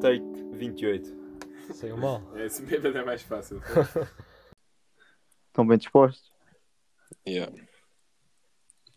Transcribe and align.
Take 0.00 0.22
28. 0.54 1.14
Saiu 1.74 1.96
mal. 1.96 2.22
Esse 2.38 2.62
bêbado 2.62 2.96
é 2.98 3.04
mais 3.04 3.22
fácil. 3.22 3.60
Estão 5.48 5.66
bem 5.66 5.78
dispostos? 5.78 6.30
yeah. 7.26 7.52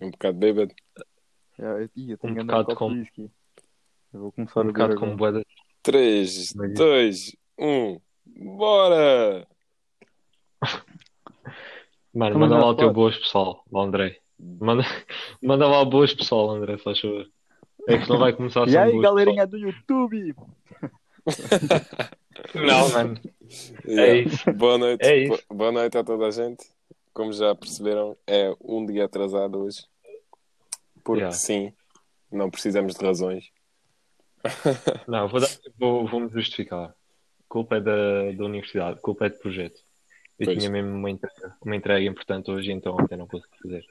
Um 0.01 0.11
bocado 0.11 0.37
bêbado. 0.37 0.73
Já, 1.57 1.65
eu, 1.65 1.89
eu 1.95 2.17
tenho 2.17 2.41
Um 2.41 2.45
bocado 2.45 2.75
com- 2.75 2.87
whisky. 2.87 3.29
Eu 4.13 4.19
vou 4.21 4.31
começar 4.31 4.59
Um 4.59 4.63
a 4.63 4.65
bocado 4.67 4.93
agora. 4.93 5.15
boeda. 5.15 5.45
3, 5.81 6.53
Mas- 6.53 6.73
2, 6.73 7.35
1, 7.59 7.99
bora! 8.57 9.47
Mano, 12.13 12.29
Então, 12.31 12.39
manda 12.39 12.57
lá 12.57 12.67
o 12.69 12.75
teu 12.75 12.91
boas 12.93 13.17
pessoal, 13.17 13.63
André. 13.73 14.19
Manda, 14.39 14.83
manda 15.41 15.67
lá 15.67 15.81
o 15.81 15.85
boas 15.85 16.13
pessoal, 16.13 16.49
André, 16.51 16.77
faz 16.77 16.99
favor. 16.99 17.27
É 17.87 17.97
que 17.97 18.07
não 18.09 18.17
vai 18.19 18.33
começar 18.33 18.63
a 18.63 18.65
E 18.67 18.71
ser 18.71 18.77
aí, 18.77 18.91
boas 18.91 19.03
galerinha 19.03 19.47
do 19.47 19.57
YouTube? 19.57 20.33
pessoal. 20.33 20.49
Não, 22.55 22.89
mano. 22.89 23.19
Yeah. 23.85 24.15
isso. 24.27 24.51
Boa 24.53 24.77
noite. 24.77 25.03
É 25.05 25.17
isso. 25.17 25.43
Bo- 25.49 25.55
Boa 25.55 25.71
noite 25.71 25.97
a 25.97 26.03
toda 26.03 26.25
a 26.27 26.31
gente. 26.31 26.65
Como 27.13 27.31
já 27.31 27.53
perceberam, 27.55 28.17
é 28.25 28.51
um 28.59 28.85
dia 28.85 29.05
atrasado 29.05 29.59
hoje. 29.59 29.85
Porque 31.03 31.21
Yeah. 31.21 31.37
sim, 31.37 31.71
não 32.31 32.49
precisamos 32.49 32.95
de 32.95 33.05
razões. 33.05 33.45
Não, 35.07 35.27
vou, 35.29 35.39
dar, 35.39 35.47
vou, 35.79 36.07
vou 36.07 36.19
me 36.21 36.29
justificar. 36.31 36.89
A 36.89 36.93
culpa 37.47 37.75
é 37.77 37.81
da, 37.81 38.31
da 38.35 38.45
universidade, 38.45 38.97
a 38.97 39.01
culpa 39.01 39.27
é 39.27 39.29
de 39.29 39.37
projeto. 39.39 39.79
Eu 40.39 40.45
Pois. 40.45 40.57
tinha 40.57 40.69
mesmo 40.69 40.89
uma 40.91 41.09
entrega, 41.09 41.57
uma 41.63 41.75
entrega 41.75 42.05
importante 42.05 42.49
hoje, 42.51 42.71
então 42.71 42.95
ontem 42.95 43.15
não 43.15 43.27
consegui 43.27 43.57
fazer 43.61 43.85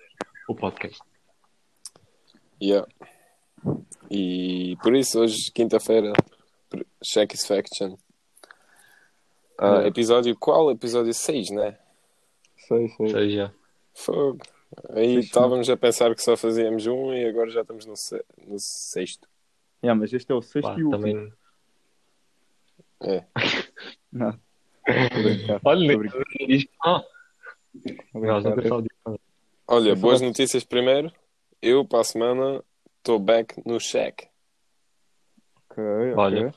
o 0.48 0.54
podcast. 0.54 1.00
Yeah. 2.62 2.86
E 4.10 4.76
por 4.82 4.94
isso, 4.94 5.20
hoje, 5.20 5.50
quinta-feira, 5.52 6.12
Satisfaction. 7.02 7.96
Ah, 9.58 9.66
Yeah. 9.66 9.86
Episódio 9.88 10.36
qual? 10.36 10.70
Episódio 10.70 11.14
6, 11.14 11.50
né? 11.50 11.78
Sei, 12.56 12.88
sei. 12.88 13.06
Ou 13.06 13.08
seja, 13.12 13.54
Fogo. 13.94 14.38
Aí 14.90 15.18
estávamos 15.18 15.68
a 15.68 15.76
pensar 15.76 16.14
que 16.14 16.22
só 16.22 16.36
fazíamos 16.36 16.86
um 16.86 17.12
e 17.12 17.24
agora 17.26 17.50
já 17.50 17.60
estamos 17.60 17.84
no, 17.86 17.94
se- 17.96 18.24
no 18.48 18.58
sexto. 18.58 19.28
Yeah, 19.84 19.98
mas 19.98 20.12
este 20.12 20.32
é 20.32 20.34
o 20.34 20.40
sexto 20.42 20.68
pá, 20.68 20.78
e 20.78 20.82
último. 20.82 20.90
também. 20.90 21.32
É. 23.02 23.24
Não. 24.10 24.38
Olha, 25.64 25.96
Nós 28.14 28.44
nunca. 28.44 29.20
Olha, 29.66 29.96
boas 29.96 30.20
notícias 30.20 30.64
primeiro. 30.64 31.12
Eu, 31.60 31.84
para 31.84 32.00
a 32.00 32.04
semana, 32.04 32.62
estou 32.98 33.18
back 33.18 33.62
no 33.64 33.78
check. 33.78 34.24
Ok, 35.70 35.82
ok. 35.82 36.14
Olha. 36.16 36.54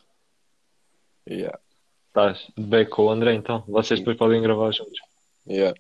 Yeah. 1.29 1.59
Estás 2.07 2.51
bem 2.57 2.89
com 2.89 3.05
o 3.05 3.09
André, 3.09 3.33
então. 3.33 3.63
Vocês 3.67 3.99
depois 3.99 4.17
podem 4.17 4.41
gravar 4.41 4.71
juntos. 4.71 4.99
Yeah. 5.47 5.77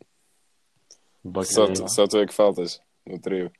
Bacana. 1.23 1.45
Só, 1.45 1.67
tu, 1.67 1.89
só 1.89 2.07
tu 2.07 2.17
é 2.19 2.25
que 2.25 2.33
faltas 2.33 2.81
no 3.05 3.19
trio. 3.19 3.51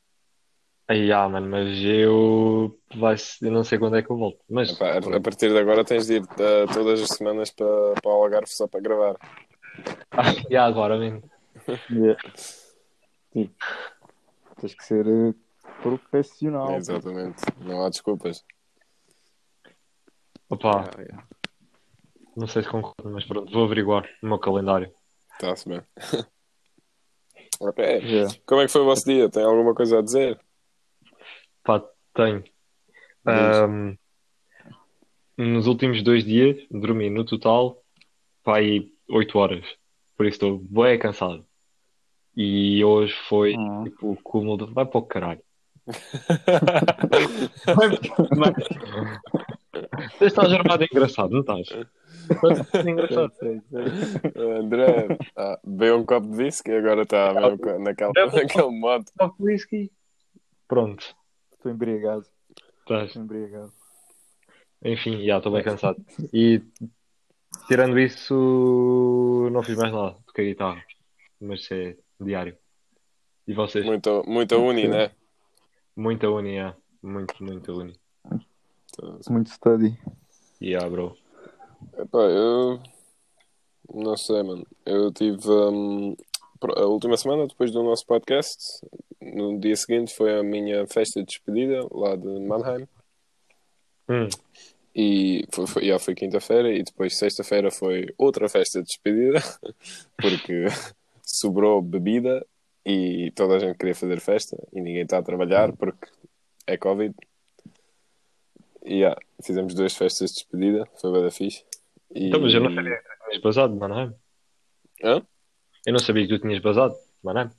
Aí, 0.87 1.11
ah, 1.11 1.27
mano, 1.27 1.49
mas 1.49 1.79
eu. 1.83 2.79
Vai 2.95 3.15
eu 3.41 3.51
não 3.51 3.63
sei 3.63 3.79
quando 3.79 3.97
é 3.97 4.03
que 4.03 4.11
eu 4.11 4.17
volto. 4.17 4.39
Mas. 4.49 4.69
Epá, 4.69 4.93
a, 4.93 5.17
a 5.17 5.21
partir 5.21 5.49
de 5.49 5.57
agora 5.57 5.83
tens 5.83 6.05
de 6.05 6.17
ir 6.17 6.23
ah, 6.23 6.71
todas 6.71 7.01
as 7.01 7.09
semanas 7.09 7.49
para, 7.49 7.93
para 8.01 8.11
o 8.11 8.23
Algarve 8.23 8.47
só 8.47 8.67
para 8.67 8.81
gravar. 8.81 9.15
e 10.49 10.55
agora 10.55 10.97
mesmo. 10.97 11.23
Yeah. 11.89 12.21
Sim. 13.33 13.49
Tens 14.61 14.75
que 14.75 14.83
ser 14.85 15.05
eh, 15.07 15.33
profissional. 15.81 16.75
Exatamente. 16.75 17.41
Não 17.59 17.83
há 17.83 17.89
desculpas. 17.89 18.43
Opa, 20.47 20.69
Yeah, 20.69 21.01
yeah. 21.01 21.27
não 22.37 22.47
sei 22.47 22.61
se 22.61 22.69
concordo, 22.69 23.09
mas 23.09 23.25
pronto, 23.25 23.51
vou 23.51 23.65
averiguar 23.65 24.07
no 24.21 24.29
meu 24.29 24.39
calendário. 24.39 24.93
Está-se 25.33 25.67
bem. 25.67 25.81
ok. 27.59 27.83
Yeah. 27.83 28.33
Como 28.45 28.61
é 28.61 28.65
que 28.67 28.71
foi 28.71 28.81
o 28.81 28.85
vosso 28.85 29.05
dia? 29.05 29.29
Tem 29.29 29.43
alguma 29.43 29.73
coisa 29.73 29.99
a 29.99 30.01
dizer? 30.01 30.39
Pá, 31.65 31.83
tenho. 32.13 32.43
Ahm, 33.25 33.95
nos 35.37 35.67
últimos 35.67 36.01
dois 36.03 36.23
dias, 36.23 36.57
dormi 36.71 37.09
no 37.09 37.25
total, 37.25 37.81
pá, 38.43 38.57
aí 38.57 38.91
8 39.09 39.37
horas. 39.37 39.65
Por 40.15 40.25
isso 40.25 40.35
estou 40.35 40.57
bem 40.59 40.97
cansado. 40.97 41.45
E 42.37 42.83
hoje 42.83 43.13
foi 43.27 43.55
Ah. 43.57 43.83
tipo 43.83 44.11
o 44.11 44.17
cúmulo 44.21 44.65
de. 44.67 44.73
Vai 44.73 44.85
para 44.85 44.99
o 44.99 45.05
caralho. 45.05 45.41
Tu 50.17 50.25
estás 50.25 50.51
armado 50.53 50.83
engraçado, 50.83 51.29
não 51.31 51.39
estás? 51.41 51.67
Estás 52.29 52.85
engraçado. 52.85 53.31
Sei, 53.39 53.61
sei, 53.69 54.31
sei. 54.31 54.51
André, 54.57 55.17
ah, 55.35 55.59
bebeu 55.65 55.97
um 55.99 56.05
copo 56.05 56.27
de 56.27 56.43
whisky 56.43 56.71
e 56.71 56.77
agora 56.77 57.01
está 57.03 57.33
co- 57.57 57.79
naquele, 57.79 58.79
modo. 58.79 59.05
Só 59.19 59.29
com 59.29 59.43
whisky. 59.43 59.91
Pronto, 60.67 61.15
Estou 61.65 61.71
embriagado. 61.73 62.25
estás. 62.81 63.07
Estou 63.07 63.23
embriagado. 63.23 63.73
Enfim, 64.83 65.25
já 65.25 65.37
estou 65.37 65.51
bem 65.51 65.63
cansado. 65.63 65.97
E 66.31 66.61
tirando 67.67 67.97
isso, 67.97 69.49
não 69.51 69.63
fiz 69.63 69.75
mais 69.77 69.91
nada. 69.91 70.15
Toquei 70.27 70.49
guitarra. 70.49 70.83
Mas 71.41 71.67
é 71.71 71.97
diário. 72.21 72.55
E 73.47 73.53
vocês? 73.55 73.83
Muito, 73.83 74.23
muita 74.27 74.57
uni, 74.57 74.87
né? 74.87 75.09
Muita 75.95 76.29
uni, 76.29 76.57
é. 76.57 76.75
Muito, 77.01 77.33
muita 77.43 77.71
uni. 77.73 77.99
Muito 79.29 79.49
study. 79.49 79.97
Yeah, 80.61 80.87
bro. 80.87 81.17
Epá, 81.97 82.19
eu 82.19 82.79
não 83.91 84.15
sei, 84.15 84.43
mano. 84.43 84.65
Eu 84.85 85.11
tive 85.11 85.37
pro- 86.59 86.77
a 86.79 86.85
última 86.85 87.17
semana, 87.17 87.47
depois 87.47 87.71
do 87.71 87.81
nosso 87.83 88.05
podcast, 88.05 88.85
no 89.33 89.59
dia 89.59 89.75
seguinte 89.75 90.13
foi 90.13 90.39
a 90.39 90.43
minha 90.43 90.85
festa 90.87 91.19
de 91.21 91.27
despedida 91.27 91.87
lá 91.91 92.15
de 92.15 92.27
Mannheim. 92.39 92.87
Hum, 94.07 94.29
E 94.95 95.45
foi, 95.51 95.67
foi, 95.67 95.85
já 95.87 95.99
foi 95.99 96.15
quinta-feira 96.15 96.71
e 96.71 96.83
depois 96.83 97.17
sexta-feira 97.17 97.71
foi 97.71 98.07
outra 98.17 98.47
festa 98.47 98.79
de 98.81 98.87
despedida 98.87 99.39
porque 100.21 100.65
sobrou 101.23 101.81
bebida 101.81 102.45
e 102.85 103.31
toda 103.35 103.55
a 103.55 103.59
gente 103.59 103.77
queria 103.77 103.95
fazer 103.95 104.19
festa 104.19 104.55
e 104.71 104.79
ninguém 104.79 105.01
está 105.01 105.17
a 105.17 105.23
trabalhar 105.23 105.73
porque 105.73 106.07
é 106.67 106.77
Covid. 106.77 107.15
E 108.83 108.99
já, 108.99 109.17
fizemos 109.43 109.73
duas 109.73 109.95
festas 109.95 110.29
de 110.29 110.35
despedida, 110.35 110.87
foi 111.01 111.11
bem 111.11 111.23
da 111.23 111.31
fixe. 111.31 111.65
E... 112.13 112.27
Então, 112.27 112.39
mas 112.39 112.53
eu 112.53 112.61
não 112.61 112.69
sabia 112.69 112.91
que 112.91 113.03
tu 113.03 113.27
tinhas 113.27 113.41
basado, 113.41 113.75
Mannheim. 113.75 114.13
Hã? 115.03 115.25
Eu 115.85 115.93
não 115.93 115.99
sabia 115.99 116.27
que 116.27 116.37
tu 116.37 116.41
tinhas 116.41 116.61
basado, 116.61 116.95
Mannheim. 117.23 117.49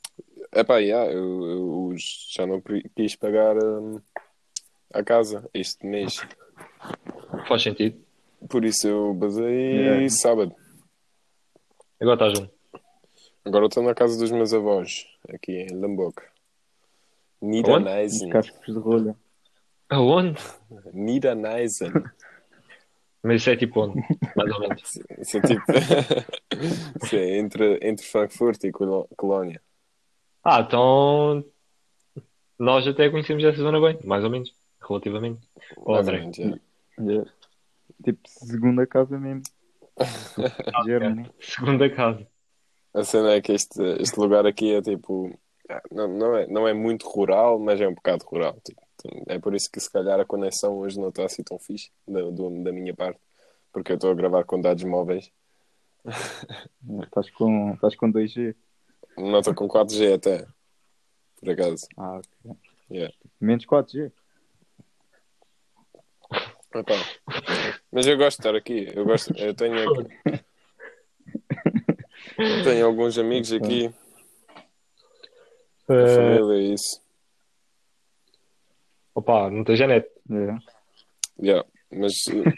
Epá, 0.57 0.79
yeah, 0.79 1.13
eu, 1.13 1.45
eu 1.45 1.95
já 2.35 2.47
não 2.47 2.63
quis 2.95 3.15
pagar 3.15 3.57
hum, 3.63 4.01
a 4.91 5.05
casa 5.05 5.47
este 5.53 5.85
mês. 5.87 6.17
Faz 7.47 7.63
sentido. 7.63 8.01
Por 8.49 8.65
isso 8.65 8.89
eu 8.89 9.13
basei 9.13 9.77
Yeah. 9.77 10.09
sábado. 10.09 10.55
Agora 12.01 12.29
estás 12.29 12.41
um. 12.41 12.49
Agora 13.45 13.67
estou 13.67 13.83
na 13.83 13.95
casa 13.95 14.19
dos 14.19 14.31
meus 14.31 14.55
avós, 14.55 15.07
aqui 15.29 15.53
em 15.53 15.79
Lamboc. 15.79 16.19
Os 16.21 17.49
Niederneisen. 17.49 18.31
cascos 18.31 18.75
de 18.75 18.81
rolha. 18.81 19.15
Aonde? 19.91 20.41
Niederneisen. 20.95 21.93
Mas 23.23 23.43
isso 23.43 23.51
é 23.51 23.57
tipo 23.57 23.81
onde? 23.81 24.01
Mais 24.37 24.51
ou 24.53 24.61
menos. 24.61 24.99
Isso 25.19 25.37
é 25.37 25.41
tipo. 25.43 25.63
Isso 27.05 27.17
é 27.17 27.39
entre, 27.39 27.79
entre 27.83 28.07
Frankfurt 28.07 28.65
e 28.65 28.71
Colónia. 28.71 29.61
Ah, 30.49 30.61
então. 30.61 31.45
Nós 32.59 32.87
até 32.87 33.11
conhecemos 33.11 33.43
essa 33.45 33.59
zona 33.59 33.81
bem, 33.81 33.99
mais 34.05 34.23
ou 34.25 34.31
menos. 34.31 34.55
Relativamente. 34.81 35.41
Mais 35.79 35.87
ou 35.87 35.97
André. 35.97 36.21
menos, 36.21 36.39
yeah. 36.39 36.61
Yeah. 37.01 37.31
Tipo, 38.05 38.21
segunda 38.29 38.87
casa 38.87 39.19
mesmo. 39.19 39.43
Germany. 40.87 41.31
Segunda 41.41 41.91
casa. 41.91 42.27
A 42.95 43.03
cena 43.03 43.33
é 43.33 43.41
que 43.41 43.53
este, 43.53 43.83
este 44.01 44.19
lugar 44.21 44.47
aqui 44.47 44.73
é 44.75 44.81
tipo. 44.83 45.37
Não, 45.91 46.07
não, 46.07 46.37
é, 46.37 46.47
não 46.47 46.69
é 46.69 46.73
muito 46.73 47.09
rural, 47.09 47.59
mas 47.59 47.81
é 47.81 47.89
um 47.89 47.95
bocado 47.95 48.25
rural. 48.25 48.59
tipo. 48.65 48.81
É 49.27 49.39
por 49.39 49.55
isso 49.55 49.71
que 49.71 49.81
se 49.81 49.91
calhar 49.91 50.19
a 50.19 50.25
conexão 50.25 50.79
hoje 50.79 50.99
não 50.99 51.09
está 51.11 51.25
assim 51.25 51.43
tão 51.43 51.59
fixe 51.59 51.91
da, 52.09 52.23
do- 52.23 52.63
da 52.63 52.73
minha 52.73 52.95
parte. 52.95 53.21
Porque 53.73 53.93
eu 53.93 53.97
estou 53.97 54.11
a 54.11 54.15
gravar 54.15 54.45
com 54.45 54.61
dados 54.61 54.85
móveis. 54.85 55.31
Estás 57.03 57.31
com, 57.31 57.75
estás 57.75 57.97
com 57.97 58.11
2G. 58.13 58.55
Não 59.17 59.39
estou 59.41 59.55
com 59.55 59.69
4G 59.69 60.15
até. 60.15 60.47
Por 61.41 61.51
acaso. 61.51 61.87
Ah, 61.97 62.19
ok. 62.19 62.57
Yeah. 62.91 63.15
Menos 63.41 63.65
4G. 63.67 64.13
Epá. 66.75 66.95
Mas 67.91 68.07
eu 68.07 68.17
gosto 68.19 68.37
de 68.39 68.47
estar 68.47 68.55
aqui. 68.57 68.91
Eu, 68.95 69.05
gosto, 69.05 69.33
eu 69.39 69.55
tenho 69.55 69.75
aqui. 69.91 70.45
Tenho 72.65 72.87
alguns 72.87 73.17
amigos 73.19 73.51
aqui, 73.53 73.91
Eh, 75.89 76.15
família 76.17 76.61
e 76.61 76.75
isso. 76.75 77.01
opa, 79.15 79.49
não 79.51 79.65
tem 79.65 79.77
Janete. 79.77 80.09
É. 80.31 80.57
Yeah. 81.43 81.67
Mas 81.91 82.13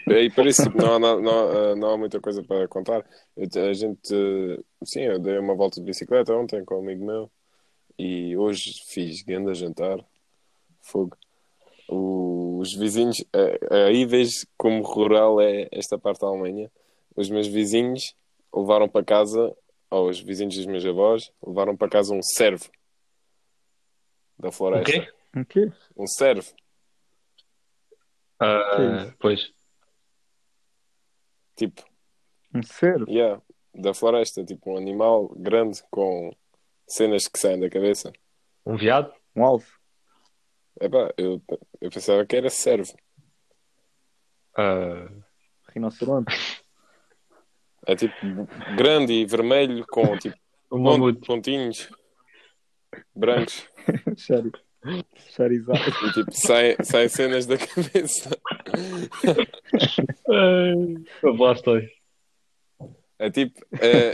eh, 0.09 0.13
aí 0.15 0.29
isso 0.47 0.63
tipo, 0.63 0.77
não, 0.79 0.93
há, 0.95 0.99
na- 0.99 1.19
não, 1.19 1.49
há- 1.71 1.75
não 1.75 1.89
há 1.91 1.97
muita 1.97 2.19
coisa 2.19 2.43
para 2.43 2.67
contar. 2.67 3.05
A 3.37 3.73
gente, 3.73 4.13
eh, 4.13 4.59
sim, 4.83 5.01
eu 5.01 5.19
dei 5.19 5.37
uma 5.37 5.55
volta 5.55 5.79
de 5.79 5.85
bicicleta 5.85 6.33
ontem 6.35 6.63
com 6.65 6.75
um 6.75 6.79
amigo 6.79 7.05
meu 7.05 7.31
e 7.97 8.35
hoje 8.37 8.73
fiz 8.87 9.21
grande 9.23 9.53
jantar. 9.53 10.03
Fogo. 10.81 11.17
Os 11.87 12.73
vizinhos, 12.73 13.23
eh, 13.33 13.59
aí 13.85 14.05
vejo 14.05 14.45
como 14.57 14.81
rural 14.83 15.39
é 15.41 15.67
esta 15.71 15.97
parte 15.97 16.21
da 16.21 16.27
Alemanha. 16.27 16.71
Os 17.15 17.29
meus 17.29 17.47
vizinhos 17.47 18.15
levaram 18.53 18.87
para 18.89 19.03
casa, 19.05 19.55
ou 19.89 20.09
os 20.09 20.19
vizinhos 20.19 20.55
dos 20.55 20.65
meus 20.65 20.85
avós, 20.85 21.31
levaram 21.45 21.75
para 21.75 21.89
casa 21.89 22.13
um 22.13 22.21
cervo 22.21 22.69
da 24.37 24.51
floresta. 24.51 24.91
quê? 24.91 25.11
O 25.39 25.45
quê? 25.45 25.71
Um 25.97 26.07
cervo. 26.07 26.51
Isso? 28.41 29.15
pois. 29.19 29.51
Tipo, 31.55 31.83
Um 32.55 32.63
cervo? 32.63 33.09
Yeah, 33.09 33.41
da 33.75 33.93
floresta, 33.93 34.43
tipo 34.45 34.71
um 34.73 34.77
animal 34.77 35.27
grande 35.35 35.81
com 35.91 36.31
cenas 36.87 37.27
que 37.27 37.37
saem 37.39 37.59
da 37.59 37.69
cabeça. 37.69 38.11
Um 38.65 38.77
viado? 38.77 39.13
Um 39.35 39.43
alvo? 39.45 39.67
Epá, 40.79 41.13
eu, 41.17 41.41
eu 41.81 41.89
pensava 41.89 42.25
que 42.25 42.35
era 42.35 42.49
cervo. 42.49 42.93
Ah, 44.57 45.09
Rinoceronte? 45.73 46.63
É 47.85 47.95
tipo 47.95 48.15
grande 48.75 49.13
e 49.13 49.25
vermelho 49.25 49.85
com 49.87 50.17
tipo 50.17 50.37
um 50.71 50.83
pon- 50.83 50.97
mamute. 50.97 51.27
pontinhos 51.27 51.89
brancos 53.15 53.67
Chari... 54.17 54.51
Charizard? 55.35 55.81
e 55.81 56.13
tipo 56.13 56.31
saem, 56.31 56.75
saem 56.83 57.09
cenas 57.09 57.45
da 57.45 57.57
cabeça. 57.57 58.29
O 61.23 61.33
Blastoise. 61.33 61.91
É 63.17 63.29
tipo. 63.29 63.59
É... 63.73 64.11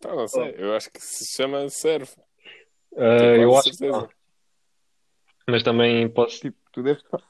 Pá, 0.00 0.14
não 0.14 0.28
sei, 0.28 0.54
eu 0.58 0.74
acho 0.74 0.90
que 0.90 1.00
se 1.00 1.34
chama 1.34 1.68
cervo. 1.68 2.12
Ah, 2.96 3.18
Tenho 3.18 3.42
eu 3.42 3.56
acho 3.56 3.70
que 3.70 3.86
não. 3.86 4.00
certeza. 4.00 4.20
Mas 5.48 5.62
também 5.62 6.08
posso. 6.08 6.40
Tipo, 6.40 6.56
tu 6.72 6.82
deves 6.82 7.02
estar... 7.02 7.22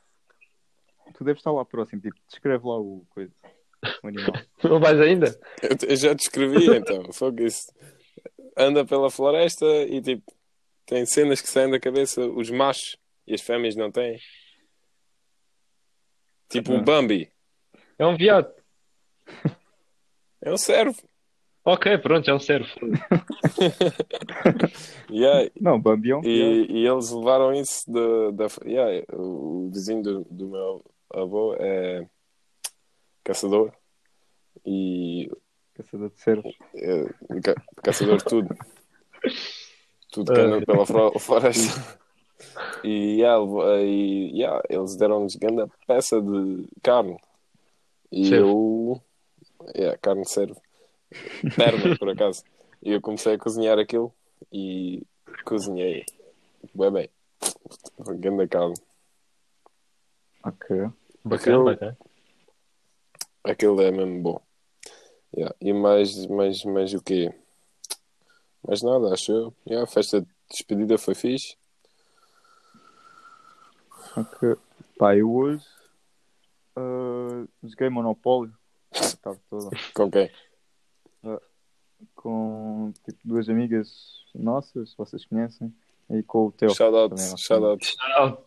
Tu 1.15 1.25
deves 1.25 1.41
estar 1.41 1.53
lá 1.53 1.65
próximo. 1.65 2.01
Tipo, 2.01 2.17
descreve 2.29 2.67
lá 2.67 2.79
o 2.79 3.05
coisa. 3.11 3.33
O 4.03 4.09
animal. 4.09 4.33
Não 4.65 4.81
vais 4.81 5.01
ainda? 5.01 5.39
Eu, 5.63 5.89
eu 5.89 5.97
já 5.97 6.13
descrevi 6.13 6.77
então. 6.77 7.13
Fogo 7.13 7.43
isso. 7.43 7.73
Anda 8.61 8.85
pela 8.85 9.11
floresta 9.11 9.67
e 9.89 10.01
tipo 10.01 10.33
tem 10.87 11.07
cenas 11.07 11.41
que 11.41 11.49
saem 11.49 11.71
da 11.71 11.79
cabeça, 11.79 12.21
os 12.27 12.51
machos 12.51 12.97
e 13.27 13.35
as 13.35 13.41
fêmeas 13.41 13.77
não 13.77 13.91
têm. 13.91 14.19
Tipo 16.49 16.73
um 16.73 16.83
Bambi. 16.83 17.31
É 17.99 18.07
um 18.07 18.17
viado. 18.17 18.53
É 20.43 20.51
um 20.51 20.57
cervo. 20.57 20.97
Ok, 21.63 21.99
pronto, 21.99 22.31
é 22.31 22.35
um 22.35 22.41
cervo. 22.41 22.67
Yeah, 25.11 25.51
Não, 25.61 25.79
Bambi 25.79 26.13
é 26.13 26.17
um 26.17 26.25
e, 26.25 26.67
e 26.71 26.87
eles 26.87 27.11
levaram 27.11 27.53
isso 27.53 27.85
da. 27.87 28.31
da 28.31 28.47
yeah, 28.65 29.05
o 29.13 29.51
o 29.67 29.71
vizinho 29.71 30.03
do, 30.03 30.25
do 30.31 30.49
meu 30.49 30.85
avô 31.13 31.55
é 31.61 32.09
caçador 33.23 33.73
e 34.65 35.31
caçador 35.83 36.11
de 36.11 36.21
cervos. 36.21 36.57
é, 36.75 37.05
ca- 37.43 37.63
caçador 37.83 38.19
de 38.19 38.25
tudo. 38.25 38.57
Tudo 40.13 40.33
que 40.33 40.41
anda 40.41 40.65
pela 40.65 41.19
floresta. 41.19 41.99
E, 42.83 43.21
yeah, 43.21 43.45
e 43.83 44.31
yeah, 44.39 44.63
eles 44.69 44.97
deram-nos 44.97 45.37
grande 45.37 45.71
peça 45.87 46.21
de 46.21 46.67
carne. 46.83 47.19
E 48.11 48.29
Cervo. 48.29 49.03
eu. 49.61 49.71
Yeah, 49.77 49.99
carne 49.99 50.23
de 50.23 50.31
cervo. 50.31 50.61
Perna, 51.57 51.97
por 51.99 52.09
acaso. 52.09 52.43
E 52.83 52.93
eu 52.93 53.01
comecei 53.01 53.35
a 53.35 53.39
cozinhar 53.39 53.79
aquilo 53.79 54.13
e 54.53 55.03
cozinhei. 55.45 56.05
Bem, 56.75 56.91
bem. 56.91 57.11
Grande 58.19 58.49
carne. 58.49 58.75
Ok. 60.43 60.89
Bacana, 61.25 61.65
bacana. 61.65 61.99
Aquilo 63.45 63.81
é 63.83 63.91
mesmo 63.91 64.23
bom. 64.23 64.43
Yeah. 65.37 65.55
E 65.61 65.73
mais, 65.73 66.27
mais, 66.27 66.65
mais 66.65 66.93
o 66.95 67.01
quê? 67.03 67.33
Mais 68.67 68.83
nada, 68.83 69.13
acho 69.13 69.31
eu. 69.33 69.55
Yeah, 69.67 69.85
a 69.85 69.87
festa 69.87 70.21
de 70.21 70.29
despedida 70.51 70.99
foi 70.99 71.15
fixe. 71.15 71.57
Ok. 74.17 74.57
Pá, 74.99 75.17
eu 75.17 75.33
hoje 75.33 75.65
ah, 76.77 77.45
joguei 77.63 77.89
Monopólio 77.89 78.53
a 78.93 79.17
tarde 79.17 79.41
toda 79.49 79.71
Com 79.95 80.11
quem? 80.11 80.31
com 82.15 82.93
tipo, 83.05 83.19
duas 83.25 83.49
amigas 83.51 84.25
nossas, 84.35 84.95
vocês 84.95 85.25
conhecem, 85.27 85.75
e 86.09 86.23
com 86.23 86.47
o 86.47 86.53
teu. 86.53 86.71
Shout 86.71 86.97
out, 86.97 87.15
também, 87.15 87.33
acho 87.35 87.45
shout 87.45 87.61
que- 87.61 87.67
out. 87.67 87.87
Shout-out. 87.87 88.43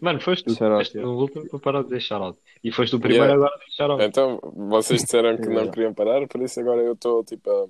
Mano, 0.00 0.20
foste 0.20 0.44
tu. 0.44 0.54
Shout 0.54 0.90
yeah. 0.96 1.00
no 1.10 1.18
último 1.18 1.48
para 1.48 1.58
parar 1.58 1.78
de 1.82 1.88
dizer 1.88 2.00
shout-out. 2.00 2.38
E 2.64 2.72
foste 2.72 2.96
o 2.96 3.00
primeiro 3.00 3.24
Yeah. 3.24 3.34
agora 3.42 3.54
a 3.54 3.58
dizer 3.58 3.72
shout-out. 3.76 4.02
Então, 4.04 4.40
vocês 4.70 5.02
disseram 5.02 5.36
que 5.36 5.46
não 5.48 5.52
Yeah. 5.54 5.70
queriam 5.72 5.94
parar, 5.94 6.26
por 6.28 6.40
isso 6.42 6.58
agora 6.60 6.80
eu 6.82 6.92
estou 6.94 7.24
tipo 7.24 7.50
a 7.50 7.68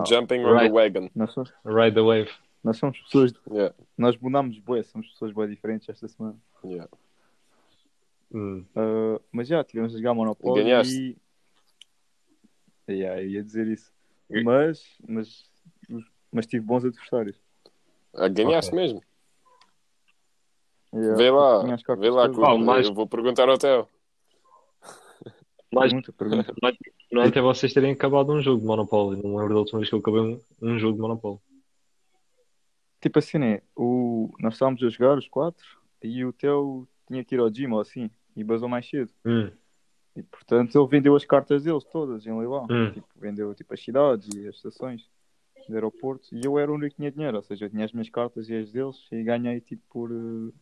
Ah, 0.00 0.04
jumping 0.04 0.40
on 0.44 0.56
the 0.56 0.68
right. 0.68 0.72
wagon. 0.72 1.10
Nós 1.14 1.32
somos, 1.32 1.52
Ride 1.64 1.94
the 1.94 2.00
wave. 2.02 2.30
nós 2.62 2.76
somos 2.76 2.98
pessoas, 3.00 3.32
Yeah, 3.50 3.74
nós 3.96 4.16
mudamos 4.18 4.58
bué, 4.58 4.82
somos 4.82 5.08
pessoas 5.08 5.32
bué 5.32 5.46
diferentes 5.46 5.88
esta 5.88 6.06
semana. 6.08 6.36
yeah. 6.64 6.88
Hum. 8.32 8.64
Ah, 8.76 9.20
mas 9.32 9.48
já, 9.48 9.64
tivemos 9.64 9.94
a 9.94 9.98
jogar 9.98 10.12
Monopólio 10.14 10.60
E 10.60 10.64
ganhaste? 10.64 11.16
e... 12.88 12.92
Yeah, 12.92 13.22
eu 13.22 13.28
ia 13.28 13.42
dizer 13.42 13.66
isso. 13.66 13.90
Mas, 14.44 14.82
mas, 15.08 15.50
mas 16.32 16.46
tive 16.46 16.64
bons 16.64 16.84
adversários. 16.84 17.36
Ah, 18.14 18.28
ganhaste 18.28 18.70
Ok. 18.70 18.80
mesmo. 18.82 19.02
Yeah, 20.94 21.16
Vê 21.16 21.30
lá, 21.30 21.62
vê 21.98 22.10
lá. 22.10 22.28
que 22.30 22.40
Ah, 22.42 22.52
eu, 22.52 22.58
mas- 22.58 22.86
eu 22.88 22.94
vou 22.94 23.06
perguntar 23.06 23.48
ao 23.48 23.58
Theo. 23.58 23.86
Mais, 25.72 25.92
Pergunta, 25.92 26.12
pergunta. 26.16 26.54
mais, 26.62 26.76
não 27.12 27.22
é 27.22 27.28
até 27.28 27.40
vocês 27.42 27.74
terem 27.74 27.92
acabado 27.92 28.32
um 28.32 28.40
jogo 28.40 28.60
de 28.60 28.66
Monopoly. 28.66 29.22
Não 29.22 29.36
lembro 29.36 29.52
da 29.54 29.60
última 29.60 29.80
vez 29.80 29.88
que 29.90 29.94
eu 29.94 29.98
acabei 29.98 30.20
um, 30.20 30.40
um 30.62 30.78
jogo 30.78 30.94
de 30.94 31.00
Monopoly. 31.02 31.38
Tipo 33.02 33.18
assim, 33.18 33.38
né? 33.38 33.60
O... 33.76 34.30
Nós 34.40 34.54
estávamos 34.54 34.82
a 34.82 34.88
jogar 34.88 35.18
os 35.18 35.28
quatro 35.28 35.64
e 36.02 36.24
o 36.24 36.32
Teu 36.32 36.88
tinha 37.06 37.22
que 37.22 37.34
ir 37.34 37.38
ao 37.38 37.50
gym 37.50 37.70
ou 37.72 37.80
assim 37.80 38.10
e 38.34 38.42
basou 38.42 38.68
mais 38.68 38.88
cedo. 38.88 39.10
Hum. 39.26 39.50
E 40.16 40.22
portanto 40.22 40.74
ele 40.76 40.88
vendeu 40.88 41.14
as 41.14 41.24
cartas 41.26 41.62
deles 41.64 41.84
todas 41.84 42.26
em 42.26 42.36
leilão. 42.36 42.66
Hum. 42.70 42.90
Tipo, 42.92 43.06
vendeu 43.16 43.54
tipo 43.54 43.74
as 43.74 43.80
cidades 43.84 44.26
e 44.34 44.48
as 44.48 44.56
estações 44.56 45.02
de 45.68 45.74
aeroportos 45.74 46.32
e 46.32 46.40
eu 46.44 46.58
era 46.58 46.72
o 46.72 46.74
único 46.74 46.90
que 46.92 46.96
tinha 46.96 47.10
dinheiro, 47.12 47.36
ou 47.36 47.42
seja, 47.42 47.66
eu 47.66 47.70
tinha 47.70 47.84
as 47.84 47.92
minhas 47.92 48.08
cartas 48.08 48.48
e 48.48 48.56
as 48.56 48.72
deles 48.72 48.96
e 49.12 49.22
ganhei 49.22 49.60
tipo 49.60 49.82
por 49.90 50.10
eh, 50.10 50.52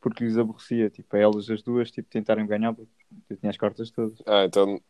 porque 0.00 0.24
lhes 0.24 0.36
aborrecia, 0.38 0.88
tipo, 0.90 1.14
a 1.16 1.18
elas 1.18 1.48
as 1.50 1.62
duas 1.62 1.90
tipo, 1.90 2.08
tentarem 2.08 2.46
ganhar 2.46 2.72
porque 2.74 2.90
eu 3.30 3.36
tinha 3.36 3.50
as 3.50 3.56
cartas 3.56 3.90
todas. 3.90 4.18
Ah, 4.26 4.44
então. 4.44 4.80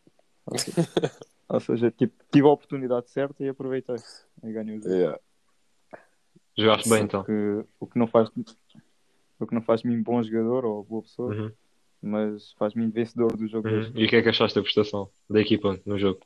Ou 1.48 1.60
seja, 1.60 1.90
tipo, 1.90 2.14
tive 2.30 2.46
a 2.46 2.50
oportunidade 2.50 3.08
certa 3.10 3.42
e 3.44 3.48
aproveitei 3.48 3.96
e 4.42 4.52
ganhei 4.52 4.76
os 4.76 4.84
dois. 4.84 4.94
Yeah. 4.94 5.18
Jogaste 6.58 6.88
bem 6.88 7.02
então. 7.04 7.22
Que, 7.24 7.64
o 7.78 7.86
que 7.86 7.98
não 7.98 8.06
faz 8.06 8.28
o 9.38 9.46
que 9.46 9.54
não 9.54 9.62
faz 9.62 9.82
de 9.82 9.88
mim 9.88 10.02
bom 10.02 10.22
jogador 10.22 10.64
ou 10.64 10.82
boa 10.82 11.02
pessoa, 11.02 11.34
Uhum. 11.34 11.52
mas 12.02 12.52
faz-me 12.52 12.86
vencedor 12.88 13.36
do 13.36 13.46
jogo. 13.46 13.68
Uhum. 13.68 13.78
hoje. 13.78 13.92
E 13.94 14.06
o 14.06 14.08
que 14.08 14.16
é 14.16 14.22
que 14.22 14.28
achaste 14.30 14.58
da 14.58 14.62
prestação 14.62 15.10
da 15.28 15.40
equipa 15.40 15.78
no 15.84 15.98
jogo? 15.98 16.20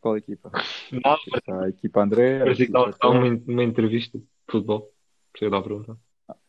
Qual 0.00 0.16
equipa? 0.16 0.50
Não, 0.92 1.60
a 1.60 1.68
equipa 1.68 2.02
André. 2.02 2.36
a 2.36 2.44
parecia 2.44 2.66
que 2.66 2.70
estava 2.72 2.92
Tom. 2.92 3.18
uma, 3.18 3.42
uma 3.48 3.64
entrevista 3.64 4.18
de 4.18 4.24
futebol. 4.48 4.90
Precisa 5.32 5.50
dar 5.50 5.58
a 5.58 5.62
pergunta. 5.62 5.96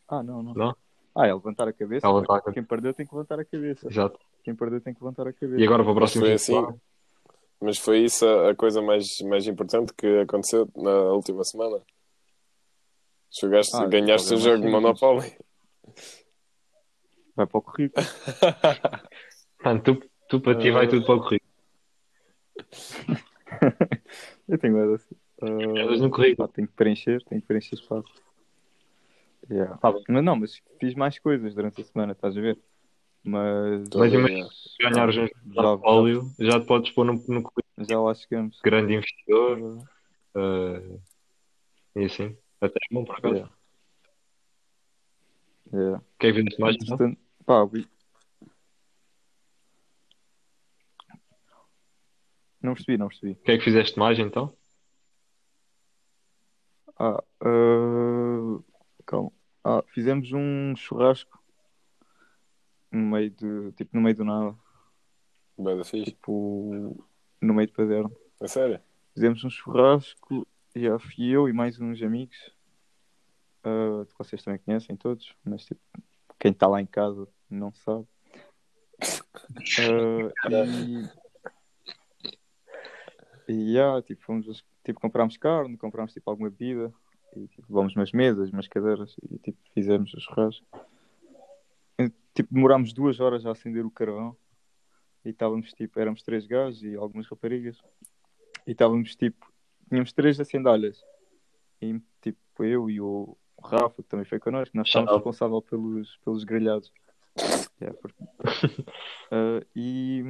Ah, 0.08 0.22
não, 0.22 0.42
não. 0.42 0.54
Não? 0.54 0.76
Ah, 1.14 1.26
é 1.26 1.34
levantar 1.34 1.68
a 1.68 1.72
cabeça. 1.72 2.06
É 2.06 2.10
levantar 2.10 2.34
a 2.36 2.40
cabeça. 2.40 2.52
Quem 2.54 2.64
perdeu 2.64 2.94
tem 2.94 3.06
que 3.06 3.14
levantar 3.14 3.40
a 3.40 3.44
cabeça. 3.44 3.88
Exato. 3.88 4.18
Quem 4.44 4.54
perdeu 4.54 4.80
tem 4.80 4.94
que 4.94 5.00
levantar 5.02 5.26
a 5.28 5.32
cabeça. 5.32 5.60
E 5.60 5.64
agora 5.64 5.82
para 5.82 5.92
o 5.92 5.94
próximo 5.94 6.24
Foi 6.26 6.38
jogo? 6.38 6.68
assim. 6.68 6.80
Mas 7.60 7.78
foi 7.78 7.98
isso 7.98 8.26
a, 8.26 8.50
a 8.50 8.54
coisa 8.54 8.80
mais, 8.80 9.20
mais 9.22 9.46
importante 9.46 9.92
que 9.92 10.06
aconteceu 10.20 10.68
na 10.76 10.90
última 11.12 11.44
semana. 11.44 11.80
Jogaste, 13.40 13.76
Ah, 13.76 13.86
ganhaste 13.86 14.34
o 14.34 14.38
jogo 14.38 14.62
de 14.62 14.68
Monopoly. 14.68 15.36
Vai 17.36 17.46
para 17.46 17.58
o 17.58 17.62
currículo. 17.62 18.06
Mano, 19.64 19.82
tu, 19.82 20.00
tu 20.28 20.40
para 20.40 20.58
ti 20.58 20.70
Ah. 20.70 20.72
vai 20.72 20.88
tudo 20.88 21.04
para 21.04 21.14
o 21.16 21.20
currículo. 21.22 21.50
Eu 24.48 24.58
tenho 24.58 24.74
medo 24.74 24.94
assim. 24.94 25.14
Ah, 25.42 25.46
no 25.98 26.10
currículo. 26.10 26.48
tenho 26.48 26.66
que 26.68 26.74
preencher, 26.74 27.22
tenho 27.24 27.40
que 27.40 27.46
preencher 27.46 27.74
espaço. 27.76 28.08
Yeah. 29.50 29.76
Tá 29.78 29.90
bem. 29.92 30.02
Mas 30.08 30.24
não, 30.24 30.36
mas 30.36 30.60
fiz 30.78 30.94
mais 30.94 31.18
coisas 31.18 31.54
durante 31.54 31.80
a 31.80 31.84
semana, 31.84 32.12
estás 32.12 32.36
a 32.36 32.40
ver? 32.40 32.58
Mas 33.24 33.88
Tô 33.88 33.98
Mas 33.98 34.12
ver, 34.12 34.18
imagina- 34.18 34.38
yeah. 34.38 34.54
Ganhares 34.80 35.16
um 35.18 35.26
já, 35.54 35.62
portfólio, 35.62 36.32
já 36.38 36.60
te 36.60 36.66
podes 36.66 36.90
pôr 36.92 37.04
no, 37.04 37.14
no 37.28 37.52
já 37.88 38.00
lá 38.00 38.14
chegamos. 38.14 38.58
grande 38.62 38.94
investidor. 38.94 39.78
eh, 40.36 40.98
e 41.96 42.04
assim. 42.04 42.36
Até 42.60 42.78
é 42.90 42.94
bom 42.94 43.04
por 43.04 43.16
acaso. 43.16 43.34
Yeah. 43.34 43.52
Yeah. 45.72 45.98
O 45.98 46.18
que 46.18 46.26
é 46.26 46.32
fizeste 46.34 46.60
mais? 46.60 46.76
Portanto, 46.78 47.18
pá, 47.44 47.64
vi- 47.64 47.88
Não 52.62 52.74
percebi, 52.74 52.98
não 52.98 53.08
percebi. 53.08 53.32
O 53.32 53.36
que 53.36 53.52
é 53.52 53.58
que 53.58 53.64
fizeste 53.64 53.98
mais 53.98 54.18
então? 54.18 54.54
Ah, 56.98 57.22
ah, 57.40 58.58
calma. 59.06 59.32
Ah, 59.62 59.82
fizemos 59.88 60.32
um 60.32 60.74
churrasco 60.74 61.38
no 62.90 63.06
meio 63.06 63.30
de, 63.30 63.72
tipo, 63.72 63.94
no 63.94 64.02
meio 64.02 64.16
do 64.16 64.24
nada, 64.24 64.56
Bué 65.56 65.76
da 65.76 65.84
fixe. 65.84 66.12
tipo, 66.12 67.06
no 67.40 67.54
meio 67.54 67.68
de 67.68 67.72
Paderno. 67.74 68.10
A 68.40 68.48
sério? 68.48 68.80
Fizemos 69.14 69.44
um 69.44 69.50
churrasco, 69.50 70.46
e 70.74 70.86
fui 70.98 71.28
eu 71.28 71.48
e 71.48 71.52
mais 71.52 71.78
uns 71.80 72.02
amigos, 72.02 72.54
ah, 73.62 74.04
que 74.06 74.14
vocês 74.18 74.42
também 74.42 74.58
conhecem 74.60 74.96
todos, 74.96 75.34
mas 75.44 75.64
tipo, 75.64 75.80
quem 76.38 76.52
está 76.52 76.66
lá 76.66 76.80
em 76.80 76.86
casa 76.86 77.28
não 77.48 77.72
sabe. 77.72 78.06
Ah, 79.78 80.30
e, 83.46 83.52
e 83.52 83.74
já, 83.74 84.00
tipo, 84.02 84.22
fomos, 84.24 84.64
tipo, 84.82 85.00
comprámos 85.00 85.36
carne, 85.36 85.76
comprámos 85.76 86.12
tipo 86.14 86.30
alguma 86.30 86.48
bebida 86.50 86.92
e 87.36 87.46
tipo, 87.48 87.66
vamos 87.68 87.94
umas 87.94 88.12
mesas, 88.12 88.50
umas 88.50 88.66
cadeiras 88.68 89.14
e 89.30 89.38
tipo, 89.38 89.58
fizemos 89.74 90.12
o 90.14 90.20
churrasco. 90.20 90.64
E, 91.98 92.08
tipo, 92.34 92.52
demorámos 92.54 92.92
duas 92.92 93.20
horas 93.20 93.44
a 93.46 93.52
acender 93.52 93.84
o 93.84 93.90
carvão 93.90 94.36
e 95.24 95.30
estávamos 95.30 95.72
tipo, 95.72 95.98
éramos 96.00 96.22
três 96.22 96.46
gajos 96.46 96.82
e 96.82 96.94
algumas 96.96 97.26
raparigas 97.28 97.78
e 98.66 98.72
estávamos 98.72 99.14
tipo, 99.14 99.52
tínhamos 99.88 100.12
três 100.12 100.40
acendalhas 100.40 101.02
e 101.80 102.00
tipo, 102.20 102.64
eu 102.64 102.88
e 102.90 103.00
o 103.00 103.36
Rafa, 103.62 104.02
que 104.02 104.08
também 104.08 104.24
foi 104.24 104.38
connosco, 104.38 104.76
nós 104.76 104.86
estávamos 104.88 105.12
responsáveis 105.14 105.64
pelos, 105.64 106.16
pelos 106.24 106.44
grelhados. 106.44 106.92
Yeah, 107.80 107.96
porque- 107.98 108.84
Ah, 109.30 109.64
e, 109.74 110.22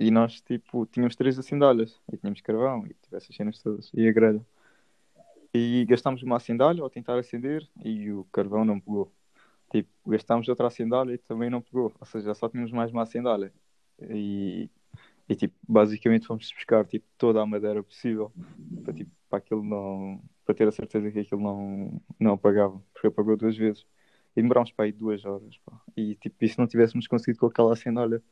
e 0.00 0.10
nós 0.10 0.40
tipo, 0.40 0.84
tínhamos 0.86 1.14
três 1.14 1.38
acendalhas 1.38 2.00
e 2.12 2.16
tínhamos 2.16 2.40
carvão 2.40 2.84
e 2.84 2.94
tipo, 2.94 3.14
essas 3.14 3.34
cenas 3.36 3.62
todas 3.62 3.90
e 3.94 4.08
a 4.08 4.12
grelha. 4.12 4.44
E 5.56 5.86
gastámos 5.86 6.22
uma 6.22 6.36
acendalha 6.36 6.82
ao 6.82 6.90
tentar 6.90 7.18
acender 7.18 7.66
e 7.82 8.12
o 8.12 8.24
carvão 8.30 8.62
não 8.62 8.78
pegou. 8.78 9.10
Tipo, 9.70 9.88
gastámos 10.06 10.46
outra 10.48 10.66
acendalha 10.66 11.14
e 11.14 11.18
também 11.18 11.48
não 11.48 11.62
pegou. 11.62 11.92
Ou 11.98 12.06
seja, 12.06 12.34
só 12.34 12.48
tínhamos 12.48 12.70
mais 12.72 12.92
uma 12.92 13.02
acendalha. 13.02 13.50
E, 14.02 14.68
e 15.26 15.34
tipo, 15.34 15.54
basicamente 15.66 16.26
fomos 16.26 16.50
buscar 16.52 16.84
tipo, 16.84 17.06
toda 17.16 17.40
a 17.40 17.46
madeira 17.46 17.82
possível 17.82 18.30
para, 18.84 18.92
tipo, 18.92 19.10
para 19.30 19.38
aquilo 19.38 19.64
não. 19.64 20.20
para 20.44 20.54
ter 20.54 20.68
a 20.68 20.72
certeza 20.72 21.10
que 21.10 21.20
aquilo 21.20 21.40
não, 21.40 22.02
não 22.20 22.32
apagava. 22.34 22.80
Porque 22.92 23.06
apagou 23.06 23.36
duas 23.36 23.56
vezes. 23.56 23.86
E 24.36 24.42
demorámos 24.42 24.70
para 24.72 24.84
aí 24.84 24.92
duas 24.92 25.24
horas. 25.24 25.56
Pá. 25.64 25.80
E 25.96 26.16
tipo, 26.16 26.36
e 26.44 26.48
se 26.48 26.58
não 26.58 26.66
tivéssemos 26.66 27.06
conseguido 27.06 27.38
com 27.40 27.46
aquela 27.46 27.72
acendalha, 27.72 28.22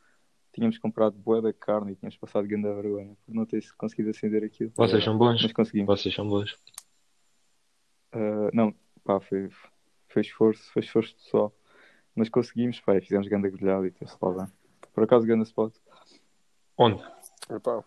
tínhamos 0.52 0.76
comprado 0.76 1.16
bué 1.16 1.40
da 1.40 1.54
carne 1.54 1.92
e 1.92 1.96
tínhamos 1.96 2.18
passado 2.18 2.46
grande 2.46 2.68
vergonha 2.68 3.16
por 3.24 3.34
não 3.34 3.46
ter 3.46 3.64
conseguido 3.78 4.10
acender 4.10 4.44
aquilo. 4.44 4.70
Vocês 4.76 5.02
são 5.02 5.16
bons. 5.16 5.42
Mas 5.42 5.52
conseguimos. 5.52 5.86
Vocês 5.86 6.14
são 6.14 6.28
bons. 6.28 6.54
Uh, 8.14 8.50
não, 8.52 8.74
pá, 9.04 9.20
foi, 9.20 9.50
foi 10.08 10.22
esforço, 10.22 10.62
foi 10.72 10.82
esforço 10.82 11.14
pessoal. 11.16 11.52
Mas 12.14 12.28
conseguimos, 12.28 12.80
pá, 12.80 12.96
e 12.96 13.00
fizemos 13.00 13.26
grande 13.26 13.50
grelhado 13.50 13.86
e 13.86 13.90
teve-se 13.90 14.16
lá 14.22 14.30
bem. 14.30 14.52
Por 14.92 15.02
acaso, 15.02 15.26
grande 15.26 15.42
spot. 15.44 15.74
Onde? 16.78 17.02
Epá. 17.50 17.84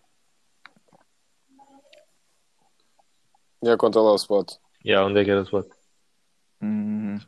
Já 3.62 3.76
conta 3.76 4.00
lá 4.00 4.12
o 4.12 4.16
spot. 4.16 4.52
Yeah, 4.84 5.06
onde 5.06 5.20
é 5.20 5.24
que 5.24 5.30
era 5.30 5.40
o 5.40 5.44
spot? 5.44 5.66
Hum, 6.60 7.18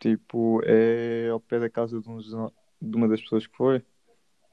tipo, 0.00 0.60
é 0.64 1.28
ao 1.28 1.40
pé 1.40 1.60
da 1.60 1.70
casa 1.70 2.00
de, 2.00 2.08
uns, 2.08 2.26
de 2.26 2.96
uma 2.96 3.08
das 3.08 3.20
pessoas 3.20 3.46
que 3.46 3.56
foi. 3.56 3.82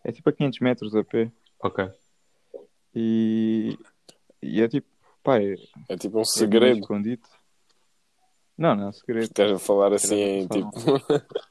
É 0.04 0.12
tipo 0.12 0.30
a 0.30 0.34
500 0.34 0.60
metros 0.60 0.96
a 0.96 1.04
pé. 1.04 1.32
Ok. 1.60 1.90
E, 2.94 3.78
e 4.42 4.62
é 4.62 4.68
tipo, 4.68 4.88
pá, 5.24 5.40
é, 5.42 5.56
É 5.90 5.98
tipo 5.98 6.18
um 6.18 6.22
é 6.22 6.26
segredo. 6.26 6.80
escondido. 6.80 7.24
Não, 8.58 8.76
não, 8.76 8.84
é 8.86 8.88
um 8.90 8.92
segredo. 8.92 9.24
Estás 9.24 9.52
a 9.52 9.60
falar 9.60 9.94
assim 9.94 10.16
em 10.16 10.48
tipo. 10.48 10.70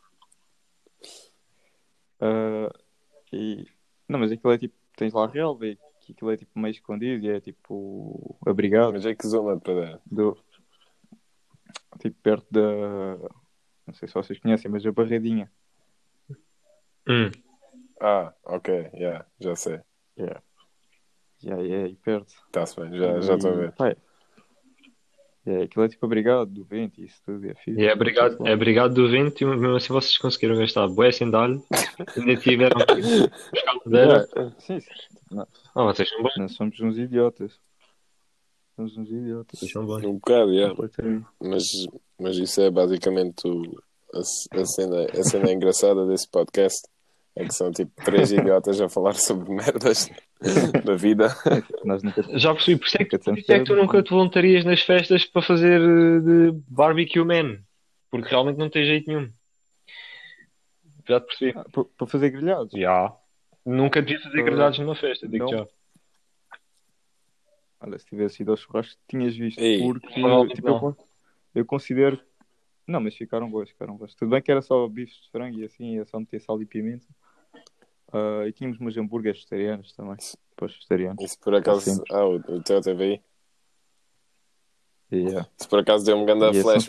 Ah, 2.24 2.70
e... 3.32 3.66
Não, 4.08 4.20
mas 4.20 4.30
aquilo 4.30 4.52
é 4.52 4.58
tipo, 4.58 4.76
tens 4.94 5.12
lá 5.12 5.24
a 5.24 5.28
relva 5.28 5.66
e 5.66 5.76
que 6.02 6.12
aquilo 6.12 6.30
é 6.30 6.36
tipo 6.36 6.56
meio 6.56 6.70
escondido 6.70 7.24
e 7.24 7.30
é 7.30 7.40
tipo 7.40 8.38
abrigado 8.46 8.92
Mas 8.92 9.04
é 9.04 9.12
que 9.12 9.26
zona 9.26 9.58
padeiro? 9.58 10.00
do... 10.06 10.38
tipo 11.98 12.16
perto 12.22 12.46
da 12.48 13.18
não 13.86 13.94
sei 13.94 14.08
se 14.08 14.14
vocês 14.14 14.38
conhecem, 14.38 14.70
mas 14.70 14.86
a 14.86 14.92
barredinha. 14.92 15.50
Hum. 17.08 17.30
Ah, 18.00 18.32
ok, 18.44 18.90
yeah, 18.94 19.26
já 19.40 19.56
sei. 19.56 19.80
Yeah. 20.16 20.42
E 21.44 21.52
aí 21.52 21.72
é 21.72 21.84
aí 21.84 21.94
perto. 21.96 22.32
Está-se 22.46 22.80
bem, 22.80 22.96
já 22.98 23.20
já 23.20 23.34
estou 23.34 23.50
a 23.50 23.54
ver. 23.54 23.72
pá, 23.72 23.88
é. 23.90 23.96
É, 25.44 25.62
aquilo 25.62 25.84
é 25.84 25.88
tipo 25.88 26.06
abrigado 26.06 26.46
do 26.46 26.62
vento 26.64 27.00
e 27.00 27.04
isso 27.06 27.20
tudo. 27.26 27.44
É, 27.50 27.54
fixe. 27.56 27.80
E 27.80 27.84
é 27.84 27.92
obrigado, 27.92 28.46
é 28.46 28.54
obrigado 28.54 28.94
do 28.94 29.10
vento 29.10 29.40
e 29.42 29.44
mesmo 29.44 29.74
assim 29.74 29.92
vocês 29.92 30.16
conseguiram 30.16 30.56
gastar 30.56 30.86
bué 30.86 31.10
sandalho. 31.10 31.60
Ainda 32.16 32.36
tiveram 32.36 32.78
madeira. 32.78 34.28
Yeah, 34.32 34.54
Sim, 34.60 34.78
sim. 34.78 34.88
Não, 35.32 35.46
Ah, 35.74 35.82
vocês 35.84 36.08
são 36.08 36.22
bons. 36.22 36.36
nós 36.36 36.52
somos 36.54 36.78
uns 36.78 36.96
idiotas. 36.96 37.58
Somos 38.76 38.96
uns 38.96 39.10
idiotas. 39.10 39.58
Vocês 39.58 39.72
são 39.72 39.84
bons. 39.84 40.04
Um 40.04 40.14
bocado, 40.14 40.52
yeah. 40.52 40.72
Mas, 41.40 41.64
mas 42.20 42.36
isso 42.36 42.60
é 42.60 42.70
basicamente 42.70 43.44
o, 43.48 43.82
a, 44.14 44.20
a 44.60 44.64
cena, 44.64 45.06
a 45.06 45.22
cena 45.24 45.50
engraçada 45.52 46.06
desse 46.06 46.28
podcast. 46.28 46.86
É 47.34 47.44
que 47.44 47.52
são 47.54 47.72
tipo 47.72 47.90
três 48.04 48.30
idiotas 48.30 48.80
a 48.80 48.88
falar 48.88 49.14
sobre 49.14 49.50
merdas 49.52 50.08
da 50.84 50.94
vida. 50.94 51.28
Nós 51.84 52.02
nunca 52.02 52.22
Já 52.38 52.52
percebi, 52.54 52.78
por 52.78 52.86
isso 52.86 52.96
é 53.00 53.04
que, 53.04 53.18
por 53.18 53.38
isso 53.38 53.52
é 53.52 53.58
que 53.58 53.64
tu 53.64 53.76
nunca 53.76 54.02
te 54.02 54.10
voluntarias 54.10 54.64
nas 54.64 54.82
festas 54.82 55.24
para 55.24 55.42
fazer 55.42 55.80
eh, 55.80 56.20
de 56.20 56.52
barbecue 56.68 57.24
man. 57.24 57.58
Porque 58.10 58.28
realmente 58.28 58.58
não 58.58 58.68
tem 58.68 58.84
jeito 58.84 59.08
nenhum. 59.08 59.30
Já 61.08 61.20
te 61.20 61.26
percebi. 61.26 61.52
Ah, 61.56 61.64
para 61.72 61.84
para 61.84 62.06
fazer 62.06 62.30
grelhados. 62.30 62.72
Já. 62.78 63.14
Nunca 63.64 64.02
devia 64.02 64.20
fazer 64.20 64.40
Uh, 64.40 64.44
grelhados 64.44 64.78
numa 64.78 64.94
festa, 64.94 65.28
digo 65.28 65.44
não. 65.44 65.58
já. 65.58 65.66
Olha, 67.80 67.98
se 67.98 68.06
tivesse 68.06 68.42
ido 68.42 68.50
ao 68.52 68.56
churrasco, 68.56 69.00
tinhas 69.08 69.36
visto. 69.36 69.60
Ei, 69.60 69.80
porque 69.80 70.06
provavelmente 70.20 70.54
tipo, 70.56 70.68
eu, 70.68 70.80
não. 70.80 70.96
eu 71.54 71.64
considero. 71.64 72.20
Não, 72.86 73.00
mas 73.00 73.16
ficaram 73.16 73.50
boas, 73.50 73.70
ficaram 73.70 73.96
boas. 73.96 74.14
Tudo 74.14 74.30
bem 74.30 74.42
que 74.42 74.50
era 74.50 74.62
só 74.62 74.86
bifes 74.88 75.22
de 75.22 75.30
frango 75.30 75.58
e 75.58 75.64
assim, 75.64 75.94
ia 75.96 76.04
só 76.04 76.18
meter 76.18 76.40
sal 76.40 76.60
e 76.60 76.66
pimenta. 76.66 77.06
Ah, 78.12 78.44
e 78.46 78.52
tínhamos 78.52 78.78
umas 78.78 78.96
hambúrgueres 78.96 79.38
vegetarianos 79.40 79.92
também. 79.94 80.16
Para 80.56 80.66
os 80.66 80.74
vegetarianos. 80.74 81.22
E 81.24 81.28
se 81.28 81.38
por 81.38 81.54
acaso. 81.54 81.80
Sempre. 81.80 82.14
Ah, 82.14 82.24
o, 82.26 82.34
o 82.36 82.62
teu 82.62 82.80
TVI. 82.80 83.22
Yeah. 85.12 85.46
Se 85.58 85.68
por 85.68 85.78
acaso 85.80 86.06
deu 86.06 86.16
um 86.16 86.24
grande 86.24 86.54
são 86.54 86.62
flash, 86.62 86.86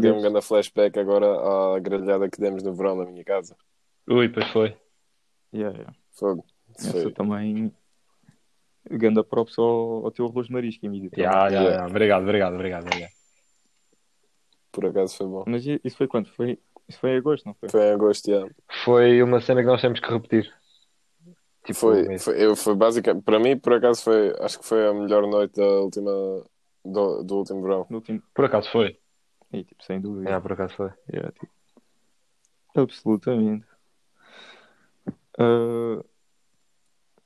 deu 0.00 0.14
um 0.14 0.20
grande 0.22 0.40
flashback 0.40 0.98
agora 0.98 1.26
à 1.74 1.78
grelhada 1.78 2.28
que 2.30 2.40
demos 2.40 2.62
no 2.62 2.72
verão 2.74 2.96
na 2.96 3.04
minha 3.04 3.22
casa. 3.22 3.54
Ui, 4.08 4.26
pois 4.30 4.48
foi. 4.48 4.74
Yeah, 5.52 5.76
yeah. 5.76 5.94
Fogo. 6.12 6.44
Isso 6.78 6.88
Essa 6.88 7.02
foi- 7.02 7.12
também. 7.12 7.72
Ganda 8.90 9.22
props 9.22 9.58
ao, 9.58 10.06
ao 10.06 10.10
teu 10.10 10.24
arroz 10.24 10.46
de 10.46 10.52
marisco, 10.54 10.86
Emílio. 10.86 11.10
Já, 11.14 11.30
já, 11.30 11.48
Yeah. 11.60 11.76
já. 11.80 11.86
Obrigado, 11.86 12.22
obrigado, 12.22 12.54
obrigado. 12.54 12.84
obrigado. 12.86 13.12
Por 14.72 14.86
acaso 14.86 15.16
foi 15.16 15.26
bom. 15.26 15.44
Mas 15.46 15.66
isso 15.66 15.96
foi 15.98 16.06
quando? 16.08 16.28
Foi, 16.30 16.58
isso 16.88 16.98
foi 16.98 17.10
em 17.10 17.16
agosto, 17.18 17.44
não 17.44 17.54
foi? 17.54 17.68
Foi 17.68 17.82
em 17.82 17.92
agosto, 17.92 18.28
yeah. 18.30 18.50
Foi 18.82 19.22
uma 19.22 19.42
cena 19.42 19.60
que 19.60 19.66
nós 19.66 19.80
temos 19.82 20.00
que 20.00 20.10
repetir. 20.10 20.50
Tipo, 21.68 21.80
Foi, 21.80 22.18
foi, 22.18 22.42
eu, 22.42 22.56
foi 22.56 22.74
basicamente, 22.74 23.24
para 23.24 23.38
mim, 23.38 23.58
por 23.58 23.74
acaso, 23.74 24.02
foi, 24.02 24.34
acho 24.40 24.58
que 24.58 24.64
foi 24.64 24.88
a 24.88 24.94
melhor 24.94 25.26
noite 25.26 25.56
da 25.56 25.66
última, 25.66 26.10
do, 26.82 27.22
do 27.22 27.36
último 27.36 27.60
verão. 27.60 27.86
Último. 27.90 28.22
Por 28.34 28.46
acaso 28.46 28.70
foi. 28.70 28.98
E, 29.52 29.64
tipo, 29.64 29.84
sem 29.84 30.00
dúvida. 30.00 30.30
É, 30.30 30.40
por 30.40 30.52
acaso 30.52 30.74
foi. 30.74 30.90
Yeah, 31.12 31.30
tipo, 31.32 31.52
absolutamente. 32.74 33.66
Ah, 35.38 36.02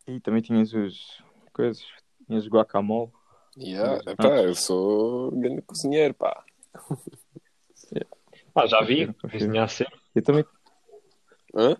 e 0.08 0.18
também 0.18 0.42
tinhas 0.42 0.72
os 0.74 1.22
coisas, 1.52 1.84
tinhas 2.26 2.48
guacamole. 2.48 3.12
Yeah, 3.56 3.92
Mas, 4.04 4.06
epá, 4.08 4.42
eu 4.42 4.54
sou 4.56 5.30
grande 5.30 5.62
cozinheiro, 5.62 6.14
pá. 6.14 6.44
Ah, 8.54 8.66
já 8.66 8.82
vi. 8.82 9.12
Cozinhar 9.14 9.68
cero. 9.68 9.90
Eu 10.14 10.22
também, 10.22 10.44
Hã? 11.54 11.76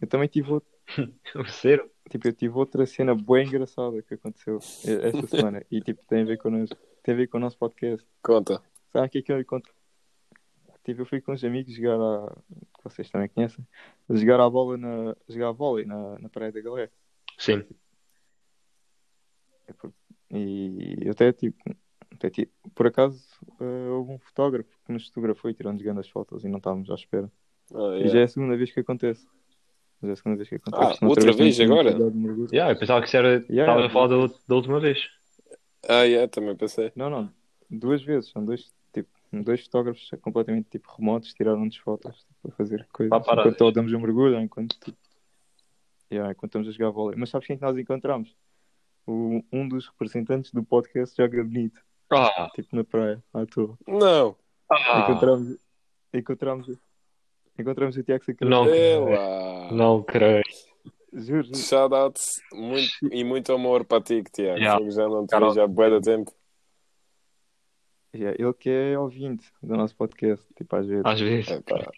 eu 0.00 0.08
também 0.08 0.28
tive, 0.28 0.50
outro- 0.52 0.75
Tipo, 2.08 2.28
eu 2.28 2.32
tive 2.32 2.54
outra 2.56 2.86
cena 2.86 3.14
bem 3.14 3.46
engraçada 3.46 4.00
que 4.02 4.14
aconteceu 4.14 4.58
esta 4.58 5.26
semana 5.26 5.66
e 5.70 5.80
tipo, 5.80 6.06
tem 6.06 6.22
a 6.22 6.24
ver 6.24 6.38
connosco, 6.38 6.76
tem 7.02 7.14
a 7.14 7.16
ver 7.16 7.26
com 7.26 7.38
o 7.38 7.40
nosso 7.40 7.58
podcast. 7.58 8.06
Conta. 8.22 8.62
Sabe 8.92 9.06
o 9.06 9.10
que 9.10 9.18
é 9.18 9.22
que 9.22 9.32
eu 9.32 9.40
encontro? 9.40 9.74
Tipo, 10.84 11.02
eu 11.02 11.06
fui 11.06 11.20
com 11.20 11.32
uns 11.32 11.42
amigos 11.42 11.74
jogar 11.74 12.00
a... 12.00 12.36
vocês 12.84 13.10
também 13.10 13.28
conhecem, 13.28 13.66
a 14.08 14.14
jogar 14.14 14.40
a 14.40 14.48
bola 14.48 14.76
na, 14.76 15.16
jogar 15.28 15.48
a 15.48 15.52
vôlei 15.52 15.84
na, 15.84 16.16
na 16.20 16.28
Praia 16.28 16.52
da 16.52 16.60
Galé. 16.60 16.88
Sim. 17.36 17.64
É 19.66 19.74
E 20.30 20.96
eu 21.02 21.10
até 21.10 21.32
tipo, 21.32 21.58
até, 22.12 22.30
tipo, 22.30 22.52
por 22.70 22.86
acaso 22.86 23.20
eh, 23.60 23.88
houve 23.90 24.12
um 24.12 24.18
fotógrafo 24.18 24.70
que 24.84 24.92
nos 24.92 25.08
fotografou 25.08 25.50
e 25.50 25.54
tirou-nos 25.54 25.82
grandes 25.82 26.08
fotos 26.08 26.44
e 26.44 26.48
não 26.48 26.58
estávamos 26.58 26.88
à 26.88 26.94
espera. 26.94 27.30
E 27.72 27.76
yeah. 27.76 28.08
já 28.08 28.20
é 28.20 28.22
a 28.22 28.28
segunda 28.28 28.56
vez 28.56 28.70
que 28.70 28.78
acontece. 28.78 29.26
Já 30.02 30.08
é 30.08 30.12
a 30.12 30.16
segunda 30.16 30.36
vez 30.36 30.48
que 30.48 30.54
acontece. 30.56 30.98
Ah, 31.02 31.06
Outra 31.06 31.08
outra 31.08 31.32
vez 31.32 31.56
tínhamos 31.56 31.86
agora? 31.86 32.48
Yeah, 32.52 32.72
eu 32.72 32.78
pensava 32.78 33.00
que 33.00 33.08
isso 33.08 33.16
era. 33.16 33.28
Yeah, 33.48 33.62
Estava 33.62 33.78
a 33.78 33.82
yeah. 33.82 33.92
falar 33.92 34.08
da, 34.08 34.34
da 34.48 34.54
última 34.54 34.80
vez. 34.80 34.98
Ah, 35.88 36.02
yeah, 36.02 36.28
também 36.28 36.54
pensei. 36.56 36.92
Não, 36.94 37.08
não. 37.08 37.30
Duas 37.70 38.02
vezes. 38.02 38.30
São 38.30 38.44
dois, 38.44 38.72
tipo, 38.92 39.08
dois 39.32 39.64
fotógrafos 39.64 40.10
completamente 40.20 40.68
tipo, 40.70 40.88
remotos 40.96 41.32
tiraram-nos 41.32 41.76
fotos 41.78 42.14
tipo, 42.18 42.34
para 42.42 42.52
fazer 42.52 42.86
coisas. 42.92 43.10
Pá, 43.10 43.20
para. 43.20 43.40
enquanto 43.48 43.72
damos 43.72 43.92
um 43.92 44.00
mergulho, 44.00 44.38
enquanto, 44.40 44.78
tipo, 44.78 44.96
yeah, 46.12 46.30
enquanto 46.30 46.50
estamos 46.50 46.68
a 46.68 46.72
jogar 46.72 46.90
vôlei. 46.90 47.16
Mas 47.18 47.30
sabes 47.30 47.46
quem 47.46 47.54
é 47.54 47.58
que 47.58 47.64
nós 47.64 47.76
encontramos? 47.78 48.34
O, 49.06 49.40
um 49.52 49.68
dos 49.68 49.86
representantes 49.88 50.50
do 50.52 50.64
podcast 50.64 51.16
joga 51.16 51.42
bonito, 51.44 51.80
Ah! 52.12 52.50
tipo 52.54 52.74
na 52.74 52.82
praia, 52.84 53.22
à 53.32 53.46
toa. 53.46 53.78
Não, 53.86 54.36
ah 54.68 55.06
Encontramos, 55.08 55.56
encontramos, 56.12 56.78
encontramos 57.58 57.96
o 57.96 58.02
Tiago 58.02 58.24
Sacramento. 58.24 58.70
Não. 58.70 59.04
lá. 59.10 59.72
não 59.72 60.02
creio. 60.02 60.42
Juro, 61.12 61.42
juro. 61.44 61.56
Shout 61.56 61.94
out 61.94 62.20
muito, 62.52 62.90
e 63.10 63.24
muito 63.24 63.52
amor 63.52 63.84
para 63.84 64.02
ti, 64.02 64.22
Tiago. 64.22 64.58
Yeah. 64.58 64.90
Já 64.90 65.08
não 65.08 65.26
te 65.26 65.54
já 65.54 65.64
há 65.64 65.66
bué 65.66 65.90
de 65.90 66.00
tempo. 66.00 66.32
Yeah, 68.14 68.36
ele 68.42 68.54
que 68.54 68.70
é 68.70 68.98
ouvinte 68.98 69.52
do 69.62 69.76
nosso 69.76 69.94
podcast, 69.96 70.46
tipo 70.54 70.74
às 70.76 70.86
vezes. 70.86 71.04
Às 71.04 71.20
vezes. 71.20 71.50
É, 71.50 71.60
pá. 71.60 71.92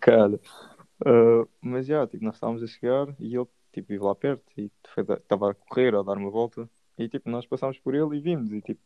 Cara. 0.00 0.40
Uh, 1.04 1.48
mas 1.60 1.86
já, 1.86 2.06
tipo, 2.06 2.24
nós 2.24 2.34
estávamos 2.34 2.62
a 2.62 2.66
chegar 2.66 3.08
e 3.18 3.34
ele 3.34 3.46
tipo, 3.72 3.88
vive 3.88 4.04
lá 4.04 4.14
perto 4.14 4.44
e 4.56 4.70
estava 4.96 5.50
a 5.50 5.54
correr, 5.54 5.94
a 5.94 6.02
dar 6.02 6.16
uma 6.16 6.30
volta 6.30 6.68
e 6.98 7.08
tipo, 7.08 7.28
nós 7.30 7.46
passámos 7.46 7.78
por 7.78 7.94
ele 7.94 8.16
e 8.16 8.20
vimos 8.20 8.52
e 8.52 8.60
tipo, 8.60 8.80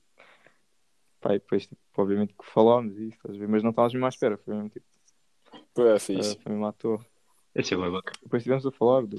pá, 1.26 1.34
e 1.34 1.38
depois 1.38 1.66
tipo, 1.66 1.80
obviamente 1.96 2.34
que 2.34 2.46
falámos 2.46 2.96
e 2.98 3.08
isso, 3.08 3.16
estás 3.16 3.34
a 3.34 3.38
ver? 3.38 3.48
mas 3.48 3.62
não 3.62 3.70
estávamos 3.70 3.94
mesmo 3.94 4.06
à 4.06 4.08
espera, 4.08 4.36
foi 4.36 4.54
mesmo 4.54 4.68
tipo, 4.68 4.86
Pô, 5.74 5.82
é 5.86 5.94
uh, 5.94 6.00
fixe. 6.00 6.38
foi 6.42 6.52
mesmo 6.52 6.66
à 6.66 6.72
toa. 6.72 7.04
Esse 7.54 7.74
é 7.74 7.76
bem 7.76 7.90
bacana. 7.90 8.16
Depois 8.22 8.40
estivemos 8.40 8.66
a 8.66 8.70
falar 8.70 9.06
do. 9.06 9.16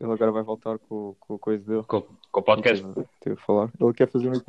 Ele 0.00 0.12
agora 0.12 0.32
vai 0.32 0.42
voltar 0.42 0.78
com, 0.78 1.14
com 1.18 1.34
a 1.34 1.38
coisa 1.38 1.64
dele. 1.64 1.84
Com, 1.84 2.02
com 2.02 2.40
o 2.40 2.42
podcast. 2.42 2.84
Teve, 2.84 3.08
teve 3.20 3.36
a 3.36 3.38
falar. 3.38 3.70
Ele 3.80 3.94
quer 3.94 4.10
fazer 4.10 4.30
um. 4.30 4.40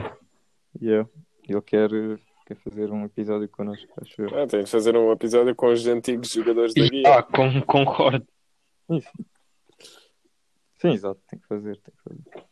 Yeah. 0.81 1.09
Ele 1.47 1.61
quer, 1.61 1.89
quer 2.45 2.55
fazer 2.55 2.91
um 2.91 3.05
episódio 3.05 3.47
connosco, 3.49 3.87
acho 4.01 4.21
eu. 4.21 4.27
Ah, 4.37 4.47
tem 4.47 4.63
de 4.63 4.69
fazer 4.69 4.95
um 4.95 5.11
episódio 5.11 5.55
com 5.55 5.67
os 5.67 5.85
antigos 5.87 6.31
jogadores 6.31 6.73
da 6.73 6.87
guia. 6.87 7.03
Ah, 7.07 7.23
com, 7.23 7.61
concordo. 7.61 8.27
Isso. 8.89 9.11
Sim, 10.79 10.89
exato, 10.89 11.21
tem 11.29 11.39
que 11.39 11.47
fazer, 11.47 11.79
tem 11.79 11.93
que 11.95 12.03
fazer. 12.03 12.45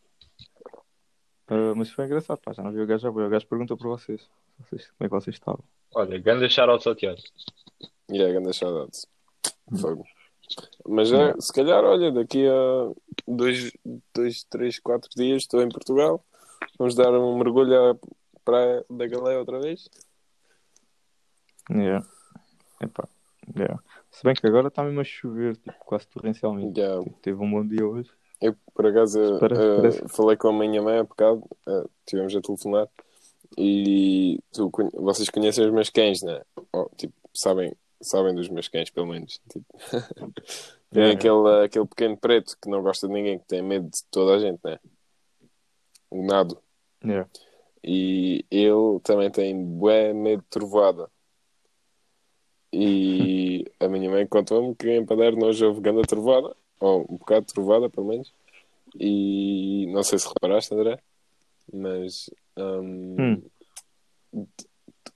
Ah, 1.48 1.74
mas 1.76 1.92
foi 1.92 2.06
engraçado, 2.06 2.40
pá, 2.40 2.54
já 2.54 2.64
não 2.64 2.72
vi 2.72 2.82
o 2.82 2.88
gajo 2.88 3.04
já 3.04 3.12
foi. 3.12 3.26
O 3.26 3.30
gajo 3.30 3.48
perguntou 3.48 3.78
para 3.78 3.90
vocês, 3.90 4.28
vocês 4.60 4.88
como 4.88 4.98
é 5.02 5.04
que 5.06 5.16
vocês 5.16 5.36
estavam. 5.36 5.64
Olha, 5.96 6.18
grande 6.18 6.50
shout-out 6.50 6.88
ao 6.88 6.96
Tiago. 6.96 7.22
E 8.10 8.22
é, 8.22 8.32
grande 8.32 8.54
saudades. 8.54 9.08
Fogo. 9.80 10.06
Mas 10.88 11.12
é, 11.12 11.34
se 11.40 11.52
calhar, 11.54 11.84
olha, 11.84 12.12
daqui 12.12 12.48
a 12.48 12.92
dois, 13.28 13.72
dois, 14.14 14.44
três, 14.44 14.80
quatro 14.80 15.10
dias 15.16 15.44
estou 15.44 15.62
em 15.62 15.70
Portugal. 15.70 16.24
Vamos 16.78 16.96
dar 16.96 17.12
um 17.14 17.38
mergulho 17.38 17.92
à 17.92 17.96
praia 18.44 18.86
da 18.90 19.08
Galé 19.08 19.38
outra 19.38 19.60
vez. 19.60 19.90
Yeah. 21.70 22.06
Epá, 22.82 23.08
yeah. 23.56 23.82
Se 24.12 24.24
bem 24.24 24.34
que 24.36 24.46
agora 24.46 24.68
está 24.68 24.84
mesmo 24.84 25.00
a 25.00 25.04
chover, 25.04 25.56
tipo, 25.58 25.78
quase 25.86 26.08
torrencialmente. 26.08 26.80
Já, 26.80 27.00
Tipo, 27.00 27.20
teve 27.22 27.42
um 27.42 27.50
bom 27.50 27.66
dia 27.66 27.88
hoje. 27.88 28.12
Eu, 28.48 28.56
por 28.74 28.86
acaso, 28.86 29.40
parece- 29.40 30.08
falei 30.10 30.38
com 30.38 30.50
a 30.50 30.54
minha 30.54 30.82
mãe 30.82 30.98
há 31.00 31.04
bocado, 31.04 31.44
eh, 31.68 31.86
tivemos 32.06 32.36
a 32.36 32.42
telefonar, 32.42 32.88
e 33.58 34.40
tu, 34.52 34.72
vocês 34.94 35.30
conhecem 35.30 35.66
os 35.66 35.72
meus 35.72 35.90
cães, 35.90 36.22
né? 36.22 36.42
Oh, 36.74 36.90
tipo, 36.98 37.14
sabem, 37.34 37.74
sabem 38.02 38.34
dos 38.34 38.50
meus 38.50 38.68
cães, 38.68 38.90
pelo 38.90 39.08
menos. 39.08 39.40
Tipo, 39.50 39.66
tem 40.92 41.04
Yeah, 41.04 41.14
aquele, 41.14 41.66
aquele 41.66 41.86
pequeno 41.88 42.18
preto 42.18 42.58
que 42.62 42.70
não 42.70 42.82
gosta 42.84 43.08
de 43.08 43.14
ninguém, 43.14 43.40
que 43.40 43.46
tem 43.46 43.62
medo 43.62 43.90
de 43.90 44.04
toda 44.12 44.36
a 44.36 44.40
gente, 44.40 44.60
né? 44.64 44.80
O 46.10 46.24
nado. 46.24 46.58
Yeah. 47.04 47.28
E 47.84 48.46
ele 48.52 49.00
também 49.04 49.30
tem 49.32 49.56
bué 49.64 50.14
medo 50.14 50.42
de 50.42 50.48
trovoada. 50.50 51.10
E 52.72 53.66
a 53.80 53.88
minha 53.88 54.10
mãe 54.10 54.26
contou-me 54.28 54.76
que 54.76 54.90
em 54.90 55.06
Padeiro 55.06 55.38
nojo 55.38 55.66
houve 55.68 55.82
grande 55.82 56.04
trovoada, 56.04 56.56
ou 56.80 57.02
um 57.10 57.18
bocado 57.18 57.46
de 57.46 57.54
trovoada, 57.54 57.90
pelo 57.90 58.08
menos. 58.08 58.32
E 59.00 59.88
não 59.92 60.04
sei 60.04 60.20
se 60.20 60.28
reparaste, 60.28 60.74
André, 60.74 61.00
mas 61.74 62.30
hum, 62.58 63.42
Hum. 64.34 64.46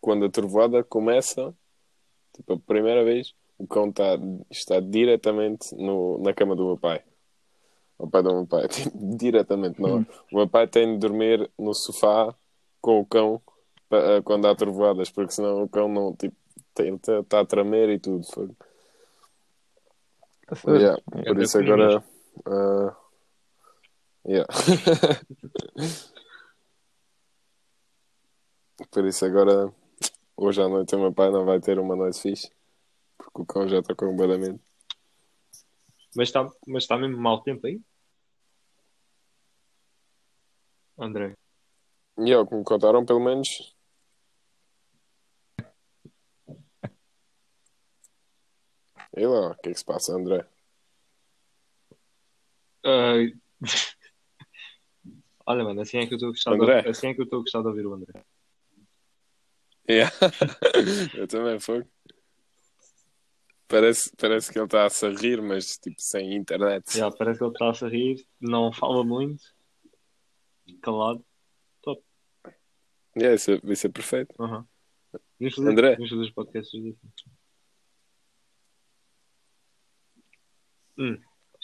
quando 0.02 0.26
a 0.26 0.30
trovoada 0.30 0.84
começa, 0.84 1.54
tipo, 2.36 2.54
a 2.54 2.60
primeira 2.60 3.04
vez, 3.04 3.34
o 3.58 3.68
cão 3.68 3.90
está 3.90 4.18
está 4.50 4.80
diretamente 4.80 5.76
no, 5.76 6.18
na 6.20 6.34
cama 6.34 6.56
do 6.56 6.66
meu 6.66 6.78
pai. 6.78 7.04
O 7.98 8.08
pai 8.08 8.22
do 8.24 8.34
meu 8.34 8.46
pai, 8.48 8.68
tipo, 8.70 8.92
diretamente. 9.18 9.82
Não. 9.82 9.98
Hum. 10.00 10.06
O 10.32 10.38
meu 10.38 10.48
pai 10.48 10.68
tem 10.68 10.94
de 10.94 11.00
dormir 11.00 11.50
no 11.58 11.74
sofá 11.74 12.34
com 12.82 13.00
o 13.00 13.06
cão 13.06 13.42
eh, 13.92 14.22
quando 14.24 14.48
há 14.48 14.56
trovoadas, 14.56 15.10
porque 15.10 15.34
senão 15.34 15.64
o 15.64 15.70
cão 15.70 15.88
não, 15.88 16.16
tipo, 16.16 16.36
está 16.80 17.40
a 17.40 17.46
tremer 17.46 17.90
e 17.90 18.00
tudo. 18.00 18.24
Foi. 18.28 18.50
Sério? 20.56 20.80
Yeah, 20.80 21.02
É. 21.16 21.24
por 21.34 21.40
É 21.40 21.44
isso 21.44 21.58
agora. 21.58 22.04
ah, 22.46 22.96
yeah. 24.28 24.48
por 28.92 29.06
isso 29.06 29.26
agora, 29.26 29.74
hoje 30.36 30.62
à 30.62 30.68
noite, 30.68 30.96
o 30.96 31.00
meu 31.00 31.14
pai 31.14 31.32
não 31.32 31.46
vai 31.46 31.60
ter 31.60 31.80
uma 31.80 31.96
noite 31.96 32.22
fixe, 32.22 32.52
porque 33.18 33.42
o 33.42 33.46
cão 33.46 33.68
já 33.68 33.80
está 33.80 33.96
com 33.96 34.08
um 34.08 34.16
badamento. 34.16 34.62
Mas 36.16 36.30
está 36.30 36.50
mas 36.66 36.88
tá 36.88 36.98
mesmo 36.98 37.18
mau 37.18 37.42
tempo 37.42 37.68
aí? 37.68 37.82
André. 40.98 41.36
E 42.18 42.32
é 42.32 42.38
o 42.38 42.48
que 42.48 42.56
me 42.56 42.64
contaram, 42.64 43.06
pelo 43.06 43.20
menos. 43.20 43.76
E 49.16 49.26
lá, 49.26 49.52
o 49.52 49.56
que 49.56 49.70
é 49.70 49.74
que 49.74 49.80
se 49.80 49.86
passa, 49.86 50.14
André? 50.14 50.48
Ah, 52.84 53.16
Olha, 55.50 55.64
mano, 55.64 55.80
assim 55.80 55.98
é 56.00 56.06
que 56.06 56.14
eu 56.14 56.18
estou 56.18 56.28
a 56.28 56.32
gostar 56.32 56.52
André. 56.52 56.82
de, 56.82 56.90
assim 56.90 57.08
é 57.08 57.14
que 57.14 57.22
eu 57.22 57.24
estou 57.24 57.40
a 57.40 57.42
gostar 57.42 57.62
de 57.62 57.68
ouvir 57.68 57.88
o 57.88 57.94
André. 57.94 58.26
Yeah. 59.90 60.14
eu 61.16 61.26
também 61.26 61.58
foi. 61.58 61.86
Parece, 63.70 64.12
parece 64.18 64.52
que 64.52 64.60
ele 64.60 64.66
está 64.66 64.86
a 64.86 64.90
se 64.90 65.08
rir, 65.08 65.42
mas 65.42 65.78
tipo 65.78 65.96
sem 66.00 66.36
internet. 66.36 66.98
Já, 66.98 67.10
parece 67.10 67.40
que 67.40 67.46
ele 67.46 67.54
está 67.54 67.70
a 67.70 67.90
rir, 67.90 68.28
não 68.42 68.74
fala 68.74 69.06
muito, 69.06 69.42
calado. 70.82 71.26
Yeah, 73.18 73.36
isso, 73.36 73.52
é- 73.52 73.62
isso 73.64 73.88
é 73.88 73.90
perfeito. 73.90 74.36
Uhum. 74.38 74.64
Vamos 75.40 75.56
fazer, 75.56 75.70
André. 75.70 75.96
vamos 75.96 76.10
fazer 76.10 76.22
os 76.22 76.32
podcasts. 76.32 76.80
Hum, 80.98 81.18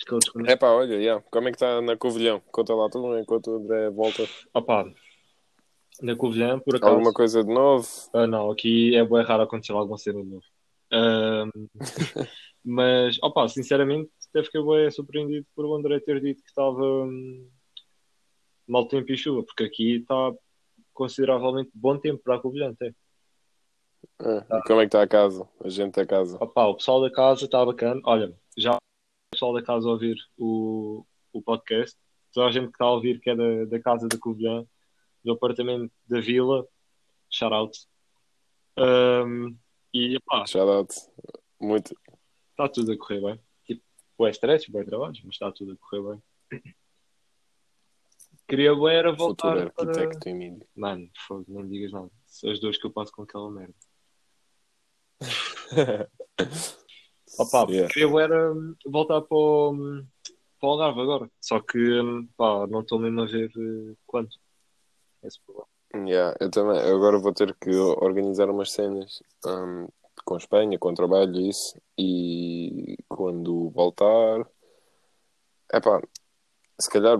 desconectou. 0.05 0.45
É 0.45 0.55
pá, 0.55 0.71
olha, 0.71 0.95
yeah. 0.95 1.23
como 1.31 1.47
é 1.47 1.51
que 1.51 1.55
está 1.55 1.81
na 1.81 1.97
Covilhão? 1.97 2.41
Conta 2.51 2.73
lá 2.73 2.89
tudo 2.89 3.17
enquanto 3.17 3.47
o 3.47 3.55
André 3.57 3.89
volta. 3.89 4.23
Opa, 4.53 4.85
na 6.01 6.15
Covilhã, 6.15 6.59
por 6.59 6.75
acaso. 6.75 6.93
Alguma 6.93 7.13
coisa 7.13 7.43
de 7.43 7.53
novo? 7.53 7.87
Ah, 8.13 8.27
não, 8.27 8.51
aqui 8.51 8.95
é 8.95 9.05
bem 9.05 9.23
raro 9.23 9.43
acontecer 9.43 9.73
alguma 9.73 9.97
cena 9.97 10.21
de 10.21 10.29
novo. 10.29 10.45
Ahm, 10.91 11.49
mas, 12.63 13.17
opa, 13.21 13.47
sinceramente, 13.47 14.09
até 14.29 14.43
fiquei 14.43 14.61
bem 14.63 14.91
surpreendido 14.91 15.45
por 15.55 15.65
o 15.65 15.75
André 15.75 15.99
ter 15.99 16.19
dito 16.21 16.43
que 16.43 16.49
estava 16.49 16.81
hum, 16.81 17.49
mau 18.67 18.87
tempo 18.87 19.11
e 19.11 19.17
chuva, 19.17 19.43
porque 19.43 19.63
aqui 19.63 19.97
está 19.97 20.31
consideravelmente 20.93 21.71
bom 21.73 21.97
tempo 21.97 22.21
para 22.23 22.35
a 22.35 22.39
Covilhã 22.39 22.71
até. 22.71 22.93
Ah, 24.19 24.45
e 24.59 24.61
como 24.67 24.81
é 24.81 24.83
que 24.83 24.87
está 24.87 25.01
a 25.01 25.07
casa? 25.07 25.47
A 25.63 25.69
gente 25.69 25.95
da 25.95 26.05
casa. 26.05 26.37
Opa, 26.39 26.67
o 26.67 26.75
pessoal 26.75 27.01
da 27.01 27.11
casa 27.11 27.45
está 27.45 27.65
bacana. 27.65 28.01
Olha, 28.03 28.33
já 28.57 28.77
pessoal 29.33 29.53
da 29.53 29.63
casa 29.63 29.89
ouvir 29.89 30.15
o, 30.37 31.05
o 31.33 31.41
podcast, 31.41 31.97
toda 32.31 32.47
a 32.47 32.51
gente 32.51 32.67
que 32.67 32.73
está 32.73 32.85
a 32.85 32.91
ouvir 32.91 33.19
que 33.19 33.29
é 33.29 33.35
da, 33.35 33.65
da 33.65 33.79
casa 33.79 34.07
da 34.07 34.17
Covilhã, 34.17 34.65
do 35.23 35.31
apartamento 35.31 35.91
da 36.07 36.19
Vila, 36.19 36.67
shout 37.29 37.53
out. 37.53 37.77
Ahm, 38.77 39.55
e 39.93 40.17
opá, 40.17 40.45
Shout 40.45 40.69
out. 40.69 40.93
Muito. 41.59 41.95
está 42.51 42.69
tudo 42.69 42.91
a 42.91 42.97
correr 42.97 43.21
bem. 43.21 43.39
Tipo, 43.65 43.83
boé 44.17 44.29
stress, 44.31 44.69
boé 44.69 44.83
trabalhos, 44.83 45.21
mas 45.23 45.35
está 45.35 45.51
tudo 45.51 45.73
a 45.73 45.77
correr 45.77 46.21
bem. 46.51 46.61
Queria 48.47 48.75
bué 48.75 48.95
era 48.95 49.11
voltar 49.11 49.57
Futuro 49.57 49.73
para... 49.73 49.89
arquitecto 49.89 50.29
em 50.29 50.35
mídia. 50.35 50.67
Mano, 50.75 51.09
fogo, 51.25 51.45
nem 51.47 51.67
digas 51.67 51.91
nada. 51.91 52.11
São 52.27 52.51
as 52.51 52.59
duas 52.59 52.77
que 52.77 52.85
eu 52.85 52.91
passo 52.91 53.11
com 53.11 53.23
aquela 53.23 53.49
merda. 53.49 53.75
Opa, 57.37 57.65
Yeah. 57.69 57.87
queria 57.91 58.21
era 58.21 58.53
hum, 58.53 58.75
voltar 58.85 59.21
para 59.21 59.37
o, 59.37 59.71
hum, 59.71 60.05
para 60.59 60.67
o 60.67 60.71
Algarve 60.71 61.01
agora. 61.01 61.31
Só 61.41 61.59
que 61.59 61.77
hum, 61.77 62.27
pá, 62.37 62.67
não 62.67 62.81
estou 62.81 62.99
mesmo 62.99 63.21
a 63.21 63.25
ver 63.25 63.51
eh, 63.57 63.95
quando. 64.05 64.29
Esse 65.23 65.39
problema. 65.41 65.67
Yeah, 66.09 66.35
eu 66.39 66.49
também. 66.49 66.79
Eu 66.81 66.95
agora 66.95 67.19
vou 67.19 67.33
ter 67.33 67.55
que 67.55 67.71
organizar 67.71 68.49
umas 68.49 68.71
cenas 68.71 69.21
hum, 69.45 69.87
com 70.25 70.37
Espanha, 70.37 70.77
com 70.77 70.93
trabalho 70.93 71.35
e 71.35 71.49
isso. 71.49 71.79
E 71.97 72.97
quando 73.07 73.69
voltar, 73.69 74.47
epá, 75.73 76.01
se 76.79 76.89
calhar 76.89 77.19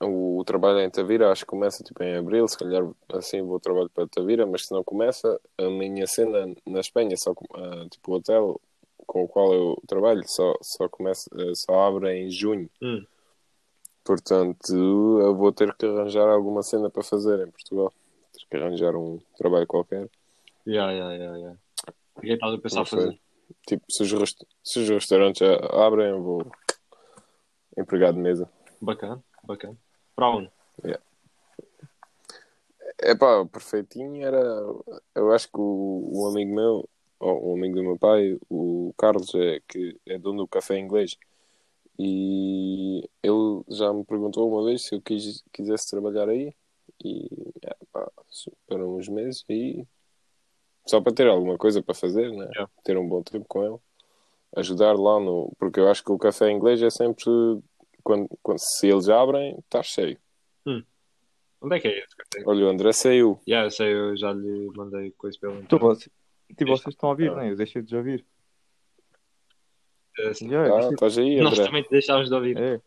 o, 0.00 0.42
trabalho 0.44 0.78
é 0.80 0.84
em 0.84 0.90
Tavira, 0.90 1.30
acho 1.30 1.44
que 1.44 1.50
começa 1.50 1.84
tipo 1.84 2.02
em 2.02 2.16
abril. 2.16 2.46
Se 2.48 2.58
calhar 2.58 2.82
assim 3.12 3.42
vou 3.42 3.60
trabalho 3.60 3.90
para 3.90 4.08
Tavira, 4.08 4.46
mas 4.46 4.66
se 4.66 4.72
não 4.72 4.82
começa, 4.82 5.40
a 5.58 5.64
minha 5.64 6.06
cena 6.06 6.52
na 6.66 6.80
Espanha, 6.80 7.16
só 7.16 7.32
ah, 7.54 7.86
tipo 7.90 8.12
o 8.12 8.14
hotel 8.16 8.60
com 9.12 9.24
o 9.24 9.28
qual 9.28 9.52
eu 9.52 9.82
trabalho, 9.86 10.26
só, 10.26 10.54
só, 10.62 10.88
começa, 10.88 11.28
eh, 11.38 11.54
só 11.54 11.86
abre 11.86 12.10
em 12.16 12.30
junho. 12.30 12.70
Hum. 12.80 13.04
Portanto, 14.02 14.72
eu 14.72 15.36
vou 15.36 15.52
ter 15.52 15.70
que 15.74 15.84
arranjar 15.84 16.26
alguma 16.30 16.62
cena 16.62 16.88
para 16.88 17.02
fazer 17.02 17.46
em 17.46 17.50
Portugal. 17.50 17.92
Ter 18.32 18.46
que 18.50 18.56
arranjar 18.56 18.96
um 18.96 19.20
trabalho 19.36 19.66
qualquer. 19.66 20.08
Yeah, 20.66 20.90
yeah, 20.92 21.14
yeah, 21.14 21.36
yeah. 21.36 21.58
O 22.16 22.20
que 22.22 22.26
é 22.26 22.28
que 22.28 22.34
estás 22.36 22.54
a 22.54 22.58
pensar 22.58 22.84
fazer? 22.86 23.20
Tipo, 23.66 23.84
se 23.90 24.02
os, 24.02 24.12
rest- 24.12 24.46
se 24.64 24.78
os 24.78 24.88
restaurantes 24.88 25.42
abrem, 25.70 26.08
eu 26.08 26.22
vou 26.22 26.46
empregado 27.76 28.14
de 28.14 28.20
mesa. 28.20 28.50
Bacana, 28.80 29.22
bacana. 29.44 29.76
Para 30.16 30.30
onde? 30.30 30.50
É 32.98 33.14
pá, 33.14 33.44
perfeitinho 33.44 34.24
era. 34.24 34.40
Eu 35.14 35.32
acho 35.32 35.48
que 35.48 35.58
o, 35.58 36.08
o 36.12 36.28
amigo 36.28 36.54
meu, 36.54 36.88
ou 37.22 37.52
o 37.52 37.56
amigo 37.56 37.76
do 37.76 37.82
meu 37.82 37.98
pai, 37.98 38.36
o 38.50 38.92
Carlos, 38.98 39.32
é, 39.34 39.60
que 39.68 39.96
é 40.06 40.18
dono 40.18 40.38
do 40.38 40.48
café 40.48 40.78
inglês. 40.78 41.16
E 41.98 43.08
ele 43.22 43.62
já 43.68 43.92
me 43.92 44.04
perguntou 44.04 44.50
uma 44.50 44.64
vez 44.64 44.82
se 44.82 44.94
eu 44.94 45.00
quis, 45.00 45.44
quisesse 45.52 45.90
trabalhar 45.90 46.28
aí. 46.28 46.52
E 47.04 47.28
é, 47.62 47.76
pá, 47.92 48.10
para 48.66 48.84
uns 48.84 49.08
meses 49.08 49.44
aí. 49.48 49.86
Só 50.86 51.00
para 51.00 51.14
ter 51.14 51.28
alguma 51.28 51.56
coisa 51.56 51.80
para 51.80 51.94
fazer, 51.94 52.30
né? 52.32 52.48
Yeah. 52.52 52.70
Ter 52.82 52.98
um 52.98 53.08
bom 53.08 53.22
tempo 53.22 53.46
com 53.48 53.64
ele. 53.64 53.78
Ajudar 54.56 54.98
lá 54.98 55.20
no. 55.20 55.52
Porque 55.58 55.78
eu 55.78 55.88
acho 55.88 56.02
que 56.02 56.10
o 56.10 56.18
café 56.18 56.50
inglês 56.50 56.82
é 56.82 56.90
sempre. 56.90 57.24
Quando, 58.02 58.28
quando, 58.42 58.58
se 58.58 58.88
eles 58.88 59.08
abrem, 59.08 59.56
está 59.60 59.80
cheio. 59.80 60.18
Onde 61.62 61.76
é 61.76 61.80
que 61.80 61.86
é 61.86 61.98
esse 61.98 62.16
café? 62.16 62.42
Olha, 62.44 62.66
o 62.66 62.68
André 62.68 62.92
saiu. 62.92 63.38
Yeah, 63.46 63.66
eu 63.66 63.70
sei, 63.70 63.94
eu 63.94 64.16
já 64.16 64.32
lhe 64.32 64.68
mandei 64.74 65.12
coisa 65.12 65.38
pelo 65.38 65.62
vocês, 65.78 66.10
tipo, 66.56 66.70
vocês 66.76 66.94
estão 66.94 67.08
a 67.08 67.12
ouvir, 67.12 67.34
né? 67.34 67.50
Eu 67.50 67.56
deixei 67.56 67.82
de 67.82 67.96
ouvir. 67.96 68.24
Eu 70.18 70.28
Ah, 70.76 70.78
estás 70.90 71.18
aí, 71.18 71.40
Nós 71.40 71.52
André. 71.54 71.64
também 71.66 71.82
te 71.82 71.90
deixámos 71.90 72.28
de 72.28 72.34
ouvir. 72.34 72.56
É, 72.58 72.80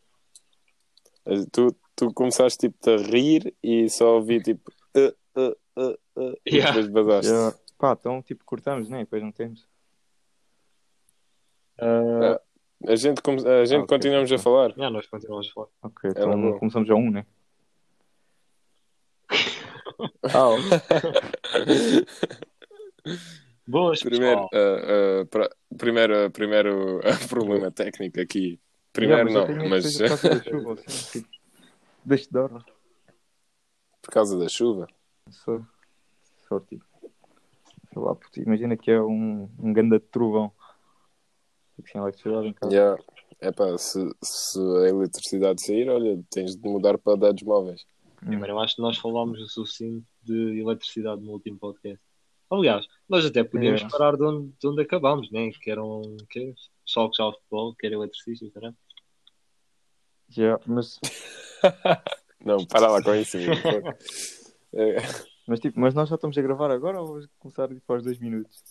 Tu, 1.52 1.76
tu 1.96 2.14
começaste 2.14 2.70
tipo 2.70 2.90
a 2.90 2.98
rir 2.98 3.52
e 3.64 3.90
só 3.90 4.16
ouvi 4.18 4.40
tipo 4.40 4.72
uh, 4.96 5.16
uh, 5.42 5.56
uh, 5.76 5.98
uh, 6.18 6.38
e 6.46 6.56
Yeah. 6.58 6.72
depois 6.72 6.88
basaste. 6.88 7.32
já. 7.32 7.54
Pá, 7.80 7.94
então 8.00 8.22
tipo 8.22 8.46
cortamos, 8.46 8.90
né? 8.90 9.00
Depois 9.00 9.24
não 9.24 9.32
temos. 9.32 9.68
Ah, 11.80 12.40
A 12.88 12.96
gente, 12.96 13.22
come- 13.24 13.42
a 13.48 13.66
gente 13.66 13.80
Ah, 13.80 13.84
ok. 13.84 13.88
continuamos 13.98 14.32
a 14.32 14.38
falar. 14.38 14.70
yeah, 14.78 14.90
nós 14.92 15.08
continuamos 15.08 15.50
a 15.50 15.52
falar. 15.54 15.68
Ok, 15.82 16.12
Era 16.12 16.20
então 16.20 16.42
bom. 16.42 16.60
começamos 16.60 16.90
a 16.90 16.94
um, 16.96 17.10
né? 17.10 17.26
Ah, 20.34 20.50
ok. 20.50 20.64
Boas, 23.68 24.02
primeiro, 24.02 24.42
uh, 24.46 25.22
uh, 25.22 25.26
pra- 25.28 25.50
primeiro, 25.78 26.30
primeiro 26.32 27.00
uh, 27.00 27.02
problema 27.28 27.72
técnico 27.72 28.20
aqui. 28.22 28.60
Primeiro 28.94 29.32
não, 29.32 29.70
mas 29.70 29.86
que 29.86 29.92
seja 29.92 30.16
por 30.16 30.22
causa 30.22 30.40
da 30.40 30.44
chuva, 30.44 30.74
assim, 30.88 31.22
tipo, 31.22 31.36
Deixa 32.06 32.26
de 32.26 32.32
dar. 32.32 32.50
por 34.02 34.12
causa 34.12 34.38
da 34.38 34.48
chuva. 34.48 34.88
Só, 35.30 35.60
só 36.48 36.60
tipo. 36.60 36.86
Sei 37.92 38.02
lá, 38.02 38.16
imagina 38.38 38.78
que 38.78 38.92
é 38.92 39.02
um, 39.02 39.50
um 39.58 39.74
grande 39.74 40.00
trovão. 40.00 40.52
Fico 41.76 41.90
sem 41.90 42.02
eletricidade 42.02 42.48
em 42.48 42.54
casa. 42.54 42.74
Yeah. 42.74 43.04
Epá, 43.42 43.78
se, 43.78 44.00
se 44.24 44.60
a 44.60 44.90
eletricidade 44.90 45.62
sair, 45.66 45.90
olha, 45.90 46.22
tens 46.30 46.56
de 46.56 46.70
mudar 46.70 46.98
para 46.98 47.18
dados 47.18 47.44
móveis. 47.44 47.86
Primeiro, 48.18 48.54
eu 48.54 48.60
acho 48.60 48.76
que 48.76 48.82
nós 48.82 48.98
falámos 48.98 49.40
o 49.42 49.48
suficiente 49.48 50.06
de 50.24 50.60
eletricidade 50.60 51.22
no 51.22 51.32
último 51.32 51.58
podcast. 51.58 52.00
Aliás, 52.50 52.86
nós 53.10 53.26
até 53.26 53.44
podíamos 53.44 53.82
Yeah. 53.82 53.98
parar 53.98 54.16
de 54.18 54.24
onde, 54.24 54.54
de 54.60 54.68
onde 54.68 54.82
acabámos, 54.82 55.32
né? 55.32 55.50
Que 55.62 55.72
eram 55.72 56.02
que, 56.30 56.54
pessoal 56.86 57.10
que 57.10 57.18
jogava 57.18 57.36
futebol, 57.38 57.76
que 57.76 57.86
era 57.88 57.96
eletricista, 57.96 58.50
caramba. 58.54 58.78
Já, 60.30 60.60
mas, 60.66 61.00
Não, 62.44 62.66
para 62.66 62.88
lá 62.90 63.02
com 63.02 63.16
isso. 63.16 63.38
É, 64.78 64.98
mas, 65.48 65.62
tipo, 65.62 65.80
mas 65.80 65.94
nós 65.94 66.10
já 66.10 66.16
estamos 66.16 66.38
a 66.38 66.42
gravar 66.42 66.70
agora 66.70 67.00
ou 67.00 67.08
vamos 67.08 67.28
começar 67.40 67.70
tipo, 67.70 67.94
aos 67.94 68.04
dois 68.04 68.20
minutos? 68.20 68.62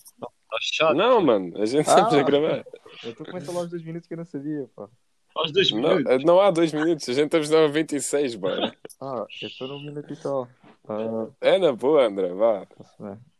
Chato. 0.60 0.94
não, 0.94 1.18
mano, 1.22 1.58
a 1.62 1.64
gente 1.64 1.88
Ah! 1.88 1.94
sempre 2.04 2.20
a 2.20 2.22
gravar. 2.22 2.64
Então 3.02 3.24
começa 3.24 3.50
lá 3.50 3.60
aos 3.60 3.70
dois 3.70 3.82
minutos 3.82 4.06
que 4.06 4.12
eu 4.12 4.18
não 4.18 4.24
sabia, 4.26 4.68
pá. 4.76 4.86
Aos 5.34 5.50
dois 5.50 5.70
Não, 5.70 5.96
minutos. 5.96 6.24
não 6.24 6.40
há 6.40 6.50
dois 6.50 6.74
minutos, 6.74 7.08
a 7.08 7.12
gente 7.14 7.24
estamos 7.24 7.50
a 7.52 7.66
26, 7.68 8.34
bora. 8.34 8.76
Ah, 9.00 9.24
eu 9.40 9.48
estou 9.48 9.66
num 9.66 9.80
minuto 9.82 10.12
e 10.12 10.16
tal. 10.16 10.46
Ah, 10.88 11.28
É 11.40 11.58
na 11.58 11.72
boa, 11.72 12.06
André, 12.06 12.32
vá. 12.34 12.66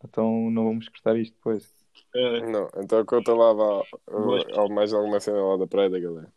Então 0.02 0.50
não 0.50 0.64
vamos 0.64 0.88
cortar 0.88 1.16
isto 1.16 1.34
depois. 1.34 1.74
Eh, 2.14 2.40
Não, 2.50 2.68
então 2.76 3.04
conta 3.04 3.34
lá, 3.34 3.52
vá, 3.52 3.82
uh, 4.08 4.68
mais 4.72 4.92
alguma 4.92 5.20
cena 5.20 5.42
lá 5.42 5.56
da 5.56 5.66
praia 5.66 5.90
da 5.90 6.00
galera. 6.00 6.32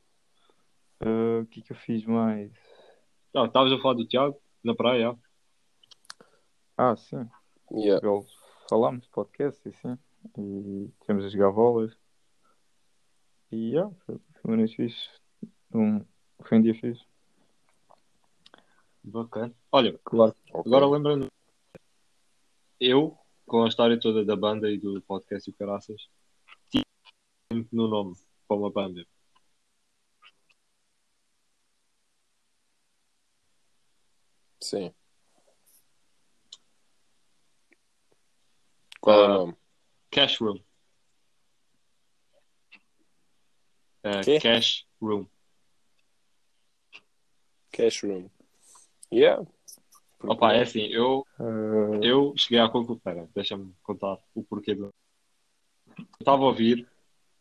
Ah, 1.00 1.42
O 1.42 1.46
que 1.46 1.62
é 1.62 1.64
que 1.64 1.72
eu 1.72 1.78
fiz 1.78 2.06
mais? 2.06 2.52
não, 3.34 3.46
estavas 3.46 3.72
a 3.72 3.78
falar 3.80 3.94
do 3.94 4.08
Tiago 4.08 4.40
na 4.64 4.76
praia. 4.76 5.18
Ah, 6.76 6.96
sim. 6.96 7.28
Yeah. 7.72 8.06
Eu, 8.06 8.26
falámos 8.70 9.04
de 9.04 9.10
podcast 9.10 9.62
e 9.66 9.70
assim. 9.70 9.98
E 10.38 10.90
temos 11.06 11.26
as 11.26 11.34
gavolas. 11.34 11.96
E 13.52 13.72
yeah, 13.72 13.90
foi, 14.06 14.16
foi 14.18 14.52
uma 14.52 14.58
noite 14.58 14.76
fixe. 14.76 15.10
Um, 15.74 16.04
foi 16.44 16.58
um 16.58 16.62
dia 16.62 16.76
fixe. 16.76 17.06
Bacana. 19.12 19.54
Olha, 19.72 19.98
Claro. 20.04 20.36
Ok. 20.52 20.64
agora 20.66 20.86
lembrando, 20.86 21.32
eu, 22.80 23.18
com 23.46 23.64
a 23.64 23.68
história 23.68 24.00
toda 24.00 24.24
da 24.26 24.36
banda 24.36 24.70
e 24.70 24.78
do 24.78 25.02
podcast 25.04 25.50
e 25.50 25.54
o 25.54 25.56
caraças, 25.56 26.10
tinha 26.70 26.84
muito 27.52 27.74
no 27.76 27.88
nome 27.88 28.16
para 28.48 28.58
uma 28.58 28.70
banda. 28.72 29.06
Sim. 34.60 34.94
Qual 39.00 39.16
é 39.22 39.26
Ah. 39.26 39.30
o 39.30 39.34
nome? 39.34 39.58
Cash 40.12 40.38
Room. 40.42 40.60
Quê? 44.24 44.40
Cash 44.40 44.86
Room. 45.02 45.28
Cash 47.72 48.04
Room. 48.04 48.30
Yeah. 49.12 49.46
Porque 50.18 50.34
Opa, 50.34 50.54
é 50.54 50.62
assim, 50.62 50.82
eu, 50.88 51.26
Ah, 51.40 52.00
eu 52.02 52.34
cheguei 52.36 52.60
à 52.60 52.70
conclusão. 52.70 53.00
Pera, 53.00 53.30
deixa-me 53.34 53.74
contar 53.84 54.18
o 54.34 54.44
porquê 54.44 54.74
do. 54.74 54.86
Eu 55.98 56.06
estava 56.20 56.44
a 56.44 56.48
ouvir 56.48 56.88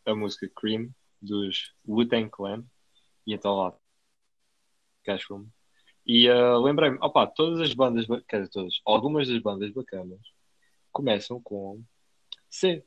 a 0.05 0.15
música 0.15 0.49
Cream 0.55 0.89
dos 1.21 1.73
Wu-Tang 1.87 2.29
Clan 2.29 2.63
e 3.25 3.33
então 3.33 3.55
lá 3.55 3.73
Cash 5.03 5.25
Room. 5.29 5.47
E 6.05 6.29
ah, 6.29 6.57
lembrei-me, 6.57 6.97
opa, 7.01 7.27
todas 7.27 7.59
as 7.59 7.73
bandas, 7.73 8.05
ba- 8.05 8.21
quer 8.27 8.37
dizer, 8.41 8.51
todas, 8.51 8.79
algumas 8.85 9.27
das 9.27 9.39
bandas 9.39 9.71
bacanas 9.71 10.19
começam 10.91 11.41
com 11.41 11.81
C. 12.49 12.83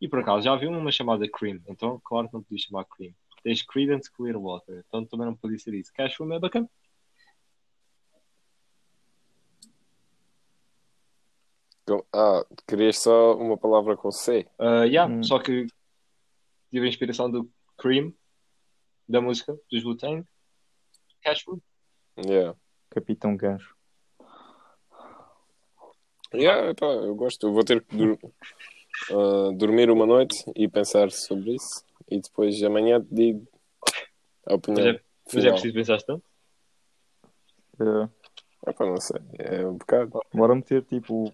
E 0.00 0.08
por 0.08 0.20
acaso 0.20 0.44
já 0.44 0.52
havia 0.52 0.68
uma 0.70 0.90
chamada 0.90 1.28
Cream, 1.28 1.60
então 1.68 2.00
claro 2.04 2.28
que 2.28 2.34
não 2.34 2.42
podia 2.42 2.58
chamar 2.66 2.84
Cream. 2.86 3.12
Tens 3.42 3.62
Creedence 3.62 4.10
Clearwater, 4.10 4.84
então 4.86 5.04
também 5.04 5.26
não 5.26 5.36
podia 5.36 5.58
ser 5.58 5.74
isso. 5.74 5.92
Cash 5.92 6.18
Room 6.18 6.32
é 6.32 6.38
bacana. 6.38 6.68
Ah, 12.14 12.44
querias 12.66 12.98
só 12.98 13.36
uma 13.36 13.56
palavra 13.58 13.96
com 13.96 14.10
C? 14.10 14.46
Uh, 14.58 14.84
yeah, 14.84 15.12
Hum. 15.12 15.22
Só 15.22 15.38
que 15.38 15.66
tive 16.70 16.86
a 16.86 16.88
inspiração 16.88 17.30
do 17.30 17.50
Cream, 17.76 18.12
da 19.08 19.20
música, 19.20 19.58
dos 19.70 19.84
Wu-Tang, 19.84 20.24
Cashwood. 21.22 21.60
Yeah. 22.18 22.56
Capitão 22.90 23.36
Gancho. 23.36 23.74
Yeah, 26.34 26.70
epá, 26.70 26.86
eu 26.86 27.14
gosto. 27.14 27.46
Eu 27.46 27.52
vou 27.52 27.64
ter 27.64 27.82
que 27.84 27.96
dur- 27.96 28.18
ah, 29.10 29.50
dormir 29.56 29.90
uma 29.90 30.06
noite 30.06 30.44
e 30.56 30.68
pensar 30.68 31.10
sobre 31.10 31.54
isso. 31.56 31.84
E 32.10 32.20
depois 32.20 32.62
amanhã 32.62 33.00
te 33.00 33.08
digo 33.14 33.46
a 34.46 34.50
Mas 34.52 34.58
opinião. 34.58 34.86
é, 34.88 35.00
mas 35.34 35.44
é 35.44 35.50
preciso 35.50 35.74
pensar 35.74 36.02
tanto? 36.02 36.24
Ah, 37.80 38.08
Epá, 38.66 38.86
não 38.86 39.00
sei. 39.00 39.20
É 39.38 39.66
um 39.66 39.76
bocado. 39.76 40.20
bora 40.32 40.54
meter 40.54 40.82
tipo 40.84 41.32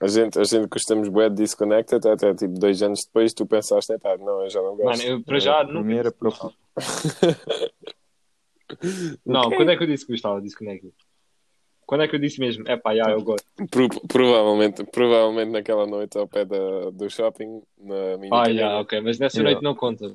A 0.00 0.06
gente, 0.08 0.38
a 0.38 0.44
gente 0.44 0.66
gostamos 0.66 1.08
bué 1.08 1.28
de 1.30 1.36
Disconnected 1.36 2.06
até 2.06 2.34
tipo 2.34 2.58
dois 2.58 2.82
anos 2.82 3.04
depois 3.06 3.32
tu 3.32 3.46
pensaste, 3.46 3.92
é 3.92 3.98
pá, 3.98 4.16
não, 4.18 4.42
eu 4.42 4.50
já 4.50 4.60
não 4.60 4.76
Mano, 4.76 4.90
gosto. 4.90 5.06
eu 5.06 5.22
para 5.24 5.38
já 5.38 5.64
não. 5.64 5.90
era 5.90 6.12
procura. 6.12 6.52
Não, 9.24 9.42
Ok. 9.46 9.56
quando 9.56 9.70
é 9.70 9.76
que 9.76 9.82
eu 9.84 9.86
disse 9.86 10.04
que 10.04 10.12
gostava 10.12 10.38
de 10.40 10.46
Disconnected? 10.46 10.92
Quando 11.86 12.02
é 12.02 12.08
que 12.08 12.16
eu 12.16 12.20
disse 12.20 12.40
mesmo? 12.40 12.64
É 12.68 12.76
pá, 12.76 12.94
já, 12.94 13.10
eu 13.10 13.22
gosto. 13.22 13.46
Pro- 13.70 13.88
provavelmente, 14.08 14.84
provavelmente 14.84 15.50
naquela 15.52 15.86
noite 15.86 16.18
ao 16.18 16.26
pé 16.26 16.44
da, 16.44 16.90
do 16.90 17.08
shopping, 17.08 17.62
na 17.78 18.18
minha 18.18 18.34
Ah, 18.34 18.52
já, 18.52 18.80
ok, 18.80 19.00
mas 19.00 19.18
nessa 19.20 19.38
Yeah. 19.38 19.52
noite 19.52 19.62
não 19.64 19.74
conta. 19.74 20.12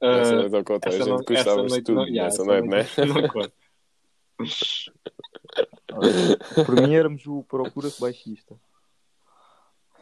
Essa 0.00 0.34
Ah, 0.34 0.36
noite 0.40 0.56
ao 0.56 0.64
conta, 0.64 0.88
a 0.88 0.92
gente 0.92 1.08
não- 1.08 1.24
gostava 1.24 1.66
de 1.66 1.82
tudo 1.82 1.94
não- 1.94 2.06
yeah, 2.06 2.24
nessa 2.24 2.42
essa 2.42 2.44
noite, 2.60 2.68
né? 2.68 2.76
noite 2.76 3.22
não 3.22 3.28
conta. 3.28 3.52
Para 6.66 6.86
mim 6.86 6.94
éramos 6.94 7.26
o 7.26 7.42
procura-se 7.44 8.00
baixista. 8.00 8.54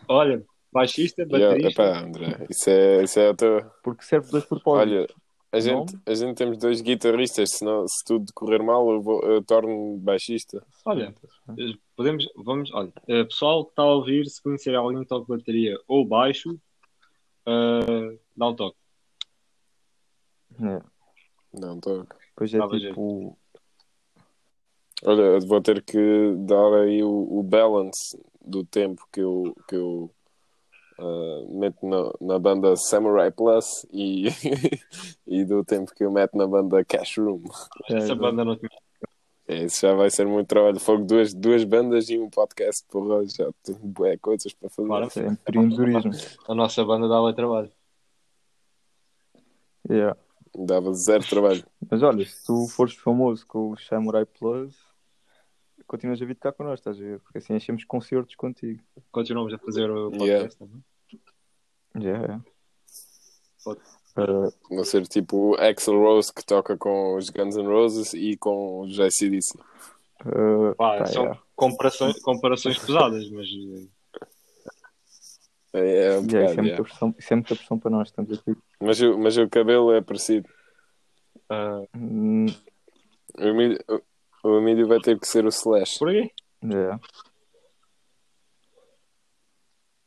Olha, 0.07 0.45
baixista, 0.73 1.23
Yeah, 1.23 1.49
baterista. 1.55 1.83
epá, 1.83 1.99
André, 2.01 2.47
isso 2.51 2.71
é, 2.71 3.03
isso 3.03 3.21
é 3.21 3.29
a 3.31 3.35
tua. 3.35 3.63
Porque 3.83 4.05
serve 4.05 4.31
dois 4.31 4.45
propósitos. 4.45 4.93
Olha, 4.93 5.09
a 5.51 5.61
gente, 5.61 5.99
a 6.05 6.15
gente 6.15 6.37
temos 6.37 6.59
dois 6.59 6.81
guitarristas, 6.83 7.51
senão, 7.53 7.87
se 7.89 8.05
tudo 8.05 8.31
correr 8.35 8.63
mal, 8.63 8.91
eu, 8.91 9.01
vou, 9.01 9.23
eu 9.23 9.43
torno 9.43 9.97
baixista. 9.99 10.63
Olha, 10.85 11.15
podemos, 11.97 12.27
vamos, 12.37 12.71
olha, 12.73 12.93
eh, 13.07 13.25
pessoal 13.25 13.65
que 13.65 13.71
está 13.73 13.83
a 13.83 13.95
ouvir, 13.95 14.27
se 14.27 14.43
conhecer 14.43 14.75
alguém 14.75 15.01
que 15.01 15.09
toca 15.09 15.37
bateria 15.37 15.79
ou 15.89 16.07
baixo, 16.07 16.61
eh, 17.47 18.19
dá 18.37 18.49
um 18.49 18.55
toque. 18.55 18.77
É. 20.61 20.83
Não, 21.59 21.81
toco. 21.81 22.15
Depois 22.31 22.53
é 22.53 22.59
Dava 22.59 22.79
tipo. 22.79 23.39
Olha, 25.05 25.23
eu 25.23 25.41
vou 25.47 25.61
ter 25.61 25.83
que 25.83 26.35
dar 26.39 26.75
aí 26.83 27.03
o, 27.03 27.39
o 27.39 27.43
balance 27.43 28.19
do 28.45 28.65
tempo 28.65 29.07
que 29.13 29.21
eu, 29.21 29.55
que 29.69 29.77
eu 29.77 30.11
ah, 30.99 31.45
meto 31.49 31.87
na, 31.87 32.13
na 32.21 32.39
banda 32.39 32.75
Samurai 32.75 33.31
Plus 33.31 33.87
e, 33.93 34.27
e 35.27 35.45
do 35.45 35.65
tempo 35.65 35.95
que 35.95 36.05
eu 36.05 36.11
meto 36.11 36.37
na 36.37 36.47
banda 36.47 36.85
Cash 36.85 37.19
Room. 37.19 37.45
Essa 37.89 38.17
banda 38.17 38.45
não 38.45 38.57
tinha. 38.57 38.71
É, 39.47 39.65
isso 39.65 39.81
já 39.81 39.95
vai 39.95 40.11
ser 40.11 40.27
muito 40.27 40.49
trabalho. 40.49 40.79
Fogo 40.81 41.05
duas, 41.05 41.33
duas 41.33 41.65
bandas 41.65 42.11
e 42.11 42.19
um 42.19 42.29
podcast, 42.29 42.85
porra, 42.91 43.25
já 43.27 43.49
tenho 43.63 43.79
bué 43.79 44.17
coisas 44.19 44.53
para 44.53 44.69
fazer. 44.69 44.89
Claro. 44.89 45.09
é 45.17 45.27
empreendedorismo. 45.29 46.13
A 46.49 46.55
nossa 46.55 46.85
banda 46.85 47.09
dava 47.09 47.33
trabalho. 47.33 47.71
Yeah. 49.89 50.19
Dava 50.55 50.93
zero 50.93 51.25
trabalho. 51.27 51.65
Mas 51.89 52.03
olha, 52.03 52.27
se 52.27 52.45
tu 52.45 52.67
fores 52.69 52.95
famoso 52.95 53.47
com 53.47 53.71
o 53.71 53.79
Samurai 53.79 54.27
Plus, 54.27 54.75
continuas 55.88 56.22
a 56.22 56.24
vir 56.24 56.37
cá 56.37 56.53
connosco, 56.53 56.88
estás 56.88 57.01
a 57.01 57.03
ver? 57.03 57.18
Porque 57.20 57.38
assim 57.38 57.55
enchemos 57.55 57.83
concertos 57.85 58.37
contigo. 58.37 58.81
Continuamos 59.11 59.53
a 59.53 59.59
fazer 59.59 59.90
o 59.90 60.11
podcast 60.12 60.57
Yeah. 60.57 60.57
também. 60.59 60.85
Yeah. 61.96 62.44
Pode. 63.64 63.81
Uh, 64.16 64.85
ser 64.85 65.07
tipo 65.07 65.53
o 65.53 65.55
Axel 65.55 65.98
Rose 65.98 66.33
que 66.33 66.44
toca 66.44 66.77
com 66.77 67.16
os 67.16 67.31
Guns 67.31 67.57
N' 67.57 67.66
Roses 67.66 68.12
e 68.14 68.37
com 68.37 68.81
os 68.81 68.98
ACDC. 69.01 69.59
uh, 70.27 70.74
Pá, 70.77 70.98
pá, 70.98 71.07
são 71.07 71.22
yeah. 71.24 71.42
comparações, 71.57 72.20
comparações 72.20 72.79
pesadas, 72.79 73.29
mas 73.31 73.46
É, 75.72 76.14
é 76.14 76.18
um 76.18 76.24
Yeah, 76.24 76.24
bocado, 76.24 76.27
isso, 76.27 76.37
é 76.37 76.44
muita 76.46 76.62
yeah. 76.62 76.83
pressão, 76.85 77.14
isso 77.18 77.33
é 77.33 77.37
muita 77.37 77.57
pressão 77.57 77.79
para 77.79 77.90
nós. 77.90 78.09
Estamos 78.09 78.33
aqui. 78.38 78.57
mas, 78.81 79.01
o, 79.01 79.18
mas 79.18 79.37
o 79.37 79.48
cabelo 79.48 79.92
é 79.92 80.01
parecido. 80.01 80.48
Hum, 81.96 82.46
Emílio, 83.38 83.79
o, 84.49 84.59
Emílio 84.59 84.87
vai 84.89 84.99
ter 85.01 85.19
que 85.19 85.27
ser 85.27 85.45
o 85.45 85.49
Slash. 85.49 85.99
por 85.99 86.09
aí. 86.09 86.31
yeah. 86.65 86.99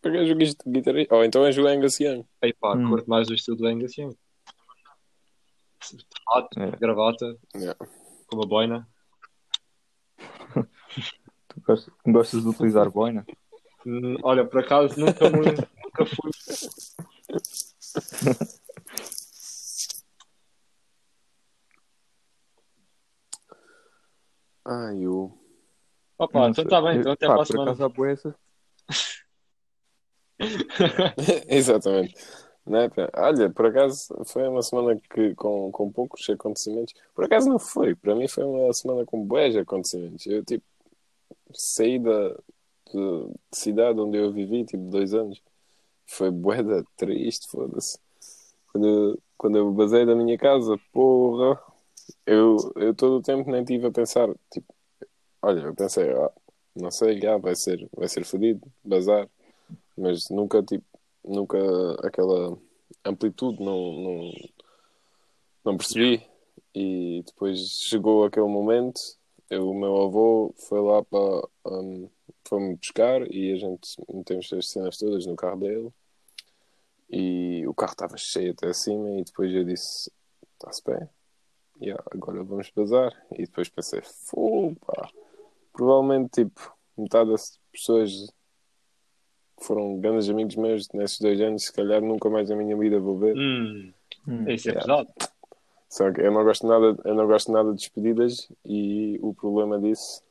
Porque 0.02 0.18
és 0.18 0.32
o 0.32 0.36
gui- 0.36 0.58
guitarrista. 0.68 1.16
Ou 1.16 1.24
então 1.24 1.46
és 1.46 1.58
o 1.58 1.68
Angus 1.68 2.00
Young. 2.00 2.26
Aí 2.42 2.54
pá, 2.54 2.74
Hum. 2.76 2.90
curto 2.90 3.08
mais 3.10 3.30
o 3.30 3.34
estilo 3.36 3.58
do 3.58 3.68
Angus 3.68 3.96
Young. 3.98 4.16
É. 6.58 6.72
gravata, 6.80 7.38
Yeah. 7.56 7.78
com 8.28 8.36
uma 8.38 8.48
boina. 8.48 8.88
Tu 11.48 11.62
gostas, 11.68 11.94
gostas 12.06 12.42
de 12.44 12.48
utilizar 12.50 12.90
boina? 12.90 13.26
Hum, 13.86 14.16
Olha, 14.24 14.46
por 14.46 14.62
acaso 14.64 14.98
nunca, 15.00 15.30
nunca 15.30 16.06
fui. 16.06 16.32
Ai, 24.66 25.06
o. 25.08 25.32
Opa, 26.18 26.50
então 26.50 26.64
está 26.64 26.82
bem, 26.82 27.00
então 27.00 27.12
até 27.14 27.28
Pá, 27.28 27.34
a 27.34 27.38
por 27.38 27.48
semana. 27.48 27.72
acaso 27.72 27.84
há 27.84 27.90
boessas. 27.90 28.34
Exatamente. 31.48 32.16
Né? 32.66 32.90
Olha, 33.16 33.50
por 33.50 33.66
acaso 33.66 34.14
foi 34.26 34.48
uma 34.48 34.62
semana 34.62 35.00
que, 35.14 35.34
com, 35.36 35.72
com 35.72 35.92
poucos 35.92 36.30
acontecimentos. 36.30 36.94
Por 37.16 37.26
acaso 37.26 37.50
não 37.50 37.58
foi. 37.60 37.96
Para 37.96 38.16
mim 38.16 38.28
foi 38.28 38.44
uma 38.44 38.72
semana 38.74 39.06
com 39.06 39.24
bués 39.26 39.56
acontecimentos. 39.58 40.26
Eu, 40.28 40.44
tipo, 40.46 40.64
saí 41.54 41.98
da 42.00 42.30
de, 42.94 43.28
de 43.52 43.58
cidade 43.58 44.00
onde 44.00 44.18
eu 44.18 44.32
vivi, 44.32 44.64
tipo, 44.66 44.84
dois 44.90 45.14
anos. 45.14 45.42
Foi 46.06 46.30
bué 46.30 46.58
triste, 46.96 47.48
foda-se. 47.50 47.98
Quando, 48.72 48.88
eu- 48.88 49.20
quando 49.38 49.58
eu 49.58 49.72
basei 49.72 50.06
da 50.06 50.16
minha 50.16 50.38
casa, 50.38 50.78
porra, 50.92 51.60
eu, 52.26 52.58
eu 52.76 52.94
todo 52.94 53.18
o 53.18 53.22
tempo 53.22 53.50
nem 53.52 53.64
tive 53.64 53.88
a 53.88 53.92
pensar, 53.92 54.30
tipo, 54.52 54.74
olha, 55.42 55.62
eu 55.62 55.76
pensei, 55.76 56.12
ah, 56.12 56.32
não 56.76 56.92
sei, 56.92 57.26
ah, 57.28 57.38
vai 57.38 57.56
ser, 57.56 57.88
vai 57.96 58.08
ser 58.08 58.26
fodido, 58.26 58.62
bazar. 58.84 59.30
Mas 59.98 60.30
nunca, 60.30 60.64
tipo, 60.64 60.86
nunca 61.24 61.58
aquela 62.06 62.58
amplitude 63.06 63.64
não, 63.64 63.94
não, 63.94 64.32
não 65.66 65.78
percebi. 65.78 66.26
E 66.74 67.24
depois 67.26 67.60
chegou 67.60 68.24
aquele 68.24 68.48
momento, 68.48 69.02
eu, 69.50 69.70
o 69.70 69.78
meu 69.78 70.04
avô 70.04 70.54
foi 70.58 70.82
lá 70.82 71.04
para 71.04 71.48
um, 71.66 72.10
foi-me 72.48 72.76
buscar 72.76 73.22
e 73.30 73.52
a 73.54 73.58
gente 73.58 74.02
metemos 74.14 74.52
as 74.54 74.70
cenas 74.70 74.98
todas 74.98 75.26
no 75.26 75.36
carro 75.36 75.60
dele 75.60 75.94
e 77.10 77.68
o 77.68 77.74
carro 77.74 77.92
estava 77.92 78.18
cheio 78.18 78.52
até 78.52 78.68
acima 78.70 79.10
e 79.20 79.24
depois 79.24 79.54
eu 79.54 79.66
disse, 79.66 80.12
está-se 80.54 80.82
bem, 80.86 81.10
yeah, 81.82 82.04
agora 82.12 82.44
vamos 82.44 82.72
bazar. 82.76 83.12
E 83.32 83.46
depois 83.46 83.70
pensei, 83.70 84.02
pá. 84.86 85.10
Provavelmente, 85.74 86.44
tipo, 86.44 86.74
metade 86.98 87.32
das 87.32 87.60
pessoas 87.72 88.12
que 89.58 89.66
foram 89.66 90.00
grandes 90.00 90.30
amigos 90.30 90.56
meus 90.56 90.88
nesses 90.90 91.20
dois 91.20 91.40
anos, 91.42 91.66
se 91.66 91.74
calhar 91.74 92.02
nunca 92.02 92.30
mais 92.30 92.50
na 92.50 92.56
minha 92.56 92.76
vida 92.78 93.00
vou 93.00 93.18
ver. 93.18 93.36
Hum, 93.38 93.94
isso 94.48 94.70
é 94.70 94.74
Yeah. 94.74 94.82
pesado. 94.82 95.10
Só 95.90 96.12
que 96.12 96.22
eu 96.22 96.32
não 96.32 96.44
gosto 96.44 96.66
nada, 96.68 96.98
eu 97.04 97.16
não 97.16 97.28
gosto 97.28 97.52
nada 97.52 97.70
de 97.72 97.78
despedidas 97.78 98.50
e 98.64 99.20
o 99.22 99.34
problema 99.34 99.78
disso 99.78 100.24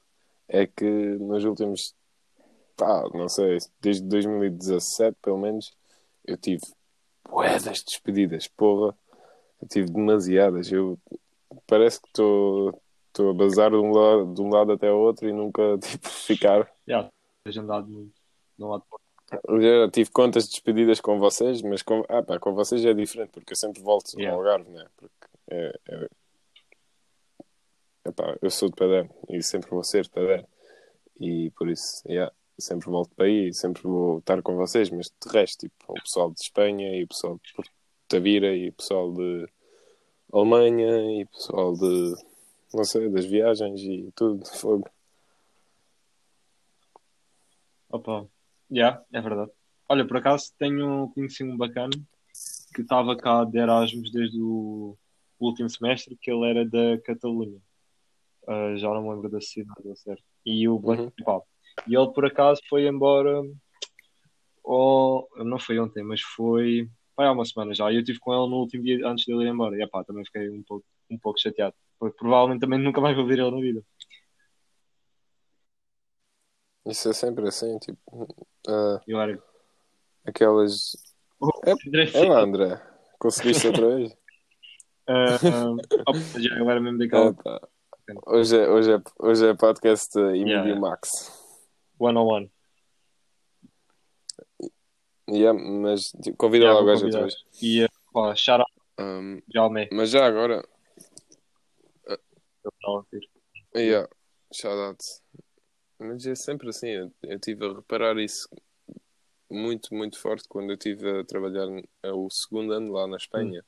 é 0.48 0.66
que 0.66 0.84
nos 0.84 1.44
últimos, 1.44 1.94
pá, 2.76 3.04
não 3.12 3.28
sei, 3.28 3.58
desde 3.80 4.02
2017 4.04 5.18
pelo 5.20 5.38
menos, 5.38 5.70
eu 6.24 6.38
tive 6.38 6.62
bué 7.28 7.58
das 7.60 7.82
despedidas, 7.82 8.48
porra. 8.48 8.96
Eu 9.60 9.68
tive 9.68 9.90
demasiadas. 9.90 10.72
Eu 10.72 10.98
parece 11.70 12.00
que 12.00 12.08
estou 12.08 13.30
a 13.30 13.32
bazar 13.32 13.70
de 13.70 13.76
um, 13.76 13.92
lado, 13.92 14.34
de 14.34 14.42
um 14.42 14.50
lado 14.50 14.72
até 14.72 14.90
o 14.90 14.98
outro 14.98 15.28
e 15.28 15.32
nunca 15.32 15.78
tipo 15.80 16.08
ficar. 16.08 16.70
Yeah, 16.88 17.08
tens 17.44 17.56
andado 17.56 17.88
muito 17.88 18.12
de 18.58 18.64
um 18.64 18.68
lado 18.68 18.84
para 18.90 19.00
já 19.60 19.90
tive 19.90 20.10
contas 20.10 20.44
de 20.44 20.50
despedidas 20.50 21.00
com 21.00 21.18
vocês, 21.18 21.62
mas 21.62 21.82
com, 21.82 22.04
ah, 22.08 22.22
pá, 22.22 22.38
com 22.38 22.52
vocês 22.52 22.84
é 22.84 22.92
diferente, 22.92 23.30
porque 23.30 23.52
eu 23.52 23.56
sempre 23.56 23.80
volto 23.80 24.18
Yeah. 24.18 24.34
ao 24.34 24.40
Algarve, 24.40 24.70
né? 24.70 24.84
Porque 24.96 25.26
é, 25.48 25.72
é, 25.88 26.08
epá, 28.06 28.36
eu 28.42 28.50
sou 28.50 28.68
de 28.68 28.74
Padrão 28.74 29.08
e 29.28 29.40
sempre 29.42 29.70
vou 29.70 29.84
ser 29.84 30.02
de 30.02 30.10
Padrão. 30.10 30.44
E 31.20 31.50
por 31.50 31.68
isso, 31.68 32.02
yeah, 32.08 32.32
sempre 32.58 32.90
volto 32.90 33.14
para 33.14 33.26
aí, 33.26 33.54
sempre 33.54 33.82
vou 33.82 34.18
estar 34.18 34.42
com 34.42 34.56
vocês, 34.56 34.90
mas 34.90 35.06
de 35.06 35.32
resto, 35.32 35.68
tipo, 35.68 35.92
o 35.92 35.94
pessoal 35.94 36.30
de 36.32 36.40
Espanha 36.40 36.96
e 36.96 37.04
o 37.04 37.08
pessoal 37.08 37.36
de 37.36 37.70
Tavira 38.08 38.54
e 38.54 38.70
o 38.70 38.72
pessoal 38.72 39.12
de 39.12 39.48
Alemanha 40.32 41.20
e 41.20 41.26
pessoal 41.26 41.72
de, 41.74 42.14
não 42.72 42.84
sei, 42.84 43.08
das 43.10 43.24
viagens 43.26 43.80
e 43.80 44.12
tudo, 44.14 44.44
fogo. 44.46 44.88
Opa, 47.88 48.26
yeah, 48.70 49.02
é 49.12 49.20
verdade. 49.20 49.50
Olha, 49.88 50.06
por 50.06 50.16
acaso 50.18 50.52
tenho 50.56 51.10
conhecido 51.12 51.50
um 51.50 51.56
bacana 51.56 51.90
que 52.74 52.82
estava 52.82 53.16
cá 53.16 53.42
de 53.44 53.58
Erasmus 53.58 54.12
desde 54.12 54.40
o 54.40 54.96
último 55.40 55.68
semestre, 55.68 56.16
que 56.20 56.30
ele 56.30 56.48
era 56.48 56.64
da 56.64 57.00
Catalunha. 57.02 57.60
Ah, 58.46 58.76
já 58.76 58.88
não 58.88 59.02
me 59.02 59.10
lembro 59.10 59.28
da 59.28 59.40
cidade, 59.40 59.96
certo. 59.96 60.22
E, 60.46 60.68
o, 60.68 60.76
Uhum. 60.76 61.10
pá, 61.24 61.40
e 61.88 61.96
ele 61.96 62.12
por 62.12 62.24
acaso 62.24 62.60
foi 62.68 62.86
embora, 62.86 63.42
ou, 64.62 65.28
não 65.38 65.58
foi 65.58 65.80
ontem, 65.80 66.04
mas 66.04 66.20
foi, 66.20 66.88
foi 67.20 67.26
há 67.26 67.32
uma 67.32 67.44
semana 67.44 67.74
já. 67.74 67.92
E 67.92 67.96
eu 67.96 68.00
estive 68.00 68.18
com 68.18 68.32
ele 68.32 68.50
no 68.50 68.56
último 68.56 68.82
dia 68.82 69.06
antes 69.06 69.26
dele 69.26 69.44
ir 69.44 69.48
embora. 69.48 69.76
E 69.76 69.82
epá, 69.82 70.02
também 70.02 70.24
fiquei 70.24 70.48
um 70.48 70.62
pouco, 70.62 70.86
um 71.10 71.18
pouco 71.18 71.38
chateado, 71.38 71.74
porque 71.98 72.16
provavelmente 72.16 72.60
também 72.60 72.78
nunca 72.78 72.98
mais 72.98 73.14
vou 73.14 73.26
ver 73.26 73.38
ele 73.38 73.50
na 73.50 73.60
vida. 73.60 73.82
Isso 76.86 77.10
é 77.10 77.12
sempre 77.12 77.46
assim, 77.46 77.78
tipo. 77.78 78.26
ah, 78.66 79.00
You 79.06 79.18
are 79.18 79.38
aquelas. 80.24 80.96
É, 81.66 82.18
é 82.18 82.24
lá, 82.28 82.40
André. 82.40 82.80
Conseguiste 83.18 83.66
outra 83.66 83.96
vez? 83.96 84.16
Ah, 85.12 85.34
ah, 85.42 85.70
opa, 86.06 86.40
já 86.40 86.54
agora 86.54 86.80
mesmo 86.80 86.98
daquela 86.98 87.30
Ah, 87.30 87.34
tá. 87.34 87.68
Hoje 88.28 88.56
é, 88.56 88.68
hoje 88.68 88.92
é, 88.92 89.02
hoje 89.18 89.44
é 89.48 89.54
podcast 89.54 90.16
uh, 90.16 90.28
Emílio 90.28 90.66
Yeah. 90.66 90.80
Max. 90.80 91.32
one 91.98 92.16
on 92.16 92.26
one. 92.26 92.52
Yeah, 95.30 95.52
mas 95.58 96.10
tipo, 96.22 96.36
convida 96.36 96.66
Já 96.66 96.72
lá 96.72 96.80
o 96.80 96.84
gajo 96.84 97.04
outra 97.06 97.22
vez. 97.22 97.36
E 97.62 97.84
uh, 97.84 98.36
shout 98.36 98.60
out 98.62 98.70
Um, 98.98 99.40
Jalme. 99.52 99.88
mas 99.92 100.10
já 100.10 100.26
agora, 100.26 100.62
Eu 102.06 102.72
não 102.82 102.94
ouvir. 102.96 103.30
yeah, 103.74 104.08
shout 104.52 104.76
out. 104.76 105.04
Mas 105.98 106.26
é 106.26 106.34
sempre 106.34 106.68
assim, 106.68 106.88
eu, 106.88 107.12
eu 107.22 107.38
tive 107.38 107.64
a 107.66 107.72
reparar 107.74 108.18
isso 108.18 108.48
muito, 109.50 109.94
muito 109.94 110.18
forte 110.18 110.46
quando 110.48 110.70
eu 110.70 110.74
estive 110.74 111.20
a 111.20 111.24
trabalhar 111.24 111.66
n- 111.66 111.88
o 112.04 112.28
segundo 112.30 112.72
ano 112.72 112.92
lá 112.92 113.06
na 113.06 113.16
Espanha. 113.16 113.64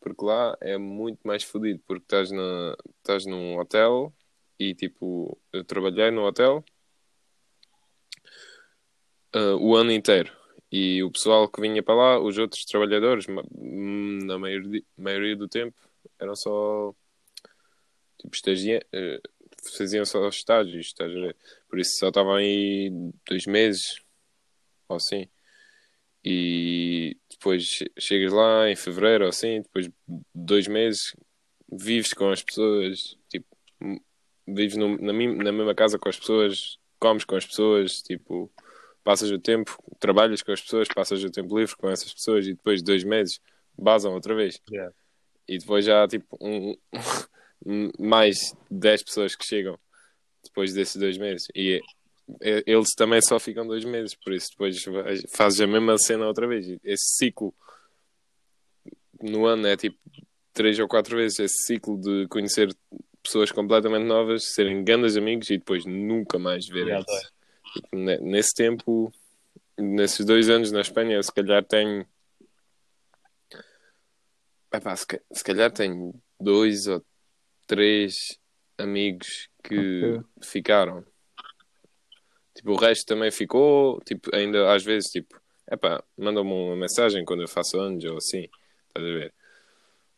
Porque 0.00 0.24
lá 0.24 0.56
é 0.60 0.78
muito 0.78 1.18
mais 1.24 1.42
fodido, 1.42 1.80
porque 1.86 2.04
estás, 2.04 2.30
na, 2.30 2.76
estás 2.98 3.26
num 3.26 3.58
hotel 3.58 4.12
e 4.58 4.74
tipo, 4.74 5.36
eu 5.52 5.64
trabalhei 5.64 6.10
no 6.12 6.22
hotel 6.24 6.64
ah, 9.32 9.56
o 9.60 9.74
ano 9.74 9.90
inteiro. 9.92 10.32
E 10.70 11.02
o 11.02 11.10
pessoal 11.10 11.48
que 11.48 11.60
vinha 11.60 11.82
para 11.82 11.94
lá, 11.94 12.20
os 12.20 12.36
outros 12.36 12.64
trabalhadores, 12.64 13.26
na 13.26 14.38
maioria, 14.38 14.82
maioria 14.96 15.36
do 15.36 15.48
tempo, 15.48 15.76
eram 16.18 16.36
só 16.36 16.94
tipo 18.18 18.34
estagia, 18.34 18.84
eh, 18.92 19.20
faziam 19.76 20.04
só 20.04 20.28
estágios? 20.28 20.94
Por 21.68 21.78
isso 21.78 21.98
só 21.98 22.08
estavam 22.08 22.34
aí 22.34 22.90
dois 23.26 23.46
meses 23.46 24.00
ou 24.88 24.96
assim. 24.96 25.26
E 26.24 27.16
depois 27.30 27.64
che- 27.68 27.92
chegas 27.98 28.32
lá 28.32 28.68
em 28.68 28.76
fevereiro 28.76 29.24
ou 29.24 29.30
assim, 29.30 29.62
depois 29.62 29.86
de 29.86 29.94
dois 30.34 30.66
meses 30.66 31.14
vives 31.72 32.12
com 32.12 32.30
as 32.30 32.42
pessoas, 32.42 33.16
tipo, 33.30 33.46
vives 34.46 34.76
no- 34.76 34.98
na, 34.98 35.12
na 35.12 35.52
mesma 35.52 35.74
casa 35.74 35.98
com 35.98 36.08
as 36.08 36.18
pessoas, 36.18 36.78
comes 36.98 37.24
com 37.24 37.36
as 37.36 37.46
pessoas, 37.46 38.02
tipo, 38.02 38.50
passas 39.08 39.30
o 39.30 39.38
tempo, 39.38 39.82
trabalhas 39.98 40.42
com 40.42 40.52
as 40.52 40.60
pessoas, 40.60 40.86
passas 40.86 41.24
o 41.24 41.30
tempo 41.30 41.58
livre 41.58 41.74
com 41.76 41.88
essas 41.88 42.12
pessoas 42.12 42.46
e 42.46 42.52
depois 42.52 42.80
de 42.80 42.84
dois 42.84 43.02
meses 43.04 43.40
basam 43.74 44.12
outra 44.12 44.34
vez. 44.34 44.60
Yeah. 44.70 44.94
E 45.48 45.56
depois 45.56 45.86
já 45.86 46.04
há 46.04 46.06
tipo 46.06 46.36
um, 46.38 46.76
mais 47.98 48.54
10 48.70 49.04
pessoas 49.04 49.34
que 49.34 49.46
chegam 49.46 49.78
depois 50.44 50.74
desses 50.74 50.96
dois 50.96 51.16
meses. 51.16 51.48
E 51.54 51.80
eles 52.66 52.88
também 52.98 53.22
só 53.22 53.38
ficam 53.40 53.66
dois 53.66 53.82
meses, 53.82 54.14
por 54.14 54.30
isso 54.30 54.50
depois 54.50 54.76
fazes 55.34 55.58
a 55.62 55.66
mesma 55.66 55.96
cena 55.96 56.26
outra 56.26 56.46
vez. 56.46 56.66
Esse 56.84 57.16
ciclo 57.16 57.54
no 59.22 59.46
ano 59.46 59.68
é 59.68 59.76
tipo 59.78 59.96
três 60.52 60.78
ou 60.78 60.86
quatro 60.86 61.16
vezes 61.16 61.38
esse 61.38 61.64
ciclo 61.64 61.98
de 61.98 62.28
conhecer 62.28 62.76
pessoas 63.22 63.50
completamente 63.50 64.04
novas, 64.04 64.52
serem 64.52 64.84
grandes 64.84 65.16
amigos 65.16 65.48
e 65.48 65.56
depois 65.56 65.86
nunca 65.86 66.38
mais 66.38 66.68
verem. 66.68 67.02
Nesse 67.92 68.54
tempo, 68.54 69.12
nesses 69.78 70.24
dois 70.24 70.48
anos 70.48 70.72
na 70.72 70.80
Espanha, 70.80 71.22
se 71.22 71.32
calhar 71.32 71.64
tenho. 71.64 72.06
Epá, 74.72 74.94
se, 74.94 75.06
ca- 75.06 75.20
se 75.32 75.42
calhar 75.44 75.72
tenho 75.72 76.14
dois 76.40 76.86
ou 76.86 77.04
três 77.66 78.38
amigos 78.76 79.48
que 79.62 80.18
Ok. 80.18 80.24
ficaram. 80.42 81.04
Tipo, 82.54 82.72
o 82.72 82.76
resto 82.76 83.06
também 83.06 83.30
ficou, 83.30 84.00
tipo, 84.00 84.34
ainda 84.34 84.74
às 84.74 84.82
vezes, 84.84 85.10
tipo, 85.10 85.40
epá, 85.70 86.02
mandam-me 86.16 86.52
uma 86.52 86.76
mensagem 86.76 87.24
quando 87.24 87.42
eu 87.42 87.48
faço 87.48 87.78
anos 87.78 88.04
ou 88.04 88.16
assim, 88.16 88.48
estás 88.88 89.06
a 89.06 89.18
ver? 89.18 89.34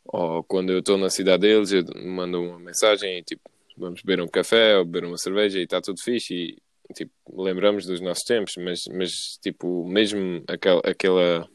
Ou 0.05 0.43
quando 0.43 0.71
eu 0.71 0.79
estou 0.79 0.97
na 0.97 1.09
cidade 1.09 1.41
deles, 1.41 1.71
eu 1.71 1.83
mando 2.03 2.41
uma 2.41 2.59
mensagem 2.59 3.19
e 3.19 3.23
tipo, 3.23 3.49
vamos 3.77 4.01
beber 4.01 4.21
um 4.23 4.27
café 4.27 4.77
ou 4.77 4.83
beber 4.85 5.05
uma 5.07 5.17
cerveja 5.17 5.59
e 5.59 5.63
está 5.63 5.79
tudo 5.79 6.01
fixe 6.01 6.33
e 6.33 6.57
tipo, 6.93 7.11
lembramos 7.43 7.85
dos 7.85 8.01
nossos 8.01 8.23
tempos, 8.23 8.55
mas, 8.57 8.83
mas 8.93 9.37
tipo, 9.41 9.85
mesmo 9.87 10.43
aquela, 10.47 10.81
aquela 10.85 11.47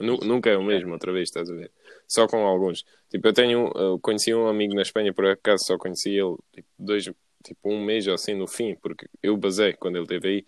nu- 0.00 0.18
nunca 0.24 0.50
é 0.50 0.56
o 0.56 0.62
mesmo 0.64 0.92
outra 0.92 1.12
vez, 1.12 1.28
estás 1.28 1.50
a 1.50 1.54
ver? 1.54 1.70
Só 2.08 2.26
com 2.26 2.38
alguns. 2.46 2.84
Tipo, 3.10 3.28
eu 3.28 3.32
tenho, 3.32 3.72
eu 3.76 3.98
conheci 4.00 4.34
um 4.34 4.48
amigo 4.48 4.74
na 4.74 4.82
Espanha, 4.82 5.12
por 5.12 5.26
acaso 5.26 5.64
só 5.66 5.78
conheci 5.78 6.10
ele 6.10 6.36
tipo, 6.52 6.68
dois, 6.78 7.04
tipo 7.44 7.60
um 7.64 7.84
mês 7.84 8.06
ou 8.06 8.14
assim 8.14 8.34
no 8.34 8.46
fim, 8.46 8.74
porque 8.76 9.06
eu 9.22 9.36
basei 9.36 9.72
quando 9.74 9.96
ele 9.96 10.04
esteve 10.04 10.28
aí 10.28 10.46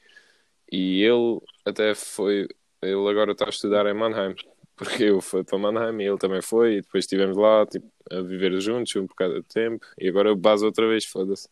e 0.71 1.03
ele 1.03 1.41
até 1.65 1.95
foi, 1.95 2.49
ele 2.83 3.09
agora 3.09 3.33
está 3.33 3.47
a 3.47 3.49
estudar 3.51 3.87
em 3.87 3.95
Mannheim, 3.95 4.35
porque 4.77 5.05
eu 5.05 5.21
fui 5.21 5.45
para 5.45 5.59
Mannheim 5.59 6.03
e 6.03 6.09
ele 6.09 6.19
também 6.19 6.43
foi, 6.43 6.75
e 6.77 6.83
depois 6.83 7.05
estivemos 7.05 7.37
lá 7.37 7.67
tipo, 7.67 7.87
a 8.11 8.21
viver 8.23 8.59
juntos 8.61 8.95
um 8.97 9.07
bocado 9.07 9.35
de 9.43 9.49
tempo, 9.49 9.85
e 9.99 10.09
agora 10.09 10.29
eu 10.31 10.37
baso 10.37 10.65
outra 10.67 10.89
vez, 10.89 11.05
foda-se. 11.05 11.49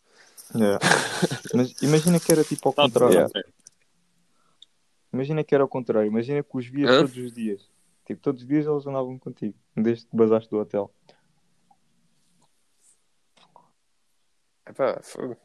Yeah. 0.55 0.79
Mas 1.55 1.75
imagina 1.83 2.19
que 2.19 2.33
era 2.33 2.43
tipo 2.45 2.69
ao 2.69 2.75
Tá, 2.75 2.83
contrário. 2.83 3.15
Yeah. 3.15 3.33
Imagina 5.13 5.45
que 5.45 5.55
era 5.55 5.65
ao 5.65 5.69
contrário. 5.69 6.09
Imagina 6.09 6.43
que 6.43 6.57
os 6.57 6.67
vias 6.67 6.91
Hã? 6.91 7.01
todos 7.01 7.17
os 7.17 7.33
dias. 7.33 7.69
Tipo, 8.07 8.21
todos 8.21 8.43
os 8.43 8.49
dias 8.49 8.67
eles 8.67 8.87
andavam 8.87 9.19
contigo. 9.19 9.55
Desde 9.77 10.07
que 10.07 10.17
basaste 10.17 10.51
do 10.51 10.59
hotel. 10.59 10.93
Epá, 14.69 15.01
foi- 15.03 15.37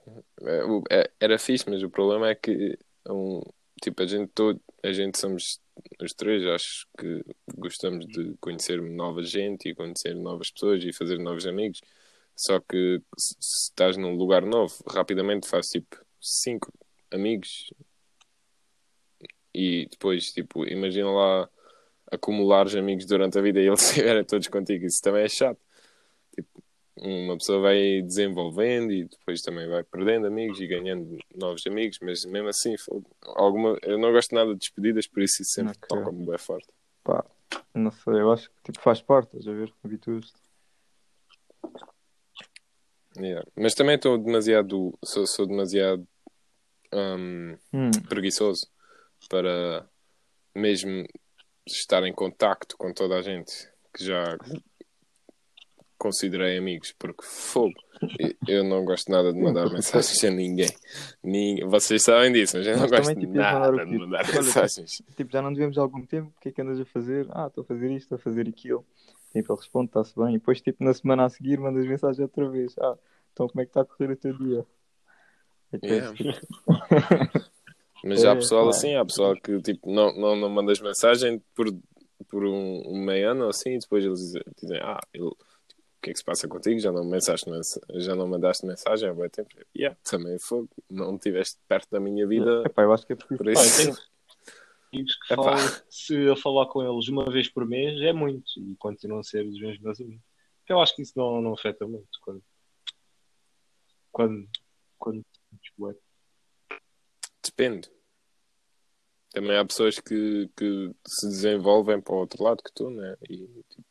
é, 0.43 0.61
é- 1.01 1.11
era 1.19 1.39
fixe, 1.39 1.65
mas 1.69 1.81
o 1.81 1.89
problema 1.89 2.29
é 2.29 2.35
que 2.35 2.77
um, 3.09 3.41
tipo, 3.81 4.01
a 4.03 4.05
gente 4.05 4.29
todo, 4.33 4.61
a 4.83 4.91
gente 4.91 5.17
somos 5.19 5.59
os 6.01 6.13
três, 6.13 6.45
acho 6.47 6.87
que 6.97 7.23
gostamos 7.57 8.05
de 8.05 8.35
conhecer 8.39 8.81
nova 8.81 9.23
gente 9.23 9.69
e 9.69 9.75
conhecer 9.75 10.15
novas 10.15 10.51
pessoas 10.51 10.83
e 10.83 10.93
fazer 10.93 11.17
novos 11.19 11.45
amigos. 11.47 11.81
Só 12.35 12.59
que 12.59 13.01
se, 13.17 13.35
se 13.39 13.63
estás 13.69 13.97
num 13.97 14.15
lugar 14.15 14.43
novo, 14.45 14.75
rapidamente 14.87 15.47
faz 15.47 15.69
tipo 15.69 15.97
cinco 16.19 16.71
amigos 17.11 17.69
e 19.53 19.87
depois, 19.89 20.33
tipo, 20.33 20.67
imagina 20.67 21.09
lá 21.09 21.49
acumulares 22.11 22.75
amigos 22.75 23.05
durante 23.05 23.39
a 23.39 23.41
vida 23.41 23.61
e 23.61 23.67
eles 23.67 23.81
estiverem 23.89 24.25
todos 24.25 24.47
contigo. 24.49 24.85
Isso 24.85 25.01
também 25.01 25.23
é 25.23 25.29
chato. 25.29 25.59
Tipo, 26.35 26.61
uma 26.97 27.37
pessoa 27.37 27.61
vai 27.61 28.01
desenvolvendo 28.01 28.91
e 28.91 29.05
depois 29.05 29.41
também 29.41 29.67
vai 29.69 29.83
perdendo 29.83 30.27
amigos 30.27 30.59
e 30.59 30.67
ganhando 30.67 31.17
novos 31.33 31.65
amigos, 31.65 31.99
mas 32.01 32.25
mesmo 32.25 32.49
assim, 32.49 32.75
alguma, 33.21 33.77
eu 33.81 33.97
não 33.97 34.11
gosto 34.11 34.35
nada 34.35 34.51
de 34.53 34.59
despedidas, 34.59 35.07
por 35.07 35.23
isso 35.23 35.41
isso 35.41 35.51
sempre 35.51 35.77
Ok. 35.77 35.87
toca-me 35.87 36.25
bem 36.25 36.37
forte. 36.37 36.67
Pá, 37.03 37.25
não 37.73 37.91
sei, 37.91 38.13
eu 38.15 38.31
acho 38.31 38.49
que 38.49 38.71
tipo, 38.71 38.81
faz 38.81 39.01
parte, 39.01 39.37
estás 39.37 39.47
a 39.47 39.53
ver? 39.53 39.73
Habituas-te. 39.83 40.33
Yeah. 43.17 43.45
Mas 43.55 43.73
também 43.73 43.95
estou 43.95 44.17
demasiado, 44.17 44.97
sou, 45.03 45.25
sou 45.25 45.45
demasiado 45.47 46.05
hum, 46.93 47.57
Hum, 47.73 47.91
preguiçoso 48.09 48.67
para 49.29 49.87
mesmo 50.53 51.05
estar 51.67 52.03
em 52.03 52.13
contacto 52.13 52.77
com 52.77 52.93
toda 52.93 53.17
a 53.17 53.21
gente 53.21 53.51
que 53.93 54.03
já 54.05 54.37
considerei 55.97 56.57
amigos, 56.57 56.93
porque 56.99 57.23
fogo, 57.23 57.73
eu 58.47 58.63
não 58.63 58.83
gosto 58.85 59.11
nada 59.11 59.31
de 59.33 59.39
mandar 59.39 59.69
mensagens 59.71 60.23
a 60.23 60.29
ninguém. 60.29 60.69
ninguém. 61.23 61.67
Vocês 61.67 62.03
sabem 62.03 62.31
disso, 62.31 62.57
mas 62.57 62.67
eu 62.67 62.77
não 62.77 62.87
gosto 62.87 63.07
também, 63.07 63.15
tipo, 63.25 63.33
nada 63.33 63.85
de 63.85 63.91
quê? 63.91 63.97
mandar 63.97 64.25
Olha, 64.29 64.33
mensagens. 64.41 64.91
tipo, 65.15 65.31
já 65.31 65.41
não 65.41 65.53
devemos 65.53 65.77
há 65.77 65.81
algum 65.81 66.05
tempo. 66.05 66.31
O 66.37 66.41
que 66.41 66.49
é 66.49 66.51
que 66.51 66.61
andas 66.61 66.79
a 66.79 66.85
fazer? 66.85 67.25
Ah, 67.31 67.47
estou 67.47 67.63
a 67.63 67.65
fazer 67.65 67.87
isto, 67.91 68.03
estou 68.03 68.15
a 68.17 68.19
fazer 68.19 68.47
aquilo. 68.47 68.85
Tipo, 69.35 69.53
ele 69.53 69.59
responde, 69.59 69.87
está-se 69.89 70.15
bem. 70.15 70.35
E 70.35 70.39
depois, 70.39 70.61
tipo, 70.61 70.83
na 70.83 70.93
semana 70.93 71.25
a 71.25 71.29
seguir, 71.29 71.59
mandas 71.59 71.85
mensagem 71.87 72.23
outra 72.23 72.49
vez. 72.49 72.75
Ah, 72.79 72.97
então 73.33 73.47
como 73.47 73.61
é 73.61 73.65
que 73.65 73.69
está 73.71 73.81
a 73.81 73.85
correr 73.85 74.11
o 74.11 74.15
teu 74.17 74.33
dia? 74.37 74.65
É 75.73 75.77
é, 75.77 75.81
Yeah. 75.87 76.13
tipo, 76.13 76.33
Mas 78.03 78.23
há 78.23 78.31
É, 78.31 78.35
pessoal 78.35 78.61
claro. 78.63 78.77
assim, 78.77 78.95
há 78.95 79.05
pessoal 79.05 79.35
que 79.35 79.61
tipo, 79.61 79.91
não, 79.91 80.13
não, 80.15 80.35
não 80.35 80.49
mandas 80.49 80.79
mensagem 80.79 81.41
por, 81.55 81.67
por 82.29 82.45
um, 82.45 82.81
um 82.87 83.03
meio 83.03 83.31
ano 83.31 83.43
ou 83.45 83.49
assim, 83.49 83.71
e 83.75 83.79
depois 83.79 84.03
eles 84.05 84.19
dizem, 84.19 84.41
dizem, 84.61 84.79
ah, 84.81 84.99
ele, 85.13 85.25
o 85.25 85.35
que 86.01 86.11
é 86.11 86.13
que 86.13 86.19
se 86.19 86.25
passa 86.25 86.47
contigo? 86.47 86.79
Já 86.79 86.91
não, 86.91 87.03
mensaste, 87.03 87.49
mensa- 87.49 87.81
já 87.95 88.15
não 88.15 88.27
mandaste 88.27 88.65
mensagem 88.65 89.09
há 89.09 89.13
bem 89.13 89.29
tempo. 89.29 89.49
Yeah, 89.75 89.97
também 90.03 90.37
foi, 90.39 90.67
não 90.89 91.15
estiveste 91.15 91.57
perto 91.67 91.89
da 91.91 91.99
minha 91.99 92.27
vida, 92.27 92.63
Epá, 92.65 92.83
eu 92.83 92.93
acho 92.93 93.05
que 93.07 93.13
é 93.13 93.15
preciso. 93.15 93.37
por 93.37 93.49
isso. 93.51 94.14
Amigos 94.95 95.15
que 95.15 95.35
falam, 95.35 95.57
se 95.89 96.13
eu 96.13 96.35
falar 96.35 96.67
com 96.67 96.81
eles 96.81 97.07
uma 97.07 97.25
vez 97.25 97.49
por 97.49 97.65
mês, 97.65 98.01
é 98.01 98.13
muito. 98.13 98.45
E 98.57 98.75
continuam 98.77 99.19
a 99.19 99.23
ser 99.23 99.45
os 99.45 99.59
meus 99.59 99.79
meus 99.79 99.99
amigos. 99.99 100.23
Eu 100.67 100.79
acho 100.79 100.95
que 100.95 101.01
isso 101.01 101.13
não, 101.15 101.41
não 101.41 101.53
afeta 101.53 101.87
muito 101.87 102.07
quando. 102.21 102.43
Quando. 104.11 104.49
quando 104.97 105.25
Depende. 107.43 107.89
Também 109.29 109.57
há 109.57 109.65
pessoas 109.65 109.99
que, 109.99 110.49
que 110.55 110.95
se 111.05 111.27
desenvolvem 111.27 112.01
para 112.01 112.13
o 112.15 112.19
outro 112.19 112.41
lado 112.43 112.63
que 112.63 112.71
tu, 112.73 112.89
né? 112.89 113.15
E 113.29 113.63
tipo, 113.69 113.85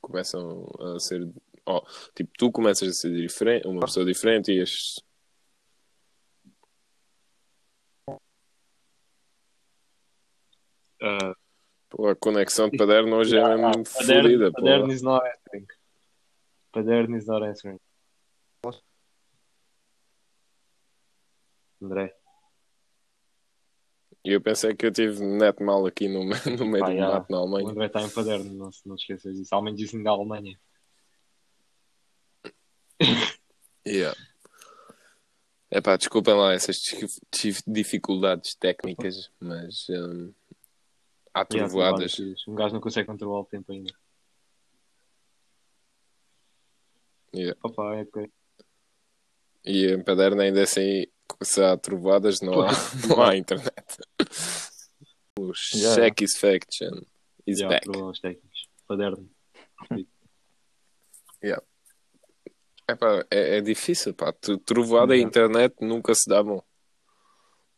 começam 0.00 0.66
a 0.80 0.98
ser. 0.98 1.30
ó, 1.66 1.84
tipo, 2.14 2.30
tu 2.36 2.50
começas 2.50 2.88
a 2.88 2.92
ser 2.92 3.14
diferente, 3.14 3.66
uma 3.66 3.82
pessoa 3.82 4.04
diferente 4.04 4.50
e 4.50 4.60
as. 4.60 4.96
Pô, 11.90 12.08
a 12.08 12.16
conexão 12.16 12.68
de 12.68 12.76
paderno 12.76 13.16
hoje 13.16 13.36
é 13.36 13.42
mesmo 13.56 13.84
Paderno, 13.84 14.22
fodida, 14.22 14.50
pô. 14.52 14.56
Paderno 14.62 14.92
is 14.92 15.02
not 15.02 15.26
answering. 15.26 15.66
Paderno 16.72 17.16
is 17.16 17.26
not 17.26 17.46
answering. 17.46 17.80
André. 21.80 22.12
E 24.24 24.32
eu 24.32 24.40
pensei 24.42 24.74
que 24.74 24.84
eu 24.84 24.92
tive 24.92 25.24
net 25.24 25.62
mal 25.62 25.86
aqui 25.86 26.08
no, 26.08 26.24
no 26.58 26.66
meio 26.66 26.84
Pá, 26.84 26.90
do 26.90 26.96
já. 26.96 27.08
mato 27.08 27.30
na 27.32 27.38
O 27.38 27.42
Alemanha. 27.42 27.70
André 27.70 27.86
está 27.86 28.02
em 28.02 28.10
Paderno, 28.10 28.52
não, 28.52 28.72
se- 28.72 28.86
não 28.86 28.96
te 28.96 29.00
esqueças 29.02 29.36
disso. 29.36 29.54
Ao 29.54 29.62
menos 29.62 29.78
dizem 29.78 30.02
da 30.02 30.10
Alemanha. 30.10 30.58
Yeah. 33.86 34.18
Epá, 35.70 35.96
desculpem 35.96 36.34
lá 36.34 36.52
essas 36.52 36.76
dif- 36.76 37.20
dif- 37.32 37.62
dificuldades 37.66 38.54
técnicas, 38.56 39.30
mas 39.40 39.86
hum, 39.88 40.34
há 41.34 41.40
Yeah, 41.40 41.68
trovoadas. 41.68 42.16
Um 42.46 42.54
gajo 42.54 42.74
não 42.74 42.80
consegue 42.80 43.06
controlar 43.06 43.40
o 43.40 43.44
tempo 43.44 43.72
ainda. 43.72 43.92
Yeah. 47.34 47.58
Opa, 47.62 47.96
é 47.96 48.02
ok. 48.02 48.30
E 49.64 49.86
em 49.92 50.02
Paderno 50.02 50.40
ainda 50.40 50.62
assim, 50.62 51.06
se 51.42 51.62
há 51.62 51.76
trovoadas, 51.76 52.40
não 52.40 52.60
há, 52.62 52.68
não 53.08 53.22
há 53.22 53.36
internet. 53.36 53.72
O 55.40 55.52
Yeah. 55.72 55.94
Satisfaction 55.94 57.00
is 57.46 57.60
Já, 57.60 57.68
back. 57.68 57.84
problemas 57.84 58.18
técnicos. 58.18 58.68
Paderno. 58.88 59.30
Epá, 62.90 63.24
é, 63.30 63.58
é 63.58 63.60
difícil, 63.60 64.14
pá. 64.14 64.32
Trovoada 64.64 65.14
e 65.14 65.18
Yeah. 65.18 65.28
internet 65.28 65.76
nunca 65.80 66.12
se 66.14 66.28
davam. 66.28 66.64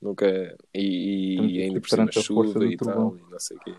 Nunca. 0.00 0.56
E, 0.74 1.36
e 1.58 1.62
ainda 1.62 1.80
por 1.80 1.88
cima 1.88 2.04
a 2.08 2.12
chuva 2.12 2.64
e 2.66 2.76
tal, 2.76 3.16
e 3.16 3.22
não 3.30 3.38
sei 3.38 3.56
o 3.56 3.60
quê. 3.60 3.74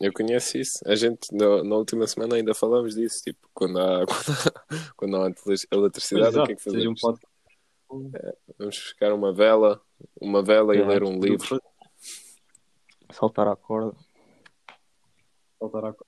Eu 0.00 0.12
conheço 0.12 0.58
isso. 0.58 0.80
A 0.86 0.94
gente, 0.96 1.32
na, 1.32 1.62
na 1.62 1.76
última 1.76 2.04
semana, 2.06 2.34
ainda 2.34 2.52
falamos 2.52 2.94
disso. 2.96 3.22
Tipo, 3.22 3.48
quando 3.54 3.78
há, 3.78 4.04
quando 4.06 4.36
há, 4.36 4.92
quando 4.96 5.16
há 5.16 5.20
eletric- 5.26 5.68
eletricidade, 5.70 6.38
o 6.38 6.46
que 6.46 6.52
é 6.52 6.56
que 6.56 6.62
Exato, 6.62 6.70
seja 6.76 6.90
um 6.90 6.96
fazemos? 6.96 7.00
podcast. 7.00 7.34
Vamos 8.58 8.76
buscar 8.76 9.12
uma 9.12 9.32
vela, 9.32 9.80
uma 10.20 10.42
vela 10.42 10.74
e 10.74 10.78
Yeah, 10.78 10.92
ler 10.94 11.04
um 11.04 11.20
livro. 11.20 11.62
Saltar 13.12 13.46
à 13.46 13.54
corda. 13.54 13.96
Voltar 15.60 15.84
à... 15.84 15.92
Com- 15.92 16.04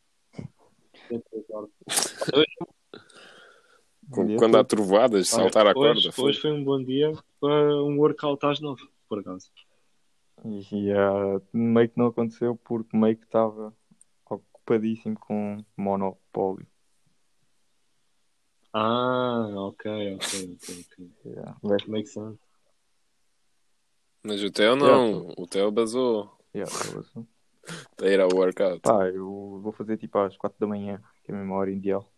dia 4.26 4.36
Quando 4.36 4.56
há 4.56 4.64
Olha, 5.18 5.24
saltar 5.24 5.66
à 5.66 5.70
hoje, 5.76 6.10
corda. 6.10 6.22
Hoje 6.22 6.40
foi 6.40 6.52
um 6.52 6.64
bom 6.64 6.82
dia 6.82 7.12
para 7.40 7.82
um 7.82 7.98
workout 7.98 8.44
às 8.46 8.60
nove, 8.60 8.82
por 9.08 9.18
acaso. 9.18 9.50
E 10.44 10.92
ah, 10.92 11.40
meio 11.52 11.88
que 11.88 11.98
não 11.98 12.06
aconteceu 12.06 12.56
porque 12.56 12.96
meio 12.96 13.16
que 13.16 13.24
estava 13.24 13.74
ocupadíssimo 14.28 15.18
com 15.18 15.64
monopólio. 15.76 16.66
Ah, 18.72 19.46
ok, 19.56 20.14
ok, 20.16 20.56
ok. 20.60 20.86
ok. 20.86 21.10
Yeah. 21.24 21.56
Leste- 21.62 21.90
Make 21.90 22.08
sense. 22.08 22.38
Mas 24.22 24.42
o 24.42 24.50
Theo 24.50 24.76
não. 24.76 25.32
O 25.38 25.46
Theo 25.46 25.70
basou. 25.70 26.36
yeah, 26.54 26.70
assim. 26.98 27.26
Para 27.96 28.10
ir 28.10 28.20
ao 28.20 28.28
workout. 28.32 28.80
Pá, 28.80 29.08
eu 29.08 29.60
vou 29.62 29.72
fazer 29.72 29.96
tipo 29.96 30.18
às 30.18 30.36
4 30.36 30.58
da 30.60 30.66
manhã, 30.66 31.02
que 31.24 31.32
é 31.32 31.34
a 31.34 31.38
mesma 31.38 31.56
hora 31.56 31.70
ideal. 31.70 32.12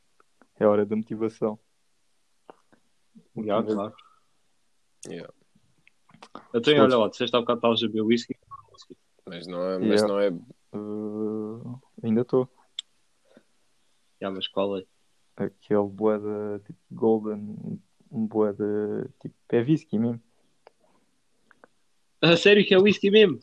É 0.59 0.65
a 0.65 0.71
hora 0.71 0.85
da 0.85 0.97
motivação. 0.97 1.59
Já, 3.37 3.63
claro. 3.63 3.95
Yeah. 5.07 5.33
Então, 6.55 6.75
olha 6.75 6.97
lá, 6.97 7.09
disseste 7.09 7.37
há 7.37 7.41
bocado 7.41 7.59
estavas 7.59 7.83
a 7.83 7.87
beber 7.87 8.03
whisky. 8.03 8.37
Mas 9.27 9.47
não 9.47 9.63
é. 9.63 9.79
Mas 9.79 10.03
Yeah. 10.03 10.09
não 10.09 10.21
é 10.21 10.31
Uh, 10.73 11.81
ainda 12.03 12.21
estou. 12.23 12.49
Já, 14.21 14.31
mas 14.31 14.47
qual 14.49 14.79
é? 14.79 14.85
Aquele 15.37 15.89
boeda 15.89 16.61
tipo 16.67 16.79
golden, 16.91 17.81
um 18.11 18.27
boeda 18.27 19.09
tipo 19.21 19.35
é 19.51 19.61
whisky 19.61 19.99
mesmo. 19.99 20.21
A 22.21 22.37
sério 22.37 22.67
que 22.67 22.75
é 22.75 22.79
whisky 22.79 23.11
mesmo? 23.11 23.39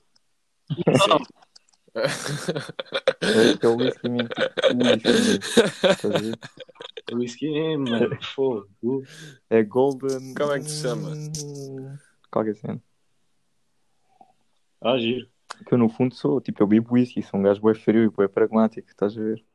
É? 1.96 2.02
É 7.12 7.16
whisky 7.16 7.50
mesmo, 7.52 7.90
mano. 7.90 8.18
Fogo. 8.36 9.04
É 9.50 9.64
golden. 9.64 10.34
Como 10.36 10.52
é 10.52 10.60
que 10.60 10.70
se 10.70 10.82
chama? 10.82 11.10
Hum, 11.12 11.98
Qualquer 12.32 12.56
cena. 12.56 12.82
Ah, 14.82 14.98
giro. 14.98 15.28
Que 15.66 15.74
eu 15.74 15.78
no 15.78 15.88
fundo 15.88 16.14
sou, 16.16 16.42
tipo, 16.42 16.62
eu 16.62 16.68
bebo 16.68 16.94
whisky, 16.96 17.22
sou 17.24 17.40
um 17.40 17.44
gajo 17.44 17.62
bem 17.62 17.74
frio 17.76 18.04
e 18.04 18.10
bem 18.10 18.28
pragmático, 18.28 18.88
estás 18.90 19.18
a 19.18 19.22
ver? 19.22 19.46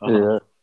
Ah, 0.00 0.10
É, 0.10 0.54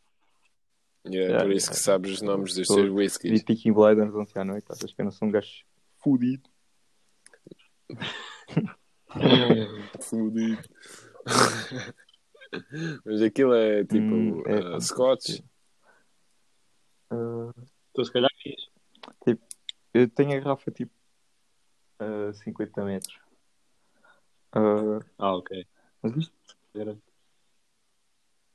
Yeah, 1.04 1.30
Yeah, 1.32 1.42
por 1.44 1.52
isso 1.52 1.66
que 1.68 1.74
yeah. 1.74 1.84
sabes 1.84 2.12
os 2.12 2.22
nomes 2.22 2.54
dos 2.54 2.68
seus 2.68 2.88
whiskies. 2.88 3.42
Peaky 3.42 3.72
Blinders 3.72 4.14
ontem 4.14 4.38
à 4.38 4.44
noite, 4.44 4.66
achas 4.70 4.92
que 4.92 5.00
eu 5.00 5.04
não 5.04 5.10
sou 5.12 5.26
um 5.26 5.32
gajo 5.32 5.64
fudido? 5.98 6.48
Fudido. 10.00 10.62
Mas 13.04 13.22
aquilo 13.22 13.54
é 13.54 13.84
tipo 13.84 14.04
Hum, 14.14 14.42
é, 14.46 14.76
uh, 14.76 14.80
Scotch. 14.80 15.40
Uh, 17.12 17.52
Então, 17.90 18.04
se 18.04 18.12
calhar 18.12 18.30
fiz. 18.42 18.68
eu 19.94 20.08
tenho 20.08 20.32
a 20.36 20.40
garrafa 20.40 20.70
tipo 20.70 20.92
a 21.98 22.32
50 22.32 22.84
metros. 22.84 23.14
Uh, 24.54 25.00
Ah, 25.18 25.34
ok. 25.36 25.66
mas 26.02 26.16
isto, 26.16 26.32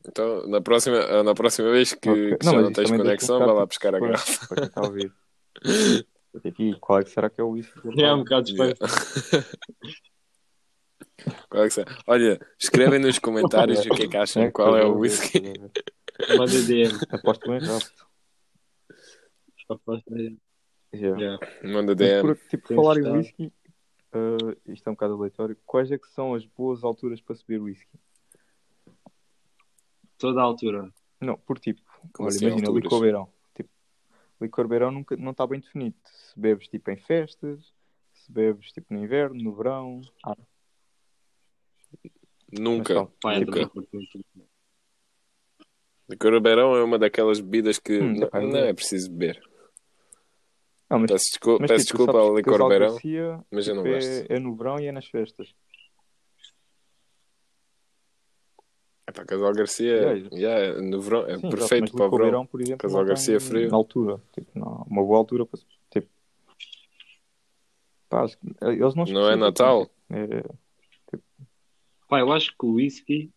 Então, 0.08 0.48
na 0.48 0.62
próxima, 0.62 0.98
uh, 1.06 1.24
na 1.24 1.34
próxima 1.34 1.72
vez 1.72 1.94
que, 1.94 2.10
ok. 2.10 2.38
que 2.38 2.46
já 2.46 2.54
mas 2.54 2.64
não 2.64 2.72
tens 2.72 2.90
conexão, 2.92 3.40
vai 3.40 3.48
lá 3.48 3.68
ficar, 3.68 3.92
buscar 3.92 3.96
a 3.96 4.00
tipo, 4.00 4.06
garrafa. 4.08 4.48
Para 4.48 4.56
quem 4.58 4.66
está 4.68 4.82
a 4.82 4.86
ouvir. 4.86 5.14
Tenho 6.42 6.54
aqui, 6.54 6.80
qual 6.80 7.00
é 7.00 7.04
que 7.04 7.10
será 7.10 7.30
que 7.32 7.42
é 7.42 7.44
o 7.44 7.50
whisky? 7.50 7.80
eu 7.84 8.06
É 8.06 8.14
um 8.14 8.20
bocado 8.20 8.50
Yeah. 8.52 8.76
é? 11.28 11.86
Olha, 12.08 12.40
escrevem 12.60 13.00
nos 13.00 13.20
comentários 13.20 13.86
o 13.86 13.90
que 13.90 14.04
é 14.04 14.08
que 14.08 14.18
acham, 14.18 14.44
É, 14.44 14.52
qual 14.52 14.78
é 14.78 14.86
o 14.86 14.98
whisky. 14.98 15.42
Manda 16.38 16.62
DM. 16.64 16.98
Aposto 17.12 17.50
bem 17.50 17.60
rápido. 17.60 18.08
Aposto 19.70 20.14
mesmo. 20.14 20.38
Yeah. 20.94 21.20
Yeah. 21.22 21.48
Manda 21.64 21.94
DM. 21.94 22.22
por 22.22 22.38
tipo, 22.50 22.68
Tem 22.68 22.78
falar 22.78 22.98
em 22.98 23.12
whisky, 23.12 23.54
uh, 24.14 24.72
isto 24.72 24.88
é 24.88 24.90
um 24.90 24.96
bocado 24.96 25.14
aleatório. 25.16 25.58
Quais 25.66 25.92
é 25.92 25.98
que 25.98 26.08
são 26.10 26.34
as 26.34 26.46
boas 26.46 26.84
alturas 26.84 27.22
para 27.22 27.36
subir 27.36 27.60
whisky? 27.60 28.00
Toda 30.18 30.40
a 30.40 30.44
altura. 30.44 30.92
Não, 31.22 31.38
por 31.38 31.60
tipo, 31.60 31.82
Como 32.14 32.28
olha, 32.28 32.36
assim, 32.36 32.46
imagina, 32.46 32.68
alturas? 32.68 32.84
licor 32.84 33.02
beirão. 33.02 33.30
Tipo, 33.54 33.70
licor 34.42 34.68
beirão 34.68 34.92
nunca, 34.92 35.16
não 35.18 35.32
está 35.32 35.46
bem 35.46 35.60
definido. 35.60 35.96
Se 36.06 36.40
bebes 36.40 36.68
tipo 36.68 36.90
em 36.90 36.98
festas, 36.98 37.74
se 38.14 38.32
bebes 38.32 38.72
tipo 38.72 38.94
no 38.94 39.04
inverno, 39.04 39.42
no 39.42 39.54
verão. 39.54 40.02
Ah, 40.26 40.36
Nunca. 42.52 43.08
Mas 43.24 43.40
Nunca. 43.40 43.72
Licor 46.10 46.40
beirão 46.40 46.76
é 46.76 46.84
uma 46.84 46.98
daquelas 46.98 47.40
bebidas 47.42 47.80
que 47.80 48.00
Hum, 48.00 48.16
não, 48.32 48.42
não 48.42 48.58
é 48.60 48.74
preciso 48.74 49.12
beber. 49.12 49.42
não, 50.90 51.00
mas, 51.00 51.12
Peço, 51.12 51.26
desculpa, 51.32 51.62
mas 51.62 51.72
peço 51.72 51.86
tipo, 51.86 51.98
desculpa 51.98 52.20
ao 52.20 52.36
licor 52.38 52.70
Garcia, 52.70 53.46
mas 53.52 53.68
eu 53.68 53.76
não 53.76 53.84
tipo, 53.84 53.94
gosto. 53.94 54.32
é, 54.32 54.36
é 54.36 54.40
no 54.40 54.56
verão 54.56 54.80
e 54.80 54.86
é 54.86 54.92
nas 54.92 55.06
festas. 55.08 55.54
É 59.06 59.12
para 59.12 59.26
Casal 59.26 59.54
Garcia, 59.54 59.88
Yeah. 59.88 60.30
yeah, 60.36 60.82
no 60.82 61.02
verão, 61.02 61.26
é 61.28 61.38
Sim, 61.38 61.50
perfeito 61.50 61.92
para 61.94 62.06
o 62.06 62.10
verão. 62.10 62.26
beirão, 62.26 62.46
por 62.46 62.62
exemplo, 62.62 62.78
Casal 62.78 63.06
Garcia 63.06 63.40
frio. 63.40 63.70
Na 63.70 63.78
altura. 63.78 64.22
Tipo, 64.34 64.58
não, 64.58 64.86
uma 64.90 65.04
boa 65.04 65.18
altura 65.18 65.46
para 65.46 65.60
tipo, 65.90 66.10
pá, 68.10 68.26
eles 68.62 68.96
não 68.96 69.06
Não 69.06 69.30
é 69.30 69.36
Natal? 69.36 69.90
É, 70.10 70.44
Pá, 72.08 72.20
eu 72.20 72.32
acho 72.32 72.52
que 72.58 72.66
o 72.66 72.74
whisky. 72.74 73.32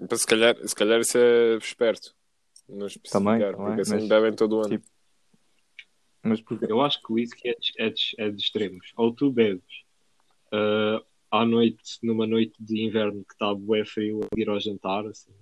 Então, 0.00 0.16
se 0.16 0.26
calhar, 0.26 0.56
se 0.66 0.74
calhar 0.74 1.00
isso 1.00 1.18
é 1.18 1.56
esperto. 1.56 2.14
Não 2.68 2.86
especificar, 2.86 3.22
Também, 3.22 3.40
também, 3.40 3.56
porque 3.66 3.80
assim 3.82 3.94
mas- 3.94 4.08
bebem 4.08 4.32
todo 4.34 4.56
o 4.56 4.60
ano. 4.60 4.68
tipo, 4.78 4.86
mas 6.24 6.40
porque 6.40 6.66
Eu 6.70 6.80
acho 6.80 7.02
que 7.02 7.10
o 7.12 7.16
whisky 7.16 7.48
é 7.48 7.54
de, 7.54 7.72
é 7.78 7.90
de- 7.90 8.14
é 8.18 8.30
de 8.30 8.40
extremos. 8.40 8.92
Ou 8.96 9.12
tu 9.12 9.30
bebes 9.30 9.82
ah, 10.52 11.02
à 11.30 11.44
noite, 11.44 11.98
numa 12.02 12.26
noite 12.26 12.54
de 12.60 12.80
inverno 12.80 13.24
que 13.24 13.32
está 13.32 13.52
bué 13.54 13.84
frio, 13.84 14.20
a 14.22 14.40
ir 14.40 14.48
ao 14.48 14.60
jantar, 14.60 15.04
assim, 15.06 15.34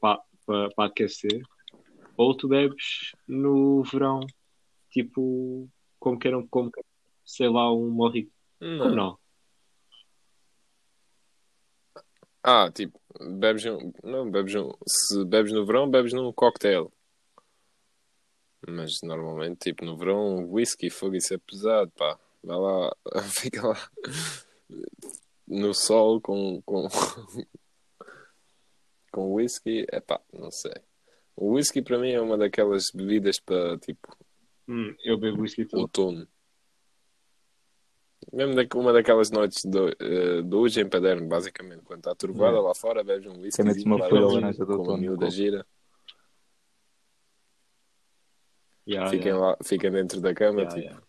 para, 0.00 0.22
para, 0.46 0.70
para 0.70 0.84
aquecer. 0.88 1.42
Ou 2.16 2.36
tu 2.36 2.48
bebes 2.48 3.12
no 3.26 3.82
verão, 3.82 4.20
tipo, 4.90 5.68
como 5.98 6.18
que 6.18 6.28
era, 6.28 6.42
como 6.48 6.70
que, 6.70 6.80
sei 7.24 7.48
lá, 7.48 7.72
um 7.74 7.90
morrito. 7.90 8.32
Como 8.60 8.76
Não. 8.90 8.94
não? 8.94 9.18
Ah, 12.42 12.70
tipo, 12.72 12.98
bebes 13.38 13.64
um, 13.66 13.92
não, 14.02 14.30
bebes 14.30 14.54
um, 14.54 14.70
se 14.86 15.24
bebes 15.24 15.52
no 15.52 15.66
verão, 15.66 15.90
bebes 15.90 16.12
num 16.12 16.32
cocktail. 16.32 16.92
Mas 18.66 19.00
normalmente, 19.02 19.58
tipo, 19.70 19.84
no 19.84 19.96
verão, 19.96 20.50
whisky, 20.50 20.90
fogo, 20.90 21.16
isso 21.16 21.34
é 21.34 21.38
pesado, 21.38 21.90
pá. 21.92 22.18
Vai 22.42 22.56
lá, 22.56 22.96
fica 23.30 23.66
lá. 23.66 23.90
no 25.46 25.74
sol 25.74 26.20
com, 26.20 26.62
com, 26.62 26.88
com 29.12 29.34
whisky, 29.34 29.86
é 29.90 30.00
pá, 30.00 30.20
não 30.32 30.50
sei. 30.50 30.74
O 31.36 31.52
whisky 31.54 31.82
para 31.82 31.98
mim 31.98 32.10
é 32.10 32.20
uma 32.20 32.36
daquelas 32.36 32.90
bebidas 32.92 33.38
para 33.40 33.78
tipo 33.78 34.16
Hum, 34.68 34.94
eu 35.02 35.16
bebo 35.16 35.40
whisky 35.40 35.64
todo. 35.64 35.80
outono. 35.80 36.28
Mesmo 38.32 38.54
da- 38.54 38.78
uma 38.78 38.92
daquelas 38.92 39.30
noites 39.30 39.64
do, 39.64 39.88
eh, 39.88 40.42
de 40.42 40.54
hoje 40.54 40.80
em 40.82 40.88
Paderno, 40.88 41.26
basicamente, 41.26 41.82
quando 41.82 42.00
está 42.00 42.14
turvada 42.14 42.58
É. 42.58 42.60
lá 42.60 42.74
fora, 42.74 43.02
bebes 43.02 43.26
um 43.26 43.40
whisky 43.40 43.62
metes 43.62 43.84
uma 43.84 43.96
laranja 43.98 44.52
de 44.52 44.76
com 44.76 44.96
miúda 44.96 45.20
copo. 45.26 45.30
gira, 45.30 45.66
Yeah, 48.86 49.10
fiquem, 49.10 49.32
yeah, 49.32 49.46
lá, 49.48 49.56
fiquem 49.62 49.90
dentro 49.90 50.18
da 50.18 50.32
cama, 50.34 50.60
yeah, 50.62 50.74
tipo, 50.74 50.86
yeah. 50.86 51.06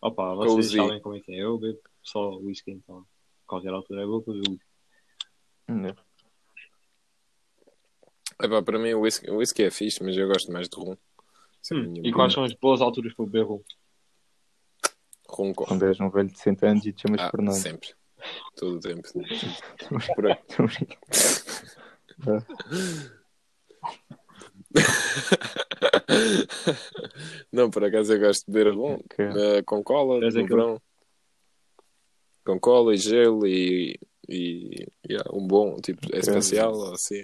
Opa, 0.00 0.34
vocês 0.36 0.66
Cozy. 0.66 0.76
sabem 0.76 1.00
como 1.00 1.16
é 1.16 1.20
que 1.20 1.32
é. 1.32 1.42
Eu 1.42 1.58
bebo 1.58 1.80
só 2.00 2.36
whisky, 2.38 2.70
então. 2.70 3.04
Qualquer 3.48 3.70
altura 3.72 4.02
é 4.02 4.06
bom 4.06 4.20
para 4.20 4.34
beber 4.34 4.50
whisky. 4.50 5.96
Epá, 8.40 8.62
para 8.62 8.78
mim 8.78 8.92
o 8.94 9.00
whisky, 9.00 9.28
o 9.30 9.38
whisky 9.38 9.64
é 9.64 9.70
fixe, 9.72 10.00
mas 10.04 10.16
eu 10.16 10.28
gosto 10.28 10.52
mais 10.52 10.68
de 10.68 10.76
rum. 10.78 10.96
Hum, 11.72 11.94
e 12.04 12.12
quais 12.12 12.32
são 12.32 12.44
as 12.44 12.52
boas 12.54 12.80
alturas 12.80 13.12
para 13.14 13.24
beber 13.24 13.44
rum? 13.44 13.60
Rum 15.28 15.52
com- 15.54 15.66
Quando 15.66 15.86
és 15.86 15.98
um 16.00 16.08
velho 16.10 16.28
de 16.28 16.38
100 16.38 16.56
anos 16.62 16.86
e 16.86 16.92
te 16.92 17.02
chamas 17.02 17.20
Ah, 17.20 17.30
Fernando. 17.30 17.54
sempre. 17.54 17.88
Todo 18.56 18.76
o 18.76 18.80
tempo. 18.80 19.02
Por 20.16 20.26
aí. 20.26 20.36
Brincando. 22.18 22.46
Não, 27.52 27.70
por 27.70 27.84
acaso 27.84 28.12
eu 28.14 28.20
gosto 28.20 28.44
de 28.46 28.52
beber 28.52 28.74
rum 28.74 28.94
Ok. 28.94 29.24
eh, 29.24 29.62
com 29.62 29.82
cola, 29.82 30.20
no 30.20 30.26
aquele- 30.26 30.46
verão. 30.46 30.80
Com 32.44 32.60
cola 32.60 32.94
e 32.94 32.96
gelo 32.98 33.44
e, 33.46 33.98
e 34.28 34.86
yeah, 35.08 35.28
um 35.32 35.46
bom, 35.46 35.76
tipo, 35.80 36.00
é 36.14 36.18
especial 36.20 36.72
ou 36.72 36.92
assim. 36.94 37.22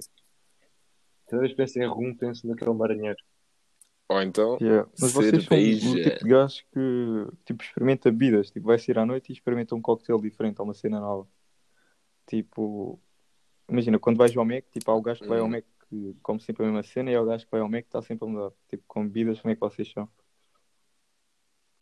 Cada 1.29 1.41
vez 1.43 1.53
que 1.53 1.57
penso 1.57 1.79
em 1.79 1.87
rum, 1.87 2.15
penso 2.17 2.47
naquele 2.47 2.73
marinheiro. 2.73 3.17
Ou 4.09 4.21
então, 4.23 4.59
Yeah. 4.61 4.89
Mas 5.01 5.13
vocês 5.13 5.45
são 5.45 5.57
o 5.57 5.61
Cerveja. 5.61 6.03
tipo 6.11 6.25
de 6.25 6.31
gajos 6.31 6.61
que 6.73 7.27
tipo, 7.47 7.63
experimenta 7.63 8.11
bebidas. 8.11 8.51
Tipo, 8.51 8.67
vai 8.67 8.79
sair 8.79 8.99
à 8.99 9.07
noite 9.07 9.31
e 9.31 9.33
experimenta 9.33 9.75
um 9.75 9.81
cocktail 9.81 10.21
diferente, 10.21 10.59
ou 10.61 10.65
uma 10.67 10.75
cena 10.75 11.01
nova. 11.01 11.27
Tipo, 12.27 13.01
imagina, 13.69 13.99
quando 13.99 14.19
vais 14.19 14.37
ao 14.37 14.45
Mac, 14.45 14.65
tipo, 14.71 14.91
há 14.91 14.95
o 14.95 15.03
gajo 15.03 15.21
que 15.23 15.29
vai 15.29 15.39
ao 15.39 15.47
Hum. 15.47 15.51
Mac 15.51 15.65
que 15.89 16.17
come 16.23 16.41
sempre 16.41 16.63
a 16.63 16.67
mesma 16.67 16.83
cena 16.83 17.11
e 17.11 17.15
há 17.15 17.21
o 17.23 17.27
gajo 17.27 17.45
que 17.45 17.51
vai 17.51 17.61
ao 17.61 17.69
Mac 17.69 17.83
que 17.83 17.89
está 17.89 18.03
sempre 18.03 18.27
a 18.27 18.31
mudar. 18.31 18.53
Tipo, 18.69 18.83
com 18.87 19.07
bebidas, 19.07 19.41
como 19.41 19.53
é 19.53 19.55
que 19.55 19.61
vocês 19.61 19.91
são? 19.91 20.09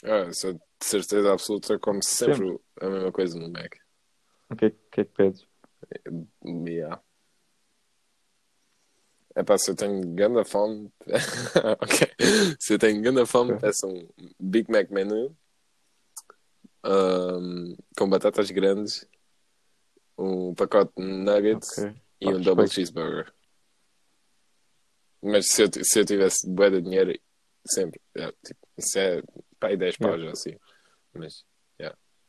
ah, 0.04 0.32
sou 0.32 0.54
de 0.54 0.60
certeza 0.80 1.32
absoluta, 1.32 1.78
como 1.78 2.02
sempre 2.02 2.58
a 2.80 2.88
mesma 2.88 3.12
coisa 3.12 3.38
no 3.38 3.50
Mac. 3.50 3.74
O 4.50 4.56
que 4.56 4.64
é, 4.66 4.70
que, 4.70 5.00
é 5.02 5.04
que 5.04 5.12
pedes? 5.12 5.46
Yeah. 6.44 7.00
É 9.40 9.42
pá, 9.42 9.56
se 9.56 9.70
eu 9.70 9.74
tenho 9.74 10.02
grande 10.14 10.44
fome, 10.44 10.92
ok. 11.80 12.56
Se 12.60 12.74
eu 12.74 12.78
tenho 12.78 13.00
grande 13.00 13.24
fome, 13.24 13.52
Ok. 13.52 13.60
peço 13.68 13.86
um 13.86 14.06
Big 14.38 14.70
Mac 14.70 14.90
menu 14.90 15.34
ahm, 16.84 17.74
com 17.96 18.06
batatas 18.06 18.50
grandes, 18.50 19.08
um 20.18 20.54
pacote 20.54 20.92
de 20.94 21.02
nuggets 21.02 21.78
Ok. 21.78 21.94
e 22.20 22.26
Ah, 22.26 22.30
um 22.32 22.40
double 22.42 22.64
respeito. 22.64 22.72
cheeseburger. 22.74 23.32
Mas 25.22 25.46
se 25.48 25.62
eu, 25.62 25.68
se 25.84 26.00
eu 26.00 26.04
tivesse 26.04 26.46
bué 26.46 26.68
de 26.68 26.82
dinheiro, 26.82 27.18
sempre, 27.66 27.98
é, 28.16 28.30
tipo, 28.44 28.60
isso 28.76 28.98
é 28.98 29.22
pá, 29.58 29.68
aí 29.68 29.76
10 29.78 29.96
paus 29.96 30.22
ou 30.22 30.28
assim. 30.28 30.54
Mas 31.14 31.46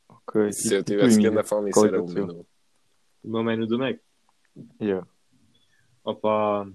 ok. 0.08 0.54
se 0.54 0.74
E- 0.74 0.78
eu 0.78 0.84
tu, 0.84 0.88
tivesse 0.94 1.20
grande 1.20 1.44
fome, 1.44 1.72
isso 1.72 1.86
é 1.86 1.88
era 1.90 1.98
é 1.98 2.00
o 2.00 2.08
menu. 2.08 2.48
O 3.22 3.28
meu 3.28 3.44
menu 3.44 3.68
do 3.68 3.78
Mac. 3.78 4.00
Yeah. 4.82 5.06
Opa, 6.06 6.68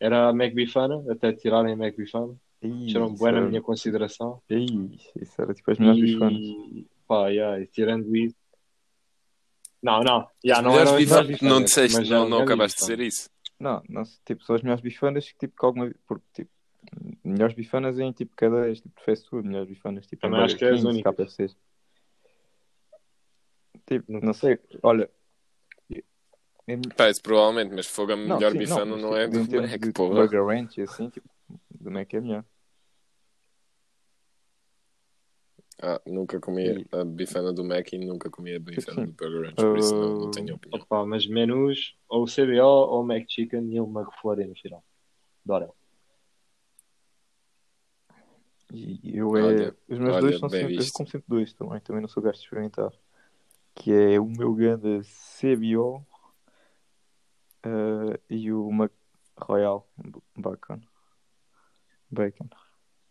era 0.00 0.28
a 0.28 0.32
Mac 0.32 0.52
Bifana, 0.54 1.04
até 1.10 1.32
tirarem 1.32 1.72
a 1.72 1.76
Bifana. 1.96 2.34
Isso 2.60 2.98
bué 3.16 3.30
na 3.32 3.38
era- 3.38 3.46
minha 3.48 3.62
consideração. 3.62 4.42
Ih, 4.50 4.98
isso 5.20 5.40
era 5.40 5.54
tipo 5.54 5.70
as 5.70 5.78
melhores 5.78 6.00
bifanas. 6.00 6.40
E, 6.42 6.86
pá, 7.06 7.28
yeah, 7.28 7.60
e 7.60 7.66
tirando 7.68 8.14
isso. 8.16 8.34
Não, 9.82 10.00
não. 10.02 10.26
Yeah, 10.44 10.60
não 10.62 10.74
as 10.74 10.90
bifanas- 10.90 10.98
melhores 10.98 11.28
não 11.40 11.48
bifanas, 11.48 11.64
disseste, 11.64 11.98
mas 11.98 12.08
não, 12.10 12.28
não 12.28 12.38
acabaste 12.42 12.78
de 12.78 12.82
bifanas. 12.82 12.98
dizer 12.98 13.00
isso. 13.22 13.30
Não, 13.60 13.82
não, 13.88 14.02
tipo, 14.24 14.44
são 14.44 14.56
as 14.56 14.62
melhores 14.62 14.82
bifanas 14.82 15.30
que 15.30 15.38
tipo 15.38 15.56
que 15.58 15.64
alguma 15.64 15.92
porque 16.06 16.24
tipo 16.32 16.50
melhores 17.24 17.54
bifanas 17.54 17.98
em 17.98 18.10
tipo 18.12 18.34
cadeias, 18.36 18.80
tipo 18.80 19.00
fast 19.04 19.28
food, 19.28 19.46
melhores 19.46 19.68
bifanas 19.68 20.06
tipo 20.06 20.22
Também 20.22 20.40
acho 20.40 20.56
que 20.56 20.64
é 20.64 20.70
as 20.70 20.82
únicas. 20.84 21.14
KFCs. 21.14 21.56
Tipo, 23.86 24.12
Não 24.12 24.20
não 24.20 24.32
sei, 24.32 24.58
olha. 24.82 25.08
Pá, 26.96 27.08
isso 27.08 27.22
provavelmente, 27.22 27.74
mas 27.74 27.86
fogo 27.86 28.12
a 28.12 28.16
Não, 28.16 28.36
melhor 28.36 28.52
sim, 28.52 28.58
bifana 28.58 28.84
mas, 28.84 29.02
não, 29.02 29.16
é 29.16 29.24
tipo, 29.24 29.38
do 29.38 29.40
em 29.40 29.46
termos 29.46 29.70
Mac, 29.70 29.80
de 29.80 29.92
porra. 29.92 30.14
Burger 30.16 30.44
Ranch 30.44 30.76
e 30.78 30.82
assim, 30.82 31.08
tipo, 31.08 31.28
do 31.80 31.90
Mac 31.90 32.12
é 32.12 32.20
melhor. 32.20 32.44
Ah, 35.80 36.00
nunca 36.06 36.40
comi 36.40 36.68
E- 36.68 36.86
a 36.92 37.04
bifana 37.04 37.52
do 37.52 37.64
Mac 37.64 37.92
e 37.92 37.98
nunca 37.98 38.28
comi 38.28 38.54
a 38.54 38.58
bifana 38.58 39.00
sim. 39.00 39.06
do 39.06 39.12
Burger 39.12 39.42
Ranch, 39.42 39.56
por 39.56 39.78
isso 39.78 39.94
não, 39.94 40.18
não 40.20 40.30
tenho 40.30 40.54
opinião. 40.56 40.80
Opa, 40.82 41.06
mas 41.06 41.26
menus, 41.26 41.96
ou 42.08 42.26
CBO 42.26 42.66
ou 42.90 43.04
Mac 43.04 43.24
Chicken 43.28 43.72
e 43.72 43.80
uma 43.80 44.04
reflorei 44.04 44.46
no 44.46 44.56
final. 44.56 44.84
Adoro. 45.44 45.72
E 48.74 49.16
eu 49.16 49.34
é. 49.36 49.42
Olha, 49.42 49.76
os 49.88 49.98
meus 49.98 50.12
olha, 50.14 50.20
dois 50.20 50.38
são 50.38 50.48
sempre. 50.50 50.84
Eu 50.84 50.92
como 50.92 51.08
sempre 51.08 51.24
dois 51.28 51.52
também, 51.54 51.80
também 51.80 52.02
não 52.02 52.08
sou 52.08 52.22
gajo 52.22 52.38
de 52.38 52.44
experimentar. 52.44 52.92
Que 53.74 53.92
é 53.92 54.20
o 54.20 54.26
meu 54.26 54.52
grande 54.54 55.00
CBO 55.04 56.04
eh, 57.64 58.20
e 58.30 58.52
o 58.52 58.70
Mac 58.70 58.92
Royal 59.38 59.88
Bacon. 60.36 60.80
Bacon. 62.10 62.48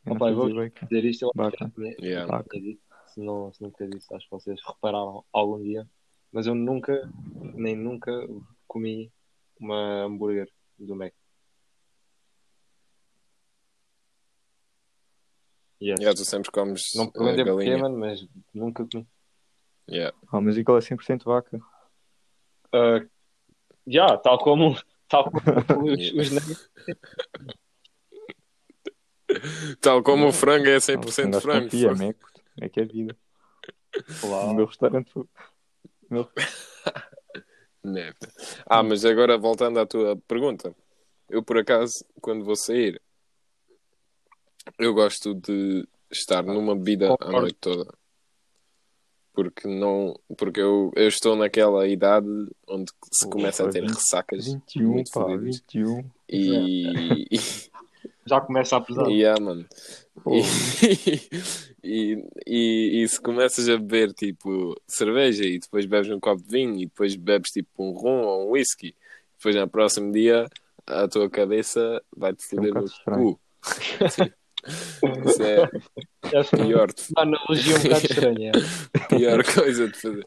Eu 0.06 0.14
Opa, 0.14 0.32
vou 0.32 0.48
dizer 0.48 0.60
bacon. 0.72 0.88
dizer 0.88 1.06
isto, 1.06 1.24
eu 1.26 1.32
Bacon. 1.36 1.72
Yeah. 2.02 2.32
nunca 2.38 2.50
tinha 2.50 2.64
dito. 2.64 2.82
se 3.08 3.20
não, 3.22 3.54
se 3.54 3.62
nunca 3.62 3.88
disse, 3.88 4.14
acho 4.14 4.26
que 4.26 4.32
vocês 4.32 4.60
repararam 4.66 5.24
algum 5.34 5.62
dia. 5.62 5.88
Mas 6.32 6.45
eu 6.48 6.56
nunca, 6.56 7.10
nem 7.56 7.76
nunca 7.76 8.12
comi 8.68 9.12
uma 9.60 10.04
hambúrguer 10.06 10.50
do 10.78 10.95
Mac. 10.95 11.14
Yes. 15.82 16.00
Yeah, 16.00 16.16
tu 16.18 16.26
sempre 16.26 16.52
comes 16.52 16.95
Não 16.95 17.06
a 17.06 17.12
perguntei 17.12 17.45
porquê, 17.45 17.66
galinha. 17.66 17.78
mano, 17.78 17.98
mas 18.00 18.28
nunca 18.54 18.86
comi. 18.91 19.08
Yeah. 19.89 20.16
Ah, 20.32 20.41
mas 20.41 20.58
igual 20.58 20.78
é 20.78 20.82
100% 20.82 21.24
vaca. 21.24 21.60
Ah, 22.74 23.06
Já, 23.88 24.18
tal 24.18 24.38
como, 24.40 24.76
tal 25.08 25.32
como 25.32 25.42
os, 25.94 26.14
os 26.14 26.32
nuggets. 26.32 26.70
Tal 29.82 30.02
como 30.04 30.28
o 30.28 30.34
frango 30.34 30.68
é 30.68 30.74
Não, 30.74 30.80
100% 30.80 31.28
um 31.28 31.32
gajo 31.32 31.42
frango. 31.42 31.64
confia, 31.66 31.92
Mac. 31.94 32.18
Mac 32.60 32.78
é 32.78 32.86
vida. 32.86 33.18
No 34.24 34.54
meu 34.54 34.66
restaurante. 34.66 35.12
o 35.18 35.28
meu- 36.10 36.30
Né. 37.84 38.14
Ah, 38.66 38.84
mas 38.84 39.06
agora 39.06 39.38
voltando 39.38 39.80
à 39.80 39.86
tua 39.86 40.18
pergunta. 40.28 40.76
Eu, 41.30 41.42
por 41.42 41.58
acaso, 41.58 42.04
quando 42.22 42.44
vou 42.44 42.56
sair, 42.56 43.02
eu 44.78 44.94
gosto 44.94 45.34
de 45.34 45.88
estar 46.12 46.44
numa 46.44 46.76
bebida 46.76 47.16
a 47.20 47.32
noite 47.32 47.58
toda. 47.62 47.97
Porque, 49.38 49.68
não, 49.68 50.20
porque 50.36 50.60
eu, 50.60 50.92
eu 50.96 51.08
estou 51.08 51.36
naquela 51.36 51.88
idade 51.88 52.26
onde 52.68 52.92
se 53.14 53.30
começa 53.30 53.64
a 53.64 53.70
ter 53.70 53.82
vinte- 53.82 53.94
ressacas 53.94 54.46
21, 54.46 54.90
muito 54.92 55.12
pá, 55.12 55.22
fodidas. 55.22 55.58
21. 55.58 56.10
E, 56.28 57.28
e, 57.30 57.40
Já 58.26 58.42
começa 58.42 58.78
a 58.78 58.82
pesar. 58.82 59.08
e, 59.12 59.20
yeah, 59.20 59.40
mano. 59.40 59.64
E, 60.26 60.42
e, 61.84 62.26
e, 62.48 63.04
e 63.04 63.08
se 63.08 63.22
começas 63.22 63.70
a 63.70 63.78
beber 63.78 64.12
tipo 64.12 64.76
cerveja 64.88 65.44
e 65.46 65.60
depois 65.60 65.86
bebes 65.86 66.10
um 66.10 66.20
copo 66.20 66.42
de 66.42 66.50
vinho 66.50 66.76
e 66.82 66.88
depois 66.88 67.16
bebes 67.16 67.52
tipo 67.52 67.70
um 67.78 67.92
rum 67.92 68.24
ou 68.24 68.48
um 68.48 68.52
whisky, 68.54 68.96
depois 69.38 69.56
no 69.56 69.68
próximo 69.70 70.12
dia 70.12 70.48
a 70.88 71.08
tua 71.08 71.30
cabeça 71.30 72.02
vai-te 72.16 72.42
É 72.42 72.46
um 72.46 72.50
foder 72.50 72.74
no 72.74 72.82
bocado 72.82 72.92
estranho. 72.92 73.24
cu. 73.36 73.40
Isso 74.68 75.43
é 75.43 75.63
Acho 76.39 76.55
a 76.55 76.65
pior, 76.65 76.88
de- 76.88 77.03
uma 77.15 77.22
analogia 77.24 77.76
um 77.78 77.84
bocado 77.84 78.05
estranha. 78.05 78.51
pior 79.09 79.43
coisa 79.53 79.88
de 79.88 79.97
fazer. 79.99 80.26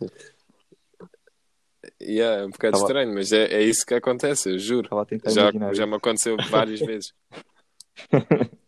Yeah, 2.02 2.42
é 2.42 2.46
um 2.46 2.50
bocado 2.50 2.72
Tava- 2.72 2.84
estranho, 2.84 3.14
mas 3.14 3.32
é, 3.32 3.44
é 3.54 3.62
isso 3.62 3.84
que 3.86 3.94
acontece, 3.94 4.50
eu 4.50 4.58
juro. 4.58 4.88
Já, 5.26 5.50
já 5.74 5.86
me 5.86 5.96
aconteceu 5.96 6.36
várias 6.48 6.80
vezes. 6.80 7.12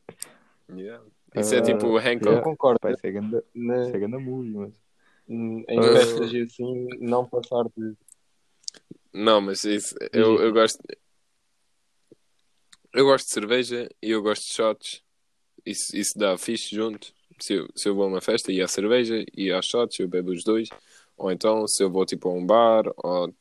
Yeah. 0.74 1.04
Isso 1.36 1.54
é 1.54 1.58
Ah, 1.58 1.62
tipo 1.62 1.86
o 1.86 1.98
Hancock. 1.98 2.24
Eu 2.26 2.32
yeah. 2.32 2.42
concordo. 2.44 2.80
Pá, 2.80 2.90
isso 2.92 3.06
é 3.06 3.10
ganda, 3.10 3.44
Na- 3.54 3.86
isso 3.86 3.96
é 3.96 3.98
ganda 4.00 4.18
movie, 4.18 4.50
mas... 4.50 4.72
em 5.28 5.64
Ah. 5.68 5.82
festas 5.82 6.32
e 6.32 6.40
assim, 6.42 6.88
não 7.00 7.26
passar 7.26 7.64
de. 7.76 7.94
Não, 9.12 9.40
mas 9.42 9.64
isso, 9.64 9.94
eu, 10.12 10.40
eu 10.40 10.50
gosto. 10.52 10.78
Eu 12.94 13.04
gosto 13.04 13.26
de 13.26 13.32
cerveja 13.32 13.88
e 14.02 14.10
eu 14.10 14.22
gosto 14.22 14.46
de 14.46 14.54
shots. 14.54 15.01
Isso, 15.64 15.96
isso 15.96 16.12
dá 16.18 16.36
fixe 16.36 16.74
junto. 16.74 17.12
Se 17.40 17.54
eu, 17.54 17.68
se 17.74 17.88
eu 17.88 17.94
vou 17.94 18.04
a 18.04 18.08
uma 18.08 18.20
festa 18.20 18.52
e 18.52 18.60
há 18.60 18.68
cerveja 18.68 19.24
e 19.36 19.50
há 19.52 19.60
shots, 19.62 19.98
eu 19.98 20.08
bebo 20.08 20.30
os 20.32 20.44
dois. 20.44 20.68
ou 21.16 21.30
então 21.30 21.66
se 21.66 21.82
eu 21.82 21.90
vou 21.90 22.04
tipo 22.04 22.28
a 22.28 22.32
um 22.32 22.44
bar, 22.44 22.84
ou, 22.96 23.34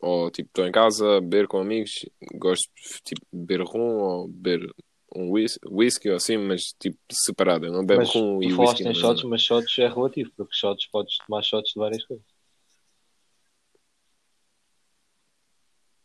ou 0.00 0.30
tipo 0.30 0.48
estou 0.48 0.66
em 0.66 0.72
casa 0.72 1.16
a 1.16 1.20
beber 1.20 1.46
com 1.46 1.58
amigos, 1.58 2.06
gosto 2.34 2.68
tipo 3.04 3.20
de 3.32 3.38
beber 3.38 3.62
rum 3.64 3.96
ou 3.98 4.28
beber 4.28 4.72
um 5.14 5.30
whis- 5.30 5.58
whisky 5.68 6.10
ou 6.10 6.16
assim, 6.16 6.36
mas 6.36 6.72
tipo 6.78 6.98
separado. 7.10 7.66
Eu 7.66 7.72
não 7.72 7.84
bebo 7.84 8.02
Mas 8.02 8.14
rum 8.14 8.42
e 8.42 8.52
whisky. 8.52 8.82
em 8.82 8.86
na 8.86 8.94
shots, 8.94 9.22
mas 9.24 9.42
shots 9.42 9.78
é 9.78 9.88
relativo, 9.88 10.30
porque 10.36 10.54
shots 10.54 10.86
podes 10.90 11.16
tomar 11.18 11.42
shots 11.42 11.72
de 11.72 11.80
várias 11.80 12.04
coisas. 12.04 12.26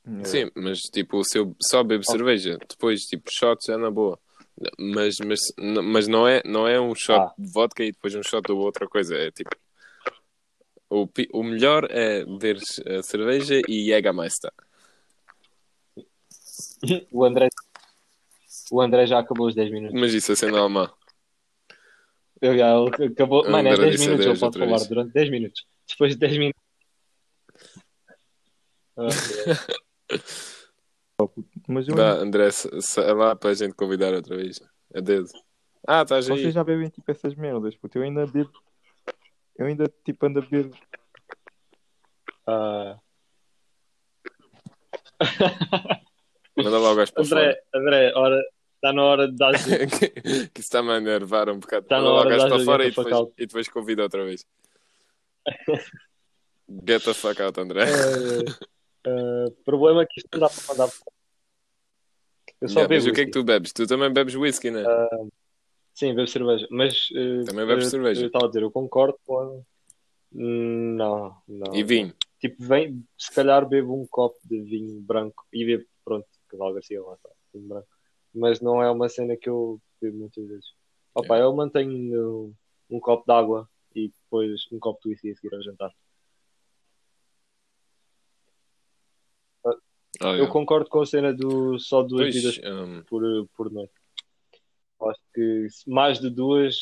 Yeah. 0.06 0.28
Sim, 0.28 0.52
mas 0.56 0.82
tipo, 0.82 1.24
se 1.24 1.38
eu 1.38 1.56
só 1.62 1.84
bebo 1.84 2.04
cerveja, 2.04 2.58
depois 2.70 3.06
tipo, 3.06 3.32
shots 3.32 3.70
é 3.70 3.78
na 3.78 3.90
boa. 3.92 4.20
Mas, 4.78 5.18
mas, 5.20 5.40
mas 5.84 6.08
não, 6.08 6.28
é, 6.28 6.42
não 6.46 6.68
é 6.68 6.80
um 6.80 6.94
shot 6.96 7.20
Ah. 7.20 7.34
de 7.38 7.52
vodka 7.52 7.84
e 7.84 7.92
depois 7.92 8.14
um 8.16 8.24
shot 8.24 8.44
de 8.46 8.52
outra 8.52 8.88
coisa. 8.88 9.16
É 9.16 9.32
tipo. 9.32 9.50
O, 10.90 11.08
o 11.34 11.44
melhor 11.44 11.88
é 11.90 12.26
beber 12.26 12.58
eh, 12.86 13.02
cerveja 13.02 13.62
e 13.68 13.86
Jägermeister. 13.86 14.52
O 17.12 17.24
André, 17.24 17.48
o 18.72 18.82
André 18.82 19.06
já 19.06 19.20
acabou 19.20 19.48
os 19.48 19.54
10 19.56 19.72
minutos. 19.72 20.00
Mas 20.00 20.14
isso 20.14 20.32
é 20.32 20.36
sendo 20.36 20.58
alemão. 20.58 20.92
Eu 22.42 22.58
já, 22.58 22.76
ele 22.76 23.14
acabou. 23.14 23.44
Mano, 23.50 23.68
é 23.68 23.72
André 23.72 23.84
10 23.86 23.92
disse 23.94 24.06
minutos, 24.06 24.26
ele 24.26 24.34
10 24.34 24.40
pode 24.40 24.46
outra 24.58 24.66
falar 24.66 24.78
vez. 24.78 24.88
durante 24.90 25.14
10 25.14 25.30
minutos. 25.30 25.66
Depois 25.88 26.14
de 26.14 26.20
10 26.20 26.38
minutos. 26.38 26.62
Ah, 31.20 31.28
Mas 31.72 31.88
eu 31.88 31.96
Dá, 31.96 32.14
André, 32.14 32.52
sa- 32.52 32.70
sai 32.82 33.14
lá 33.14 33.36
para 33.36 33.52
a 33.52 33.54
gente 33.54 33.74
convidar 33.74 34.14
outra 34.14 34.36
vez. 34.36 34.60
Adeus. 34.94 35.32
Ah, 35.88 36.02
estás 36.04 36.30
aí. 36.30 36.38
Vocês 36.38 36.54
já 36.54 36.64
bebem 36.64 36.90
tipo 36.90 37.10
essas 37.10 37.34
merdas, 37.36 37.76
puto. 37.76 37.98
Eu 37.98 38.04
ainda 38.04 38.26
bebo. 38.28 38.52
Eu 39.58 39.66
ainda 39.66 39.86
tipo 40.04 40.26
ando 40.26 40.40
a 40.40 40.42
beber. 40.42 40.72
ah. 42.48 42.98
Manda 46.58 46.78
logo 46.78 47.00
as 47.02 47.12
para 47.12 47.24
fora. 47.24 47.42
André, 47.42 47.62
André, 47.74 48.14
ora, 48.16 48.42
está 48.76 48.94
na 48.94 49.04
hora 49.04 49.28
de 49.28 49.36
dar 49.38 49.52
que, 49.90 50.50
que 50.50 50.60
está-me 50.62 50.92
a 50.92 50.98
enervar 50.98 51.50
um 51.50 51.60
bocado. 51.60 51.88
Tá 51.88 51.98
na 51.98 52.04
Manda 52.04 52.16
hora 52.20 52.32
de 52.32 52.38
dar 52.38 52.50
para 52.50 52.66
fora 52.66 52.84
e 52.84 52.88
get 52.88 52.96
the 52.96 53.02
fuck 53.02 53.10
depois, 53.10 53.22
out. 53.22 53.34
e 53.38 53.46
depois 53.48 53.68
convida 53.70 54.04
outra 54.04 54.26
vez. 54.26 54.46
Get 56.88 57.04
the 57.04 57.14
fuck 57.14 57.42
out, 57.42 57.60
André. 57.60 57.86
Uh, 59.08 59.52
problema 59.64 60.04
é 60.04 60.06
que 60.06 60.20
isto 60.20 60.30
não 60.34 60.42
dá 60.42 60.50
para 60.50 60.68
mandar. 60.68 60.94
Eu 62.62 62.70
só 62.70 62.82
Yeah, 62.82 62.88
bebo. 62.90 63.04
mas 63.04 63.12
o 63.12 63.16
que 63.16 63.22
é 63.22 63.26
que 63.26 63.32
tu 63.32 63.44
bebes? 63.44 63.74
Tu 63.74 63.88
também 63.88 64.14
bebes 64.14 64.36
whisky, 64.36 64.70
né? 64.70 64.84
Sim, 65.94 66.14
bebo 66.14 66.28
cerveja. 66.28 66.68
Mas. 66.70 67.10
uh, 67.12 67.46
Também 67.46 67.66
bebes 67.66 67.88
uh, 67.88 67.90
cerveja? 67.90 68.22
Eu 68.22 68.28
estava 68.28 68.46
a 68.46 68.48
dizer, 68.48 68.62
eu 68.64 68.72
concordo 68.72 69.18
com. 69.26 69.64
Não, 70.32 71.36
não. 71.48 71.76
e 71.76 71.84
vinho. 71.84 72.14
Tipo, 72.40 72.64
vem, 72.64 73.04
se 73.18 73.32
calhar 73.34 73.68
bebo 73.68 74.00
um 74.00 74.08
copo 74.08 74.38
de 74.46 74.62
vinho 74.62 75.02
branco 75.02 75.46
e 75.52 75.66
bebo, 75.66 75.86
pronto, 76.06 76.26
Casal 76.48 76.74
Garcia 76.74 77.02
lá 77.02 77.16
está, 77.16 77.30
vinho 77.54 77.68
branco. 77.68 77.88
Mas 78.34 78.62
não 78.62 78.82
é 78.82 78.90
uma 78.90 79.10
cena 79.10 79.36
que 79.36 79.50
eu 79.50 79.80
bebo 80.02 80.18
muitas 80.18 80.48
vezes. 80.48 80.66
Opa, 81.14 81.38
eu 81.38 81.54
mantenho 81.54 82.48
uh, 82.48 82.56
um 82.90 83.00
copo 83.00 83.26
de 83.26 83.34
água 83.34 83.70
e 83.94 84.08
depois 84.08 84.62
um 84.72 84.80
copo 84.80 85.02
de 85.04 85.10
whisky 85.10 85.32
a 85.32 85.36
seguir 85.36 85.54
ao 85.54 85.62
jantar. 85.62 85.92
Ah, 90.24 90.36
Eu 90.38 90.48
concordo 90.50 90.90
com 90.90 91.02
a 91.02 91.06
cena 91.06 91.34
do 91.34 91.80
só 91.80 92.04
duas 92.04 92.32
Pois, 92.32 92.36
vidas 92.36 92.60
um, 92.64 93.04
por, 93.04 93.24
por 93.56 93.72
noite. 93.72 93.94
Acho 95.02 95.20
que 95.34 95.68
mais 95.88 96.20
de 96.20 96.30
duas 96.30 96.76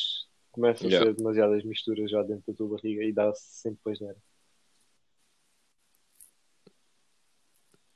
começam 0.52 0.88
a 0.88 0.90
Yeah. 0.92 1.10
ser 1.12 1.16
demasiadas 1.18 1.64
misturas 1.64 2.12
já 2.12 2.22
dentro 2.24 2.44
da 2.48 2.54
tua 2.58 2.68
barriga 2.76 3.04
e 3.04 3.14
dá-se 3.14 3.42
sempre 3.62 3.80
pois 3.84 4.00
nada. 4.02 4.18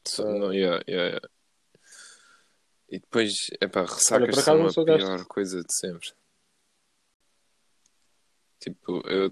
so- 0.05 0.23
não, 0.23 0.53
yeah, 0.53 0.83
yeah, 0.87 1.07
yeah. 1.09 1.29
E 2.89 2.99
depois, 2.99 3.47
epá, 3.59 3.81
ressacas 3.81 4.43
são 4.43 4.57
não 4.57 4.67
a 4.67 4.73
pior 4.73 5.25
coisa 5.25 5.61
de 5.63 5.73
sempre. 5.73 6.09
Tipo, 8.59 9.01
eu, 9.09 9.29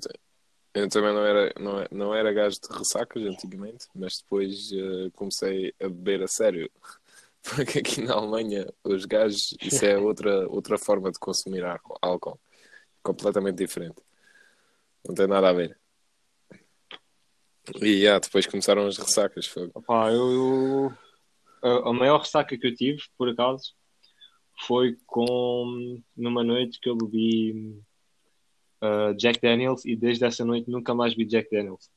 eu 0.74 0.88
também 0.90 1.14
não 1.14 1.26
era, 1.26 1.54
não, 1.60 1.86
não 1.92 2.16
era 2.16 2.32
gajo 2.32 2.58
de 2.62 2.78
ressacas 2.78 3.24
antigamente, 3.24 3.88
mas 3.94 4.18
depois 4.20 4.72
eh, 4.72 5.10
comecei 5.14 5.74
a 5.82 5.88
beber 5.90 6.24
a 6.24 6.28
sério. 6.28 6.70
Porque 7.44 7.80
aqui 7.80 8.02
na 8.02 8.14
Alemanha, 8.14 8.72
os 8.84 9.06
gajos, 9.06 9.56
isso 9.62 9.84
é 9.84 9.98
outra, 9.98 10.48
outra 10.48 10.78
forma 10.78 11.12
de 11.12 11.18
consumir 11.20 11.64
álcool. 12.02 12.40
Completamente 13.02 13.56
diferente. 13.58 14.00
Não 15.04 15.16
tem 15.16 15.26
nada 15.28 15.50
a 15.50 15.54
ver. 15.54 15.78
E 17.82 17.88
yeah, 17.88 18.20
depois 18.20 18.46
começaram 18.46 18.86
as 18.86 18.98
ressacas. 18.98 19.48
Foi. 19.48 19.72
Opá, 19.74 20.12
eu, 20.12 20.92
eu- 21.64 21.88
a 21.88 21.94
maior 21.94 22.20
ressaca 22.20 22.58
que 22.58 22.68
eu 22.68 22.76
tive, 22.76 23.02
por 23.18 23.30
acaso, 23.30 23.74
foi 24.68 24.98
com 25.06 26.00
numa 26.16 26.44
noite 26.44 26.80
que 26.80 26.90
eu 26.90 26.96
bebi 26.96 27.82
uh, 28.82 29.14
Jack 29.16 29.40
Daniels 29.40 29.86
e 29.86 29.96
desde 29.96 30.26
essa 30.26 30.44
noite 30.44 30.70
nunca 30.70 30.94
mais 30.94 31.14
vi 31.16 31.26
Jack 31.26 31.50
Daniels. 31.50 31.90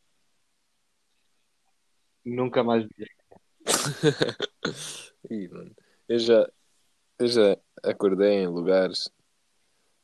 Nunca 2.24 2.62
mais 2.62 2.84
vi. 2.84 3.06
Ih, 5.30 5.48
mano, 5.48 5.74
eu 6.08 6.18
já, 6.18 6.50
eu 7.18 7.26
já 7.26 7.58
acordei 7.82 8.42
em 8.42 8.46
lugares. 8.46 9.10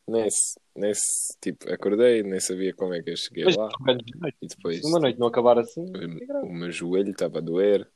Nesse, 0.06 0.58
nesse 0.74 1.38
tipo, 1.40 1.72
acordei, 1.72 2.22
nem 2.24 2.40
sabia 2.40 2.74
como 2.74 2.92
é 2.94 3.02
que 3.02 3.10
eu 3.10 3.16
cheguei 3.16 3.44
Mas 3.44 3.56
lá. 3.56 3.68
de. 3.68 4.34
E 4.42 4.48
depois 4.48 4.80
Se 4.80 4.86
uma 4.86 4.98
noite 4.98 5.20
não 5.20 5.28
acabar 5.28 5.56
assim, 5.58 5.84
o, 5.84 6.46
o 6.46 6.52
meu 6.52 6.70
joelho 6.72 7.10
estava 7.10 7.38
a 7.38 7.40
doer. 7.40 7.88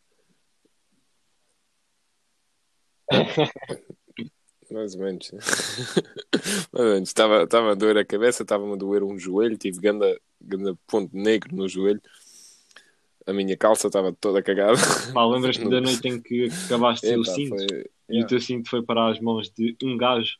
Mais 4.75 4.97
ou 4.97 5.03
menos. 5.03 5.31
Mais 6.73 6.87
ou 6.87 6.95
menos. 6.95 7.09
Estava, 7.09 7.45
estava 7.45 7.71
a 7.71 7.75
doer 7.75 7.97
a 7.97 8.05
cabeça, 8.05 8.43
estava-me 8.43 8.73
a 8.73 8.77
doer 8.77 9.05
um 9.05 9.17
joelho, 9.17 9.57
tive 9.57 9.79
ganda, 9.79 10.21
ganda 10.41 10.77
ponto 10.89 11.17
negro 11.17 11.55
no 11.55 11.69
joelho. 11.69 12.03
A 13.25 13.33
minha 13.33 13.57
calça 13.57 13.87
estava 13.87 14.13
toda 14.13 14.43
cagada. 14.43 14.77
pá, 15.15 15.25
lembras-te 15.25 15.69
da 15.69 15.81
noite 15.81 16.07
em 16.09 16.21
que 16.21 16.49
acabaste 16.67 17.07
o 17.07 17.23
Epá, 17.23 17.33
cinto 17.33 17.57
foi- 17.57 17.91
e 18.09 18.13
o 18.13 18.15
yeah. 18.17 18.29
teu 18.29 18.41
cinto 18.41 18.69
foi 18.69 18.83
para 18.83 19.11
as 19.11 19.21
mãos 19.21 19.49
de 19.49 19.77
um 19.83 19.97
gajo. 19.97 20.37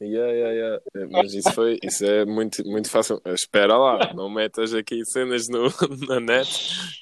Yeah, 0.00 0.32
yeah, 0.32 0.52
yeah. 0.52 0.82
É, 0.94 1.06
Mas 1.06 1.32
isso 1.34 1.52
foi, 1.52 1.78
isso 1.82 2.04
é 2.04 2.24
muito, 2.24 2.64
muito 2.66 2.90
fácil. 2.90 3.20
Espera 3.26 3.76
lá, 3.76 4.12
não 4.14 4.28
metas 4.30 4.72
aqui 4.74 5.04
cenas 5.04 5.48
no, 5.48 5.68
na 6.08 6.20
net 6.20 6.48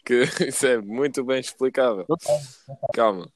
que 0.05 0.23
isso 0.49 0.67
é 0.67 0.79
muito 0.81 1.25
bem 1.25 1.41
explicável. 1.41 2.07
Calma. 2.95 3.29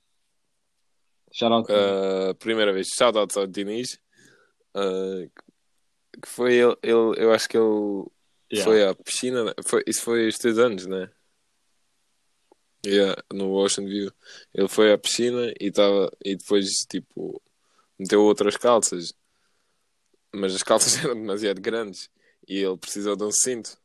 Shout 1.32 1.53
out. 1.53 1.70
Uh, 1.72 2.34
primeira 2.36 2.72
vez, 2.72 2.89
shoutouts 2.97 3.36
ao 3.36 3.47
Diniz. 3.47 3.99
Uh, 4.76 5.30
que 6.22 6.28
foi 6.28 6.55
ele, 6.55 6.76
ele, 6.82 7.14
eu 7.18 7.32
acho 7.32 7.49
que 7.49 7.57
ele 7.57 8.07
Yeah. 8.51 8.64
foi 8.64 8.82
à 8.82 8.95
piscina. 8.95 9.45
né? 9.45 9.53
Foi, 9.66 9.82
isso 9.86 10.01
foi 10.03 10.26
os 10.26 10.39
três 10.39 10.59
anos, 10.59 10.86
né? 10.86 11.11
Yeah, 12.86 13.20
no 13.30 13.53
Ocean 13.53 13.84
View. 13.84 14.11
Ele 14.55 14.68
foi 14.68 14.91
à 14.91 14.97
piscina 14.97 15.53
e, 15.61 15.70
tava, 15.70 16.11
e 16.24 16.34
depois, 16.34 16.66
tipo, 16.91 17.43
meteu 17.99 18.22
outras 18.22 18.57
calças. 18.57 19.12
Mas 20.34 20.55
as 20.55 20.62
calças 20.62 20.96
eram 21.05 21.14
demasiado 21.14 21.61
grandes 21.61 22.11
e 22.46 22.59
ele 22.59 22.76
precisou 22.76 23.16
de 23.16 23.24
um 23.24 23.30
cinto. 23.32 23.76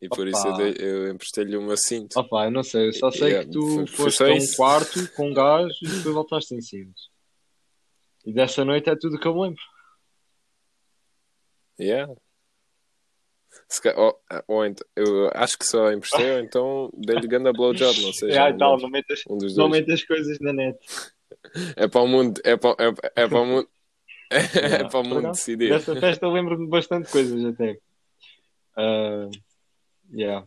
E 0.00 0.08
por 0.08 0.28
isso 0.28 0.46
eu, 0.46 0.52
Opa. 0.52 0.62
dei- 0.62 0.76
eu 0.78 1.08
emprestei-lhe 1.10 1.56
o 1.56 1.62
meu 1.62 1.76
cinto. 1.76 2.18
Opa, 2.18 2.44
eu 2.46 2.50
não 2.52 2.62
sei, 2.62 2.88
eu 2.88 2.92
só 2.92 3.10
sei 3.10 3.30
Yeah, 3.30 3.46
que 3.46 3.52
tu 3.52 3.86
foste 3.88 4.22
a 4.22 4.26
um 4.26 4.36
isso. 4.36 4.56
quarto 4.56 5.08
com 5.16 5.28
um 5.30 5.34
gajo 5.34 5.74
e 5.82 5.88
depois 5.88 6.14
voltaste 6.14 6.54
em 6.54 6.60
cima. 6.60 6.92
E 8.24 8.32
dessa 8.32 8.64
noite 8.64 8.88
é 8.90 8.96
tudo 8.96 9.18
que 9.18 9.26
eu 9.26 9.34
me 9.34 9.42
lembro. 9.42 9.62
Yeah. 11.80 12.12
Ca- 13.82 13.94
ou, 13.96 14.20
ou 14.46 14.66
ent- 14.66 14.82
eu 14.96 15.30
acho 15.34 15.58
que 15.58 15.66
só 15.66 15.90
emprestei, 15.92 16.30
ou 16.30 16.38
então 16.40 16.90
dei-lhe 16.94 17.26
ganda 17.26 17.52
blowjob, 17.52 18.00
não 18.00 18.12
sei. 18.12 18.36
Ah, 18.36 18.50
não 18.50 18.58
tal, 18.58 18.78
não 18.78 18.88
metas, 18.88 19.22
Um 19.28 19.38
não 19.56 19.68
metas 19.68 20.04
coisas 20.04 20.38
na 20.40 20.52
net. 20.52 20.78
É 21.76 21.86
para 21.88 22.00
o 22.02 22.06
mundo, 22.08 22.40
é 22.44 22.56
para, 22.56 22.70
é, 22.78 23.22
é 23.22 23.28
para 23.28 23.40
o 23.40 23.46
mundo, 23.46 23.68
é, 24.30 24.38
Yeah. 24.68 24.88
para 24.88 25.00
o 25.00 25.04
mundo 25.04 25.30
decidir. 25.32 25.70
Dessa 25.70 25.94
festa 25.96 26.26
eu 26.26 26.30
lembro-me 26.32 26.64
de 26.64 26.70
bastante 26.70 27.10
coisas 27.10 27.44
até. 27.44 27.78
Ah, 28.76 29.28
yeah. 30.12 30.46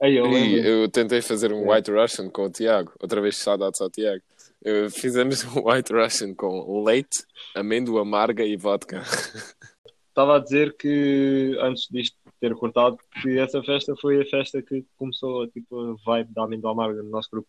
Aí 0.00 0.16
eu 0.16 0.26
E 0.26 0.66
eu 0.66 0.88
tentei 0.88 1.22
fazer 1.22 1.52
um. 1.52 1.70
White 1.70 1.90
Russian 1.90 2.28
com 2.28 2.46
o 2.46 2.50
Tiago, 2.50 2.92
outra 3.00 3.20
vez 3.20 3.36
shoutouts 3.36 3.80
ao 3.80 3.90
Tiago. 3.90 4.22
Eu- 4.60 4.90
Fizemos 4.90 5.44
um 5.44 5.62
White 5.70 5.92
Russian 5.92 6.34
com 6.34 6.82
leite, 6.84 7.24
amêndoa 7.54 8.02
amarga 8.02 8.44
e 8.44 8.56
vodka. 8.56 9.02
Estava 10.08 10.36
a 10.36 10.40
dizer 10.40 10.76
que 10.76 11.56
antes 11.60 11.88
disto 11.90 12.16
ter 12.42 12.54
cortado, 12.56 12.98
que 13.22 13.38
essa 13.38 13.62
festa 13.62 13.94
foi 14.00 14.20
a 14.20 14.26
festa 14.26 14.60
que 14.60 14.84
começou 14.96 15.46
tipo, 15.46 15.78
a 15.80 15.94
vibe 16.04 16.32
da 16.34 16.42
amêndoa 16.42 16.72
amarga 16.72 17.00
no 17.00 17.08
nosso 17.08 17.30
grupo. 17.30 17.48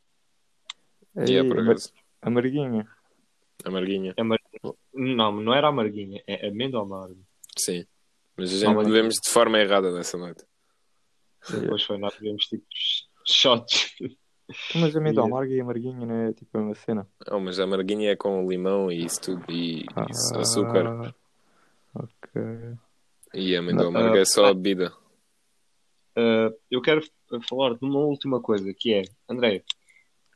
E 1.27 1.35
é 1.35 1.43
por 1.43 1.57
Ei, 1.57 1.63
acaso. 1.63 1.91
Amarguinha. 2.21 2.87
Amarguinha. 3.65 4.13
Não, 4.93 5.31
não 5.31 5.53
era 5.53 5.67
amarguinha, 5.69 6.21
é 6.27 6.47
amêndoa 6.47 6.83
amarga. 6.83 7.15
Sim. 7.57 7.85
Mas 8.37 8.51
a 8.51 8.53
gente 8.57 8.65
Amarguinha. 8.67 8.93
bebemos 8.95 9.15
de 9.15 9.29
forma 9.31 9.57
errada 9.59 9.91
nessa 9.91 10.15
noite. 10.17 10.43
Depois 11.49 11.83
foi, 11.83 11.97
nós 11.97 12.13
bebemos 12.15 12.45
tipo 12.45 12.63
sh- 12.73 13.03
shots. 13.25 13.95
Mas 14.75 14.95
amendoim 14.95 15.23
Yeah. 15.23 15.35
amarga 15.35 15.53
e 15.53 15.59
amarguinho 15.61 16.05
não 16.05 16.15
é 16.27 16.33
tipo 16.33 16.57
uma 16.59 16.75
cena. 16.75 17.07
Oh, 17.31 17.39
mas 17.39 17.59
a 17.59 17.63
amarguinha 17.63 18.11
é 18.11 18.15
com 18.15 18.47
limão 18.47 18.91
e 18.91 19.03
isso 19.05 19.21
tudo. 19.21 19.43
E, 19.49 19.85
Ah, 19.95 20.05
e 20.09 20.37
açúcar. 20.39 21.13
Ok. 21.95 22.41
E 23.33 23.55
a 23.55 23.59
amendoa 23.59 23.83
Não, 23.83 23.99
amarga 23.99 24.19
ah, 24.19 24.21
é 24.21 24.25
só 24.25 24.45
a 24.45 24.53
bebida. 24.53 24.93
Uh, 26.17 26.53
eu 26.69 26.81
quero 26.81 27.01
falar 27.49 27.73
de 27.73 27.83
uma 27.83 27.99
última 27.99 28.39
coisa, 28.39 28.71
que 28.73 28.93
é, 28.93 29.03
André, 29.27 29.63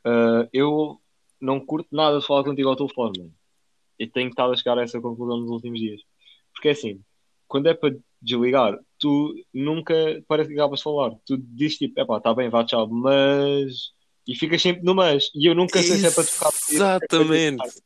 uh, 0.04 0.48
eu 0.52 1.00
não 1.40 1.60
curto 1.60 1.88
nada 1.92 2.18
de 2.18 2.26
falar 2.26 2.42
contigo 2.44 2.68
ao 2.68 2.76
telefone, 2.76 3.18
mano. 3.18 3.34
E 3.98 4.06
tenho 4.06 4.28
estado 4.28 4.52
a 4.52 4.56
chegar 4.56 4.78
a 4.78 4.82
essa 4.82 5.00
conclusão 5.00 5.38
nos 5.38 5.50
últimos 5.50 5.78
dias. 5.78 6.00
Porque 6.52 6.68
é 6.68 6.72
assim, 6.72 7.00
quando 7.46 7.68
é 7.68 7.74
para 7.74 7.96
desligar, 8.20 8.78
tu 8.98 9.34
nunca 9.54 9.94
parece 10.26 10.50
que 10.50 10.56
acabas 10.56 10.80
de 10.80 10.84
falar. 10.84 11.12
Tu 11.24 11.36
dizes 11.38 11.78
tipo, 11.78 12.00
epá, 12.00 12.20
tá 12.20 12.34
bem, 12.34 12.48
vá, 12.48 12.64
tchau, 12.64 12.88
mas. 12.88 13.92
E 14.26 14.34
ficas 14.34 14.60
sempre 14.60 14.84
no 14.84 14.94
mas. 14.94 15.30
E 15.34 15.46
eu 15.46 15.54
nunca 15.54 15.82
sei 15.82 15.96
se 15.96 16.06
é 16.06 16.10
para 16.10 16.24
tocar. 16.24 16.50
Exatamente. 16.70 17.82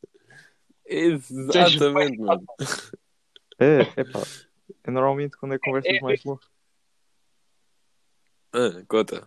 Exatamente, 0.87 2.19
mano. 2.19 2.45
É, 3.59 3.81
é 3.97 4.05
É 4.85 4.91
normalmente 4.91 5.37
quando 5.37 5.55
é 5.55 5.59
conversas 5.59 6.01
mais 6.01 6.25
longas. 6.25 6.49
Ah, 8.53 8.83
conta. 8.87 9.27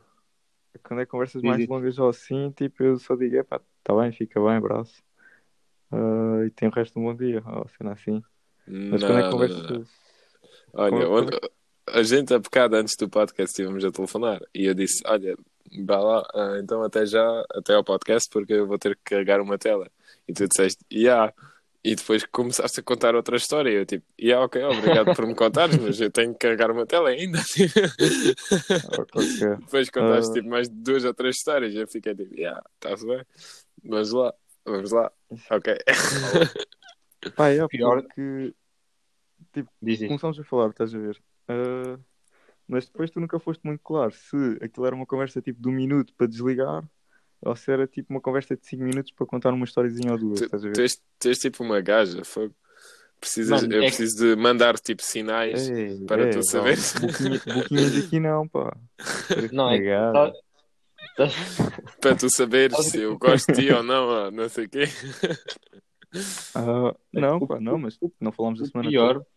Quando 0.84 1.02
é 1.02 1.06
conversas 1.06 1.42
mais 1.42 1.66
longas 1.68 1.98
ou 1.98 2.10
assim, 2.10 2.52
tipo, 2.52 2.84
eu 2.84 2.98
só 2.98 3.16
digo, 3.16 3.38
é 3.38 3.44
pá, 3.44 3.62
tá 3.84 3.96
bem, 3.96 4.12
fica 4.12 4.40
bem, 4.40 4.58
abraço. 4.58 5.02
Ah, 5.92 6.44
e 6.46 6.50
tem 6.52 6.68
o 6.68 6.72
resto 6.72 7.00
do 7.00 7.06
bom 7.06 7.16
dia, 7.16 7.42
ou 7.46 7.68
cena 7.70 7.94
assim. 7.94 8.22
Mas 8.68 9.02
quando 9.02 9.20
é 9.20 9.22
Não, 9.24 9.32
conversas. 9.32 9.70
não, 10.74 10.90
não. 10.92 11.12
Olha, 11.12 11.40
a 11.88 12.04
gente 12.04 12.34
a 12.34 12.40
bocado 12.40 12.76
antes 12.76 12.96
do 12.98 13.10
podcast 13.10 13.52
estivemos 13.52 13.86
a 13.86 13.92
telefonar 13.92 14.42
e 14.54 14.66
eu 14.66 14.74
disse: 14.74 15.02
Olha, 15.06 15.38
vá 15.86 16.00
lá, 16.00 16.28
ah, 16.34 16.60
então 16.60 16.84
até 16.84 17.06
já, 17.06 17.46
até 17.52 17.74
ao 17.74 17.84
podcast, 17.84 18.30
porque 18.30 18.54
eu 18.54 18.68
vou 18.68 18.78
ter 18.78 18.96
que 18.96 19.04
carregar 19.04 19.40
uma 19.40 19.58
tela. 19.58 19.90
E 20.28 20.34
tu 20.34 20.48
disseste: 20.48 20.84
Yeah. 20.92 21.34
E 21.88 21.94
depois 21.96 22.26
começaste 22.26 22.80
a 22.80 22.84
contar 22.84 23.14
outra 23.14 23.38
história. 23.38 23.70
E 23.70 23.76
eu 23.76 23.86
tipo: 23.86 24.04
Yeah, 24.20 24.44
ok, 24.44 24.64
obrigado 24.64 25.14
por 25.16 25.28
me 25.28 25.36
contares, 25.36 25.78
mas 25.78 26.02
eu 26.02 26.10
tenho 26.10 26.34
que 26.34 26.40
carregar 26.40 26.72
uma 26.72 26.86
tela 26.86 27.10
ainda. 27.10 27.38
Ok. 28.98 29.50
depois 29.60 29.90
contaste 29.90 30.32
Ah. 30.32 30.34
tipo 30.34 30.50
mais 30.50 30.68
duas 30.68 31.04
ou 31.06 31.14
três 31.14 31.36
histórias. 31.38 31.74
E 31.74 31.78
eu 31.78 31.88
fiquei 31.88 32.16
tipo: 32.16 32.34
Yeah, 32.36 32.62
está-se 32.76 33.06
bem, 33.06 33.24
vamos 33.84 34.12
lá, 34.12 34.34
vamos 34.66 34.92
lá, 34.92 35.12
ok. 35.52 35.78
Pá, 37.36 37.50
é 37.50 37.68
Pior- 37.68 38.02
porque 38.04 38.54
isso. 39.84 40.06
começamos 40.08 40.40
a 40.40 40.44
falar, 40.44 40.70
estás 40.70 40.94
a 40.94 40.98
ver? 40.98 41.22
Ah, 41.48 42.00
mas 42.68 42.86
depois 42.86 43.12
tu 43.12 43.20
nunca 43.20 43.40
foste 43.40 43.62
muito 43.64 43.82
claro 43.84 44.12
se 44.12 44.36
aquilo 44.62 44.86
era 44.88 44.96
uma 44.96 45.06
conversa 45.06 45.42
tipo 45.42 45.62
de 45.62 45.70
um 45.70 45.72
minuto 45.72 46.14
para 46.16 46.28
desligar 46.28 46.84
ou 47.46 47.56
se 47.56 47.72
era 47.72 47.88
tipo 47.88 48.12
uma 48.14 48.20
conversa 48.22 48.56
de 48.58 48.66
cinco 48.66 48.84
minutos 48.84 49.12
para 49.12 49.26
contar 49.26 49.54
uma 49.54 49.66
historiezinha 49.66 50.12
ou 50.12 50.18
duas, 50.18 50.40
Tu, 50.40 50.46
estás 50.46 50.66
a 50.66 50.70
tu 50.70 50.76
ver? 50.78 50.82
és, 50.82 51.02
tu 51.20 51.28
és 51.30 51.38
tipo 51.40 51.64
uma 51.64 51.80
gaja, 51.82 52.24
fogo. 52.26 52.54
Precisas, 53.20 53.62
Mano, 53.62 53.74
eu 53.74 53.84
é 53.84 53.86
preciso 53.88 54.18
de 54.18 54.36
mandar 54.36 54.78
tipo 54.78 55.02
sinais. 55.02 55.70
Ei, 55.70 56.06
para 56.06 56.26
ei, 56.26 56.32
tu. 56.32 56.40
Boquinha- 57.00 57.42
Boquinhas 57.54 58.06
aqui 58.06 58.20
não, 58.20 58.48
pá. 58.48 58.76
Não, 59.52 59.70
é 59.70 59.78
que 59.78 59.84
Negado. 59.84 60.14
tá- 60.14 60.34
para 62.02 62.16
tu 62.16 62.30
saberes 62.30 62.78
se 62.78 63.02
eu 63.02 63.18
gosto 63.18 63.54
de 63.54 63.68
ti 63.68 63.72
ou 63.72 63.82
não, 63.82 64.30
não 64.32 64.50
sei 64.50 64.66
o 64.66 64.70
quê. 64.70 64.84
Ah, 66.54 66.96
não, 67.14 67.46
pá, 67.48 67.60
não, 67.60 67.78
mas 67.78 67.98
não 68.20 68.32
falamos 68.32 68.60
da 68.60 68.66
o 68.66 68.68
semana 68.70 68.90
pior. 68.90 69.14
toda. 69.16 69.28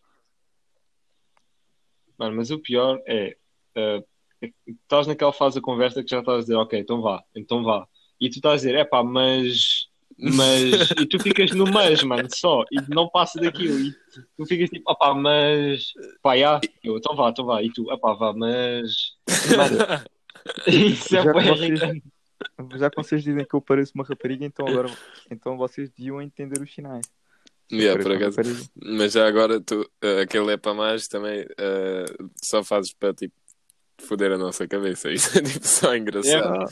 Mano, 2.17 2.35
mas 2.35 2.51
o 2.51 2.59
pior 2.59 3.01
é. 3.07 3.37
uh, 3.77 4.05
é 4.41 4.47
que 4.47 4.53
estás 4.67 5.07
naquela 5.07 5.33
fase 5.33 5.55
da 5.55 5.61
conversa 5.61 6.03
que 6.03 6.09
já 6.09 6.19
estás 6.19 6.37
a 6.37 6.41
dizer, 6.41 6.55
ok, 6.55 6.79
então 6.79 7.01
vá, 7.01 7.23
então 7.35 7.63
vá. 7.63 7.87
E 8.19 8.29
tu 8.29 8.37
estás 8.37 8.53
a 8.53 8.55
dizer, 8.57 8.75
é 8.75 8.83
pá, 8.83 9.03
mas. 9.03 9.87
Mas. 10.17 10.91
e 10.91 11.05
tu 11.05 11.19
ficas 11.19 11.51
no 11.51 11.65
mas, 11.71 12.03
mano, 12.03 12.27
só. 12.33 12.63
E 12.71 12.81
não 12.93 13.09
passa 13.09 13.39
daquilo. 13.39 13.79
E 13.79 13.95
tu 14.37 14.45
ficas 14.45 14.69
tipo, 14.69 14.91
opá, 14.91 15.13
mas. 15.13 15.93
Pá, 16.21 16.37
já. 16.37 16.59
Eu, 16.83 16.97
então 16.97 17.15
vá, 17.15 17.29
então 17.29 17.45
vá. 17.45 17.63
E 17.63 17.71
tu, 17.71 17.89
opá, 17.91 18.13
vá, 18.13 18.33
mas. 18.33 19.15
Mano, 19.55 19.77
isso 20.67 21.15
é 21.15 21.23
Já 21.23 21.31
vocês-. 21.31 21.79
Já 22.77 22.89
que 22.89 22.95
vocês 22.95 23.23
dizem 23.23 23.45
que 23.45 23.53
eu 23.53 23.61
pareço 23.61 23.91
uma 23.95 24.03
rapariga, 24.03 24.45
então 24.45 24.67
agora 24.67 24.89
então 25.29 25.57
vocês 25.57 25.89
deviam 25.89 26.21
entender 26.21 26.61
os 26.61 26.73
sinais. 26.73 27.05
Yeah, 27.71 28.01
por 28.01 28.11
acaso. 28.13 28.37
Mas 28.75 29.13
já 29.13 29.27
agora 29.27 29.61
tu, 29.61 29.81
uh, 29.81 30.21
aquele 30.23 30.53
é 30.53 30.57
para 30.57 30.73
mais 30.73 31.07
também 31.07 31.43
uh, 31.43 32.29
só 32.41 32.63
fazes 32.63 32.93
para 32.93 33.13
tipo 33.13 33.35
foder 33.99 34.31
a 34.31 34.37
nossa 34.37 34.67
cabeça. 34.67 35.11
Isso 35.13 35.37
é 35.37 35.41
tipo 35.41 35.67
só 35.67 35.95
engraçado. 35.95 36.63
Ah, 36.63 36.65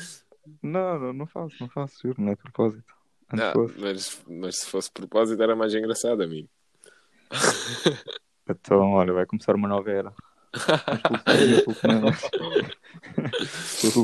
não, 0.61 0.99
não, 0.99 1.13
não 1.13 1.27
faço, 1.27 1.55
não 1.59 1.69
faço, 1.69 1.99
juro, 2.01 2.21
não 2.21 2.31
é 2.31 2.35
propósito. 2.35 2.93
Antes 3.31 3.45
Ah, 3.45 3.53
fosse. 3.53 3.79
mas, 3.79 4.23
mas 4.27 4.57
se 4.59 4.65
fosse 4.67 4.91
propósito 4.91 5.41
era 5.41 5.55
mais 5.55 5.73
engraçado, 5.73 6.21
amigo. 6.23 6.49
Então, 8.49 8.91
olha, 8.93 9.13
vai 9.13 9.25
começar 9.25 9.55
uma 9.55 9.67
nova 9.67 9.91
era. 9.91 10.13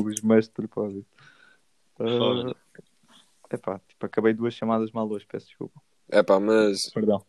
Os 0.04 0.20
mas 0.22 0.46
de 0.46 0.52
propósito. 0.52 1.06
É 3.50 3.54
epá, 3.54 3.80
tipo, 3.88 4.04
acabei 4.06 4.34
duas 4.34 4.52
chamadas 4.54 4.90
mal 4.92 5.08
hoje, 5.08 5.26
peço 5.26 5.46
desculpa. 5.46 5.80
É 6.10 6.22
pá, 6.22 6.38
mas 6.40 6.90
Perdão. 6.92 7.24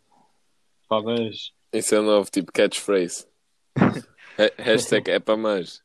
Pá, 0.90 1.02
mas. 1.02 1.54
isso 1.72 1.96
é 1.96 2.02
novo 2.02 2.30
tipo 2.30 2.52
catchphrase. 2.52 3.28
Ha- 4.38 4.52
Hashtag 4.62 5.10
é 5.12 5.18
para 5.18 5.38
mais. 5.38 5.82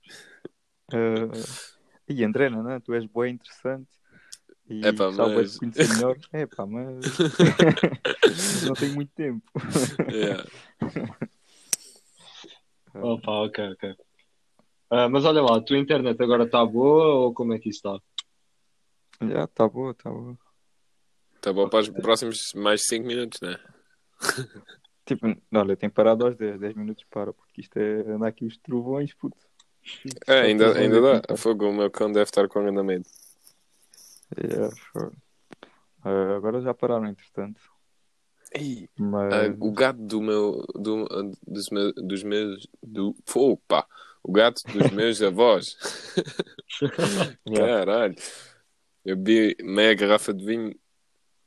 Uh, 0.92 1.30
e 2.10 2.24
André, 2.24 2.50
não, 2.50 2.62
não, 2.62 2.80
tu 2.80 2.92
és 2.94 3.06
boa 3.06 3.28
interessante. 3.28 3.88
E 4.68 4.86
Epá, 4.86 5.06
gostava 5.06 5.30
mas- 5.34 5.52
de 5.52 5.58
conhecer 5.58 5.88
melhor. 5.88 6.16
É 6.32 6.46
pá, 6.46 6.66
mas 6.66 6.96
não 8.62 8.74
tenho 8.74 8.94
muito 8.94 9.12
tempo. 9.14 9.42
Yeah. 10.10 10.44
Opa, 12.94 13.30
ok, 13.44 13.72
ok. 13.72 13.94
Ah, 14.90 15.08
mas 15.08 15.24
olha 15.24 15.40
lá, 15.40 15.56
a 15.56 15.60
tua 15.62 15.78
internet 15.78 16.20
agora 16.20 16.44
está 16.44 16.64
boa 16.66 17.14
ou 17.14 17.32
como 17.34 17.52
é 17.54 17.58
que 17.58 17.68
isso 17.68 17.86
está? 17.86 18.00
Já, 19.28 19.46
tá 19.46 19.68
boa, 19.68 19.94
tá 19.94 20.10
boa. 20.10 20.36
Tá 21.40 21.52
bom 21.52 21.68
para 21.68 21.80
os 21.80 21.88
próximos 21.88 22.52
mais 22.54 22.86
5 22.86 23.06
minutos, 23.06 23.40
né? 23.40 23.58
Tipo, 25.06 25.26
olha, 25.54 25.76
tem 25.76 25.88
parado 25.88 26.26
aos 26.26 26.36
10, 26.36 26.58
10 26.60 26.74
minutos 26.74 27.04
para, 27.10 27.32
porque 27.32 27.60
isto 27.60 27.76
é 27.78 28.00
andar 28.12 28.28
aqui 28.28 28.44
os 28.44 28.56
trovões, 28.58 29.14
puto. 29.14 29.36
É, 30.26 30.40
ainda, 30.42 30.76
ainda 30.78 31.00
dá. 31.00 31.36
Fogo, 31.36 31.68
o 31.68 31.72
meu 31.72 31.90
cão 31.90 32.10
deve 32.10 32.24
estar 32.24 32.48
com 32.48 32.60
andamento. 32.60 33.08
É. 34.36 34.68
Ah, 36.02 36.36
agora 36.36 36.60
já 36.60 36.72
pararam, 36.72 37.06
entretanto. 37.06 37.60
Ei, 38.52 38.88
Mas 38.98 39.32
ah, 39.32 39.56
o 39.60 39.72
gato 39.72 40.00
do 40.00 40.20
meu. 40.20 40.64
Do, 40.74 41.06
dos, 41.46 41.70
meus, 41.70 41.92
dos 41.94 42.22
meus. 42.22 42.66
Do, 42.82 43.14
opa! 43.34 43.86
O 44.22 44.32
gato 44.32 44.62
dos 44.66 44.90
meus 44.92 45.22
avós. 45.22 45.76
Yeah. 47.46 47.84
Caralho. 47.84 48.14
Eu 49.04 49.16
bebi 49.16 49.56
meia 49.62 49.94
garrafa 49.94 50.32
de 50.32 50.44
vinho 50.44 50.74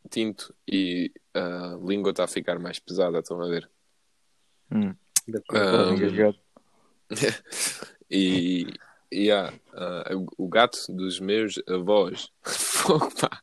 tinto 0.10 0.54
e 0.68 1.12
a 1.34 1.78
língua 1.84 2.12
está 2.12 2.26
a 2.26 2.28
ficar 2.28 2.60
mais 2.60 2.78
pesada, 2.78 3.20
estão 3.20 3.42
a 3.42 3.48
ver? 3.48 3.70
hum, 4.72 4.94
engasgado. 5.92 6.38
E, 8.14 8.68
e 9.12 9.32
ah, 9.32 9.52
ah, 9.74 10.12
o, 10.16 10.46
o 10.46 10.48
gato 10.48 10.78
dos 10.90 11.20
meus 11.20 11.60
avós 11.68 12.32
pá. 13.20 13.42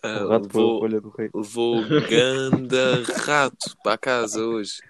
Ah, 0.00 0.24
o 0.24 0.28
levou, 0.28 0.88
do 0.88 1.10
rei. 1.10 1.28
levou 1.34 1.82
ganda 2.08 3.02
rato 3.24 3.76
para 3.82 3.98
casa 3.98 4.40
hoje. 4.40 4.80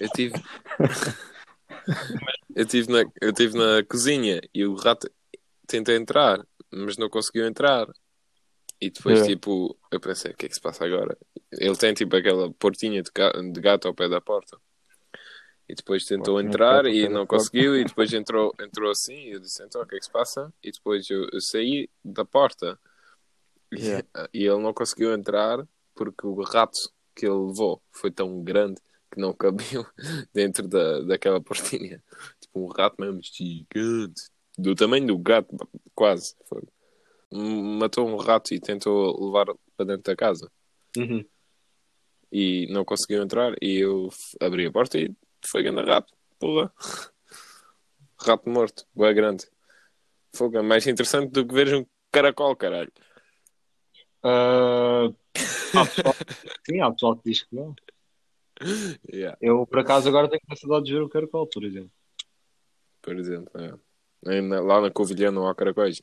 Eu 0.00 0.08
tive. 0.10 0.34
eu, 2.54 2.64
tive 2.64 2.92
na, 2.92 3.10
eu 3.20 3.32
tive 3.32 3.58
na 3.58 3.82
cozinha 3.84 4.40
e 4.54 4.64
o 4.64 4.76
rato 4.76 5.10
tentou 5.66 5.94
entrar, 5.94 6.40
mas 6.70 6.96
não 6.96 7.10
conseguiu 7.10 7.44
entrar. 7.46 7.88
E 8.80 8.90
depois, 8.90 9.22
É. 9.22 9.26
tipo, 9.26 9.76
eu 9.90 9.98
pensei, 9.98 10.30
o 10.30 10.36
que 10.36 10.46
é 10.46 10.48
que 10.48 10.54
se 10.54 10.60
passa 10.60 10.84
agora? 10.84 11.18
Ele 11.50 11.74
tem, 11.76 11.92
tipo, 11.92 12.14
aquela 12.14 12.52
portinha 12.52 13.02
de 13.02 13.60
gato 13.60 13.88
ao 13.88 13.94
pé 13.94 14.08
da 14.08 14.20
porta. 14.20 14.56
E 15.68 15.74
depois 15.74 16.04
tentou 16.04 16.40
entrar 16.40 16.86
ao 16.86 16.90
e 16.90 17.08
não 17.08 17.26
conseguiu. 17.26 17.76
E 17.76 17.84
depois 17.84 18.12
entrou, 18.12 18.54
entrou 18.58 18.90
assim. 18.90 19.14
E 19.14 19.32
eu 19.32 19.40
disse, 19.40 19.62
então, 19.62 19.82
o 19.82 19.86
que 19.86 19.96
é 19.96 19.98
que 19.98 20.04
se 20.06 20.10
passa? 20.10 20.52
E 20.62 20.72
depois 20.72 21.08
eu, 21.10 21.28
eu 21.32 21.40
saí 21.40 21.88
da 22.04 22.24
porta. 22.24 22.78
E- 23.72 23.78
Yeah. 23.78 24.06
E 24.32 24.44
ele 24.46 24.62
não 24.62 24.72
conseguiu 24.72 25.12
entrar 25.12 25.66
porque 25.94 26.26
o 26.26 26.40
rato 26.42 26.78
que 27.14 27.26
ele 27.26 27.34
levou 27.34 27.82
foi 27.92 28.10
tão 28.10 28.42
grande 28.42 28.80
que 29.12 29.20
não 29.20 29.32
cabia 29.36 29.84
dentro 30.32 30.66
da, 30.66 31.00
daquela 31.02 31.38
portinha. 31.40 32.02
Tipo, 32.40 32.60
um 32.64 32.68
rato 32.68 32.96
mesmo 32.98 33.20
gigante. 33.22 34.22
Do 34.56 34.74
tamanho 34.74 35.06
do 35.06 35.18
gato, 35.18 35.54
quase. 35.94 36.34
Foi. 36.46 36.62
Matou 37.30 38.08
um 38.08 38.16
rato 38.16 38.54
e 38.54 38.58
tentou 38.58 39.22
levar 39.26 39.54
para 39.76 39.84
dentro 39.86 40.04
da 40.04 40.16
casa. 40.16 40.50
Uhum. 40.96 41.22
e 42.32 42.66
não 42.72 42.84
conseguiu 42.84 43.22
entrar 43.22 43.54
e 43.60 43.78
eu 43.78 44.08
abri 44.40 44.66
a 44.66 44.72
porta 44.72 44.98
e 44.98 45.14
foi 45.46 45.62
grande 45.62 45.82
rato. 45.82 46.12
Porra. 46.38 46.72
Rato 48.20 48.48
morto, 48.48 48.86
boé 48.94 49.12
grande. 49.14 49.46
Fogo, 50.34 50.58
é 50.58 50.62
mais 50.62 50.86
interessante 50.86 51.30
do 51.30 51.46
que 51.46 51.54
veres 51.54 51.72
um 51.72 51.86
caracol, 52.10 52.54
caralho. 52.56 52.92
Ah, 54.22 55.08
há 55.74 55.86
pessoal, 55.86 56.14
sim, 56.66 56.80
há 56.80 56.90
pessoal 56.90 57.16
que 57.16 57.30
diz 57.30 57.42
que 57.42 57.54
não. 57.54 57.74
Yeah, 59.12 59.38
Eu, 59.40 59.64
por 59.66 59.78
acaso, 59.78 60.08
agora 60.08 60.28
tenho 60.28 60.40
capacidade 60.40 60.84
de 60.84 60.92
ver 60.92 61.02
o 61.02 61.08
caracol, 61.08 61.46
por 61.46 61.64
exemplo. 61.64 61.92
por 63.00 63.16
exemplo. 63.16 63.52
é. 63.60 63.72
Lá 64.60 64.80
na 64.80 64.90
Covilhã 64.90 65.30
não 65.30 65.46
há 65.48 65.54
caracóis. 65.54 66.02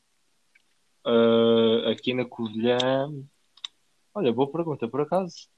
Ah, 1.05 1.91
aqui 1.91 2.13
na 2.13 2.25
Covilhã. 2.25 2.77
Olha, 4.13 4.31
boa 4.31 4.49
pergunta, 4.49 4.87
por 4.87 5.01
acaso. 5.01 5.49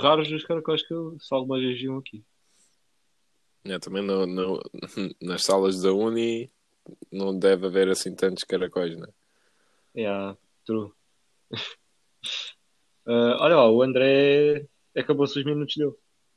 Raros 0.00 0.30
os 0.32 0.44
caracóis 0.44 0.84
que 0.84 0.92
eu 0.92 1.16
só 1.20 1.36
alguma 1.36 1.58
vez 1.58 1.80
um 1.88 1.98
aqui. 1.98 2.24
É, 3.68 3.78
também 3.78 4.02
no, 4.02 4.26
no- 4.26 4.62
nas 5.20 5.42
salas 5.44 5.80
da 5.82 5.92
Uni 5.92 6.50
não 7.12 7.36
deve 7.38 7.66
haver 7.66 7.88
assim 7.88 8.14
tantos 8.14 8.44
caracóis, 8.44 8.96
né? 8.96 9.06
Yeah, 9.96 10.36
true. 10.64 10.92
Ah, 13.10 13.38
olha 13.40 13.56
lá, 13.56 13.70
o 13.70 13.82
André 13.82 14.66
acabou-se 14.94 15.38
os 15.38 15.44
minutos 15.46 15.74
dele. 15.76 15.94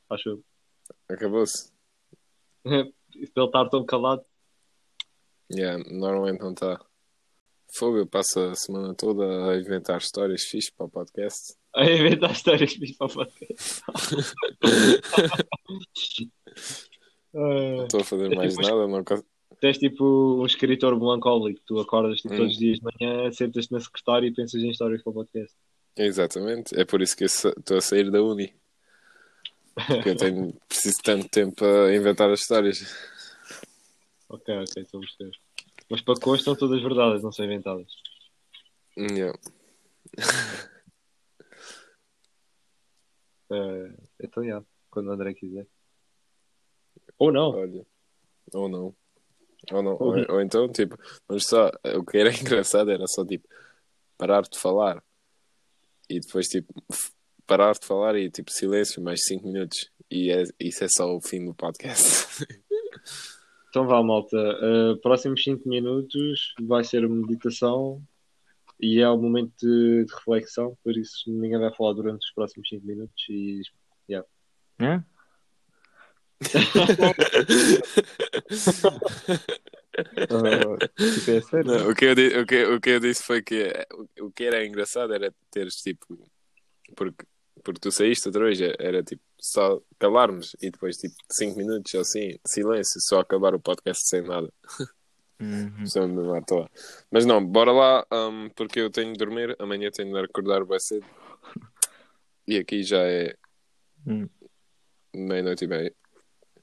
Acho 0.08 0.30
eu. 0.30 0.44
Acabou-se. 1.06 1.70
Ele 2.64 2.94
estar 3.26 3.68
tão 3.68 3.84
calado. 3.84 4.24
Yeah, 5.54 5.84
normalmente 5.90 6.40
não 6.40 6.52
está. 6.52 6.82
Fogo, 7.74 7.98
eu 7.98 8.06
passo 8.06 8.40
a 8.40 8.54
semana 8.54 8.94
toda 8.94 9.50
a 9.50 9.58
inventar 9.58 9.98
histórias 9.98 10.44
fixes 10.44 10.70
para 10.70 10.86
o 10.86 10.90
podcast. 10.90 11.54
A 11.74 11.84
inventar 11.84 12.32
histórias 12.32 12.72
fixe 12.72 12.96
para 12.96 13.06
o 13.06 13.10
podcast. 13.12 13.82
Não 17.32 17.80
Ah, 17.80 17.84
estou 17.84 18.00
a 18.00 18.04
fazer 18.04 18.32
É 18.32 18.34
mais 18.36 18.54
tipo- 18.54 18.62
nada, 18.68 18.86
não 18.86 19.04
és 19.62 19.78
tipo 19.78 20.04
um 20.42 20.44
escritor 20.46 20.98
melancólico. 20.98 21.60
Tu 21.66 21.78
acordas 21.78 22.20
tipo, 22.20 22.34
Hum. 22.34 22.38
todos 22.38 22.52
os 22.52 22.58
dias 22.58 22.78
de 22.78 22.84
manhã, 22.84 23.30
sentas-te 23.32 23.72
na 23.72 23.80
secretária 23.80 24.26
e 24.26 24.32
pensas 24.34 24.60
em 24.62 24.70
histórias 24.70 25.02
para 25.02 25.10
o 25.10 25.14
podcast. 25.14 25.56
Exatamente, 25.96 26.78
é 26.78 26.84
por 26.84 27.00
isso 27.02 27.16
que 27.16 27.24
estou 27.24 27.76
a 27.76 27.80
sair 27.80 28.10
da 28.10 28.22
Uni. 28.22 28.52
Porque 29.74 30.08
eu 30.10 30.16
tenho, 30.16 30.52
preciso 30.68 30.96
de 30.96 31.02
tanto 31.02 31.28
tempo 31.28 31.54
para 31.54 31.94
inventar 31.94 32.30
as 32.30 32.40
histórias. 32.40 32.80
Ok, 34.28 34.54
ok, 34.54 34.82
estou 34.82 34.98
a 34.98 35.04
perceber. 35.04 35.36
Mas 35.90 36.00
para 36.00 36.18
constam 36.20 36.56
todas 36.56 36.82
verdades, 36.82 37.22
não 37.22 37.30
são 37.32 37.44
inventadas. 37.44 37.86
Yeah. 38.96 39.38
Ah, 43.50 43.90
então, 44.20 44.42
já, 44.44 44.64
quando 44.90 45.08
o 45.08 45.12
André 45.12 45.34
quiser. 45.34 45.66
Ou 47.22 47.30
não. 47.30 47.50
Olha, 47.50 47.86
ou 48.52 48.68
não. 48.68 48.94
Ou 49.70 49.82
não. 49.82 49.92
Ou, 49.92 50.32
ou 50.32 50.40
então, 50.40 50.68
tipo, 50.68 50.98
mas 51.28 51.46
só, 51.46 51.70
o 51.96 52.04
que 52.04 52.18
era 52.18 52.30
engraçado 52.34 52.90
era 52.90 53.06
só, 53.06 53.24
tipo, 53.24 53.46
parar 54.18 54.42
de 54.42 54.58
falar 54.58 55.00
e 56.10 56.18
depois, 56.18 56.48
tipo, 56.48 56.74
parar 57.46 57.74
de 57.74 57.86
falar 57.86 58.16
e, 58.16 58.28
tipo, 58.28 58.50
silêncio, 58.50 59.00
mais 59.00 59.20
5 59.24 59.46
minutos. 59.46 59.88
E 60.10 60.32
é, 60.32 60.42
isso 60.58 60.82
é 60.82 60.88
só 60.88 61.16
o 61.16 61.20
fim 61.20 61.44
do 61.44 61.54
podcast. 61.54 62.44
Então 63.70 63.86
vá, 63.86 64.02
malta. 64.02 64.36
Uh, 64.36 64.98
próximos 64.98 65.42
5 65.42 65.66
minutos 65.66 66.52
vai 66.60 66.84
ser 66.84 67.06
a 67.06 67.08
meditação 67.08 68.02
e 68.78 69.00
é 69.00 69.08
o 69.08 69.16
momento 69.16 69.50
de, 69.58 70.04
de 70.04 70.12
reflexão, 70.12 70.76
por 70.84 70.94
isso 70.94 71.22
ninguém 71.26 71.58
vai 71.58 71.74
falar 71.74 71.94
durante 71.94 72.18
os 72.18 72.30
próximos 72.34 72.68
5 72.68 72.86
minutos 72.86 73.14
e 73.30 73.62
É? 74.78 75.02
Ah, 80.30 80.78
tipo, 80.96 81.30
é 81.30 81.40
sério? 81.42 81.64
Não, 81.70 81.90
o, 81.90 81.94
que 81.94 82.04
eu, 82.06 82.14
di- 82.14 82.38
o, 82.38 82.46
que, 82.46 82.64
o 82.64 82.80
que 82.80 82.90
eu 82.90 83.00
disse 83.00 83.22
foi 83.22 83.42
que 83.42 83.72
o, 84.18 84.26
o 84.26 84.30
que 84.32 84.44
era 84.44 84.64
engraçado 84.64 85.12
era 85.12 85.32
teres, 85.50 85.76
tipo, 85.76 86.18
porque, 86.96 87.26
porque 87.62 87.80
tu 87.80 87.90
saíste 87.92 88.28
outra 88.28 88.44
vez, 88.46 88.60
era, 88.78 89.02
tipo, 89.02 89.22
só 89.38 89.80
calarmos 89.98 90.56
e 90.62 90.70
depois, 90.70 90.96
tipo, 90.96 91.14
5 91.30 91.56
minutos 91.58 91.94
assim, 91.94 92.38
silêncio, 92.46 93.00
só 93.00 93.20
acabar 93.20 93.54
o 93.54 93.60
podcast 93.60 94.08
sem 94.08 94.22
nada. 94.22 94.50
Uhum. 95.40 95.84
Só 95.86 96.06
mesmo 96.06 96.34
à 96.34 96.40
toa. 96.40 96.70
Mas 97.10 97.26
não, 97.26 97.44
bora 97.44 97.72
lá, 97.72 98.06
hum, 98.12 98.48
porque 98.56 98.80
eu 98.80 98.90
tenho 98.90 99.12
de 99.12 99.18
dormir, 99.18 99.54
amanhã 99.58 99.90
tenho 99.90 100.12
de 100.12 100.20
acordar 100.24 100.64
bem 100.64 100.78
cedo. 100.78 101.04
E 102.46 102.56
aqui 102.58 102.82
já 102.82 103.02
é 103.02 103.34
Hum. 104.06 104.28
meia-noite 105.14 105.64
e 105.64 105.68
meia. 105.68 105.94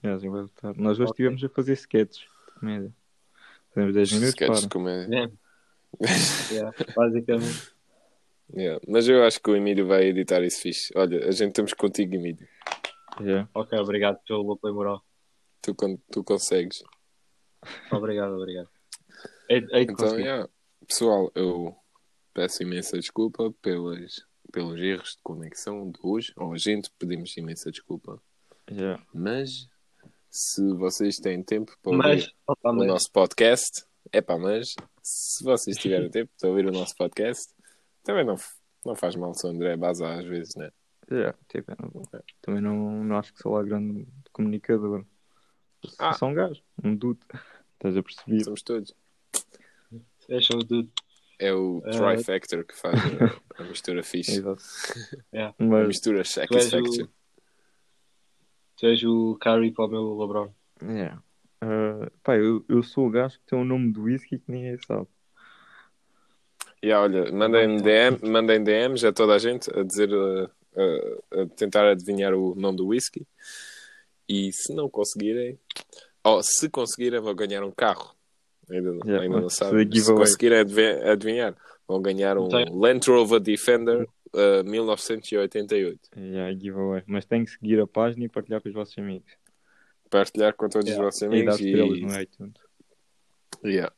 É, 0.04 0.10
assim 0.12 0.30
vai 0.30 0.42
voltar. 0.42 0.76
Nós 0.78 1.00
hoje 1.00 1.10
estivemos 1.12 1.44
a 1.44 1.50
fazer 1.50 1.74
sketches 1.74 2.22
de 2.22 2.60
comédia. 2.60 2.94
Fazemos 3.74 3.94
10 3.96 4.12
minutos, 4.14 4.30
Sketches 4.30 4.62
de 4.62 4.68
para. 4.68 4.74
comédia. 4.80 5.32
é, 6.00 6.54
yeah, 6.54 6.78
basicamente. 6.96 7.72
Yeah. 8.56 8.82
Mas 8.88 9.08
eu 9.08 9.24
acho 9.24 9.40
que 9.42 9.50
o 9.52 9.56
Emílio 9.56 9.86
vai 9.88 10.06
editar 10.06 10.42
isso 10.44 10.62
fixe. 10.62 10.92
Olha, 10.96 11.28
a 11.28 11.32
gente 11.32 11.54
temos 11.54 11.74
contigo, 11.74 12.16
Emílio. 12.16 12.48
Já. 13.22 13.48
Ok, 13.54 13.78
obrigado 13.78 14.20
pelo 14.26 14.54
apoio 14.54 14.74
moral. 14.74 15.04
Tu, 15.62 15.76
con- 15.76 16.00
tu 16.12 16.24
consegues. 16.24 16.82
Obrigado, 17.92 18.34
obrigado. 18.36 18.70
Hei, 19.50 19.58
hei 19.72 19.86
de 19.86 19.92
Então, 19.92 19.96
conseguir. 20.06 20.24
yeah. 20.24 20.50
pessoal, 20.88 21.30
eu 21.36 21.76
peço 22.34 22.64
imensa 22.64 22.98
desculpa 22.98 23.52
pelas, 23.62 24.26
pelos 24.52 24.80
erros 24.80 25.12
de 25.12 25.22
conexão 25.22 25.92
de 25.92 26.00
hoje. 26.02 26.34
Ou 26.38 26.54
a 26.54 26.58
gente 26.58 26.90
pedimos 26.98 27.36
imensa 27.38 27.70
desculpa. 27.70 28.22
Já. 28.72 29.00
Mas 29.14 29.68
se 30.30 30.62
vocês 30.76 31.18
têm 31.18 31.44
tempo 31.44 31.76
para 31.82 31.98
Mas, 31.98 32.22
ouvir 32.24 32.36
opa, 32.48 32.72
o 32.72 32.76
mas, 32.76 32.88
nosso 32.88 33.12
podcast, 33.12 33.84
é 34.12 34.22
pá, 34.22 34.38
mas 34.38 34.76
se 35.02 35.44
vocês 35.44 35.78
tiverem 35.78 36.10
tempo 36.10 36.32
para 36.40 36.50
ouvir 36.50 36.66
o 36.68 36.72
nosso 36.72 36.96
podcast, 36.96 37.54
também 38.04 38.26
não, 38.26 38.36
não 38.86 38.96
faz 38.96 39.16
mal 39.16 39.34
se 39.34 39.46
o 39.46 39.50
André 39.50 39.76
baza 39.76 40.08
às 40.08 40.26
vezes, 40.26 40.56
né? 40.56 40.72
Já. 41.12 41.34
Tipo, 41.48 41.74
não 41.82 41.90
vou- 41.90 42.08
Também 42.42 42.62
não, 42.62 43.04
não 43.04 43.18
acho 43.18 43.34
que 43.34 43.40
sou 43.42 43.54
lá 43.54 43.64
grande 43.64 44.08
comunicador. 44.32 45.04
Sou 45.84 45.96
Ah. 46.00 46.14
só 46.14 46.28
um 46.28 46.34
gajo, 46.34 46.62
um 46.84 46.96
dude. 46.96 47.20
Estás 47.76 47.96
a 47.98 48.04
perceber? 48.04 48.44
Somos 48.44 48.62
todos. 48.62 48.94
o 50.30 50.58
dude. 50.64 50.92
É 51.40 51.54
o 51.54 51.82
Ah. 51.86 51.92
Trifactor 52.14 52.66
que 52.66 52.76
faz 52.76 52.96
a, 53.00 53.62
a 53.62 53.64
mistura 53.64 54.04
fixe. 54.04 54.34
Exato. 54.40 54.62
Yeah. 55.34 55.56
A 55.58 55.64
Mas, 55.64 55.88
mistura 55.88 56.18
Tu 56.18 56.20
és 56.20 56.30
Satisfaction. 56.30 57.08
Tu 58.80 58.86
és 58.88 59.04
o 59.04 59.38
Curry 59.42 59.72
para 59.72 59.86
o 59.86 59.88
meu 59.90 60.18
LeBron. 60.18 60.50
yeah. 60.82 61.22
Ah, 61.62 62.10
pá, 62.24 62.38
eu, 62.38 62.64
eu 62.70 62.82
sou 62.82 63.08
o 63.08 63.10
gajo 63.10 63.38
que 63.40 63.46
tem 63.48 63.60
o 63.60 63.66
nome 63.66 63.92
do 63.92 64.04
whisky 64.04 64.40
que 64.40 64.50
ninguém 64.52 64.78
sabe. 64.88 65.08
E 66.82 66.92
olha, 66.94 67.30
mandem 67.32 67.76
DM, 67.78 68.18
mandem 68.30 68.64
DMs 68.64 69.06
a 69.06 69.12
toda 69.12 69.34
a 69.36 69.38
gente 69.40 69.70
a 69.78 69.84
dizer, 69.84 70.10
uh, 70.14 70.46
uh, 70.46 71.42
a 71.42 71.46
tentar 71.48 71.86
adivinhar 71.90 72.34
o 72.34 72.56
nome 72.56 72.78
do 72.78 72.88
whisky. 72.88 73.28
E 74.30 74.52
se 74.54 74.74
não 74.74 74.90
conseguirem, 74.90 75.60
ou 76.24 76.42
se 76.42 76.70
conseguirem, 76.70 77.20
vão 77.20 77.36
ganhar 77.36 77.64
um 77.64 77.72
carro. 77.72 78.16
Ainda, 78.72 78.94
não- 78.94 79.00
Yeah, 79.06 79.24
ainda 79.24 79.42
não 79.42 79.50
sabem. 79.50 79.92
Se 79.92 80.14
conseguirem 80.14 80.60
adivinhar, 81.12 81.54
vão 81.86 82.02
ganhar 82.02 82.38
um 82.38 82.48
Tem. 82.48 82.66
Land 82.72 83.10
Rover 83.10 83.42
Defender 83.42 84.08
uh, 84.34 84.64
1988. 84.64 86.00
Yeah, 86.18 86.54
giveaway. 86.60 87.04
Mas 87.08 87.26
tem 87.26 87.44
que 87.46 87.52
seguir 87.52 87.80
a 87.80 87.88
página 87.88 88.26
e 88.26 88.30
partilhar 88.30 88.62
com 88.62 88.70
os 88.70 88.74
vossos 88.76 88.98
amigos. 88.98 89.32
Partilhar 90.10 90.54
com 90.56 90.68
todos 90.70 90.88
Yeah. 90.88 91.06
os 91.08 91.20
vossos 91.20 91.22
E 91.22 91.26
dar 91.28 91.32
amigos. 91.54 91.60
estrelas 91.60 91.98
E, 91.98 92.02
no 92.06 92.22
iTunes. 92.22 92.54
Yeah. 93.64 93.94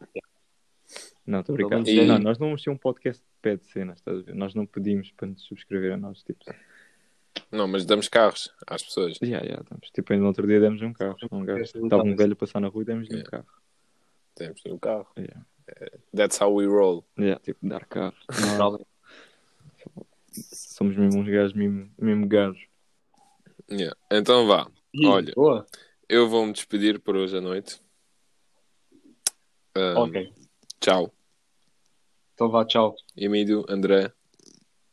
Não, 1.25 1.39
estou 1.41 1.53
a 1.53 1.57
brincar. 1.57 1.87
E- 1.87 2.05
Não, 2.05 2.19
nós 2.19 2.37
não 2.37 2.47
vamos 2.47 2.63
ser 2.63 2.69
um 2.69 2.77
podcast 2.77 3.21
que 3.21 3.29
pede 3.41 3.63
cenas, 3.65 3.99
estás 3.99 4.19
a 4.19 4.21
ver? 4.23 4.35
Nós 4.35 4.53
não 4.55 4.65
pedimos 4.65 5.11
para 5.11 5.27
nos 5.27 5.43
subscrever 5.43 5.93
a 5.93 5.97
nós. 5.97 6.21
Tipo, 6.23 6.43
Não, 7.51 7.67
mas 7.67 7.85
damos 7.85 8.09
carros 8.09 8.53
às 8.67 8.83
pessoas. 8.83 9.17
yeah, 9.21 9.45
yeah, 9.45 9.63
damos. 9.69 9.89
tipo 9.91 10.11
ainda 10.11 10.21
no 10.23 10.27
outro 10.29 10.45
dia 10.47 10.59
demos 10.59 10.81
um 10.81 10.91
carro. 10.91 11.15
Um 11.31 11.45
gajo. 11.45 11.63
Estava 11.63 12.03
um 12.03 12.15
velho 12.15 12.33
a 12.33 12.35
passar 12.35 12.59
na 12.59 12.67
rua 12.67 12.81
e 12.81 12.85
demos-lhe 12.85 13.13
um 13.15 13.19
Yeah. 13.19 13.29
carro. 13.31 13.47
Temos 14.35 14.61
um 14.65 14.77
carro. 14.77 15.07
Yeah. 15.17 15.45
That's 16.13 16.41
how 16.41 16.53
we 16.53 16.65
roll. 16.65 17.05
Yeah, 17.17 17.39
tipo, 17.41 17.65
dar 17.65 17.85
carro. 17.85 18.15
Moral. 18.51 18.85
Somos 20.31 20.95
mesmo 20.95 21.19
uns 21.21 21.27
gajos, 21.27 21.53
mesmo, 21.53 21.91
mesmo 21.99 22.27
gajos. 22.27 22.61
Yeah. 23.69 23.95
Então 24.11 24.47
vá. 24.47 24.69
Ih, 24.93 25.05
Olha. 25.07 25.33
Boa. 25.35 25.65
Eu 26.09 26.27
vou 26.29 26.45
me 26.45 26.53
despedir 26.53 26.99
por 26.99 27.15
hoje 27.15 27.37
à 27.37 27.41
noite. 27.41 27.81
Um, 29.77 29.97
Ok. 29.97 30.33
Tchau. 30.79 31.13
Então 32.33 32.49
vá, 32.49 32.65
tchau. 32.65 32.95
Emílio, 33.15 33.63
André, 33.69 34.11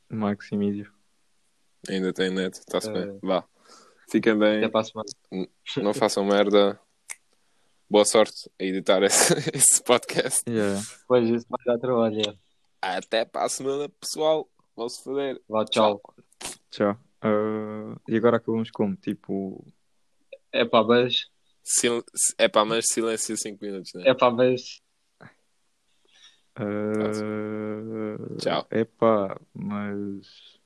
Maximídio. 0.09 0.93
ainda 1.89 2.13
tem 2.13 2.31
net, 2.31 2.55
está-se 2.59 2.89
Eh. 2.91 2.93
bem. 2.93 3.19
Vá. 3.23 3.45
Fiquem 4.11 4.39
bem, 4.39 4.59
Até 4.59 4.69
para 4.69 4.81
a 4.81 4.85
semana. 4.85 5.09
não 5.83 5.95
façam 5.95 6.25
merda. 6.25 6.79
Boa 7.91 8.05
sorte 8.05 8.51
a 8.61 8.65
editar 8.65 9.03
esse, 9.03 9.33
esse 9.57 9.83
podcast. 9.83 10.43
Yeah. 10.49 10.81
Pois 11.07 11.29
isso 11.29 11.47
vai 11.49 11.65
dar 11.65 11.79
trabalho. 11.79 12.21
é. 12.21 12.35
Até 12.83 13.25
para 13.25 13.47
a 13.47 13.49
semana, 13.49 13.89
pessoal. 13.89 14.49
Vão 14.79 14.89
se 14.89 15.03
foder. 15.03 15.43
Vá, 15.49 15.65
tchau. 15.65 16.01
Tchau. 16.71 16.97
Ah, 17.21 17.97
e 18.09 18.17
agora 18.17 18.37
acabamos 18.37 18.71
como? 18.71 18.95
Tipo, 18.95 19.67
É 20.53 20.65
pá, 20.65 20.85
mas. 20.85 21.27
Sil... 21.67 22.07
É 22.39 22.47
pá, 22.47 22.65
mas 22.65 22.85
silêncio 22.89 23.37
5 23.37 23.59
minutos, 23.61 23.93
né? 23.93 24.05
É 24.07 24.15
pá, 24.15 24.31
mas. 24.31 24.81
ah, 26.55 27.03
Tchau. 28.39 28.69
Epá, 28.71 29.37
mas 29.53 30.57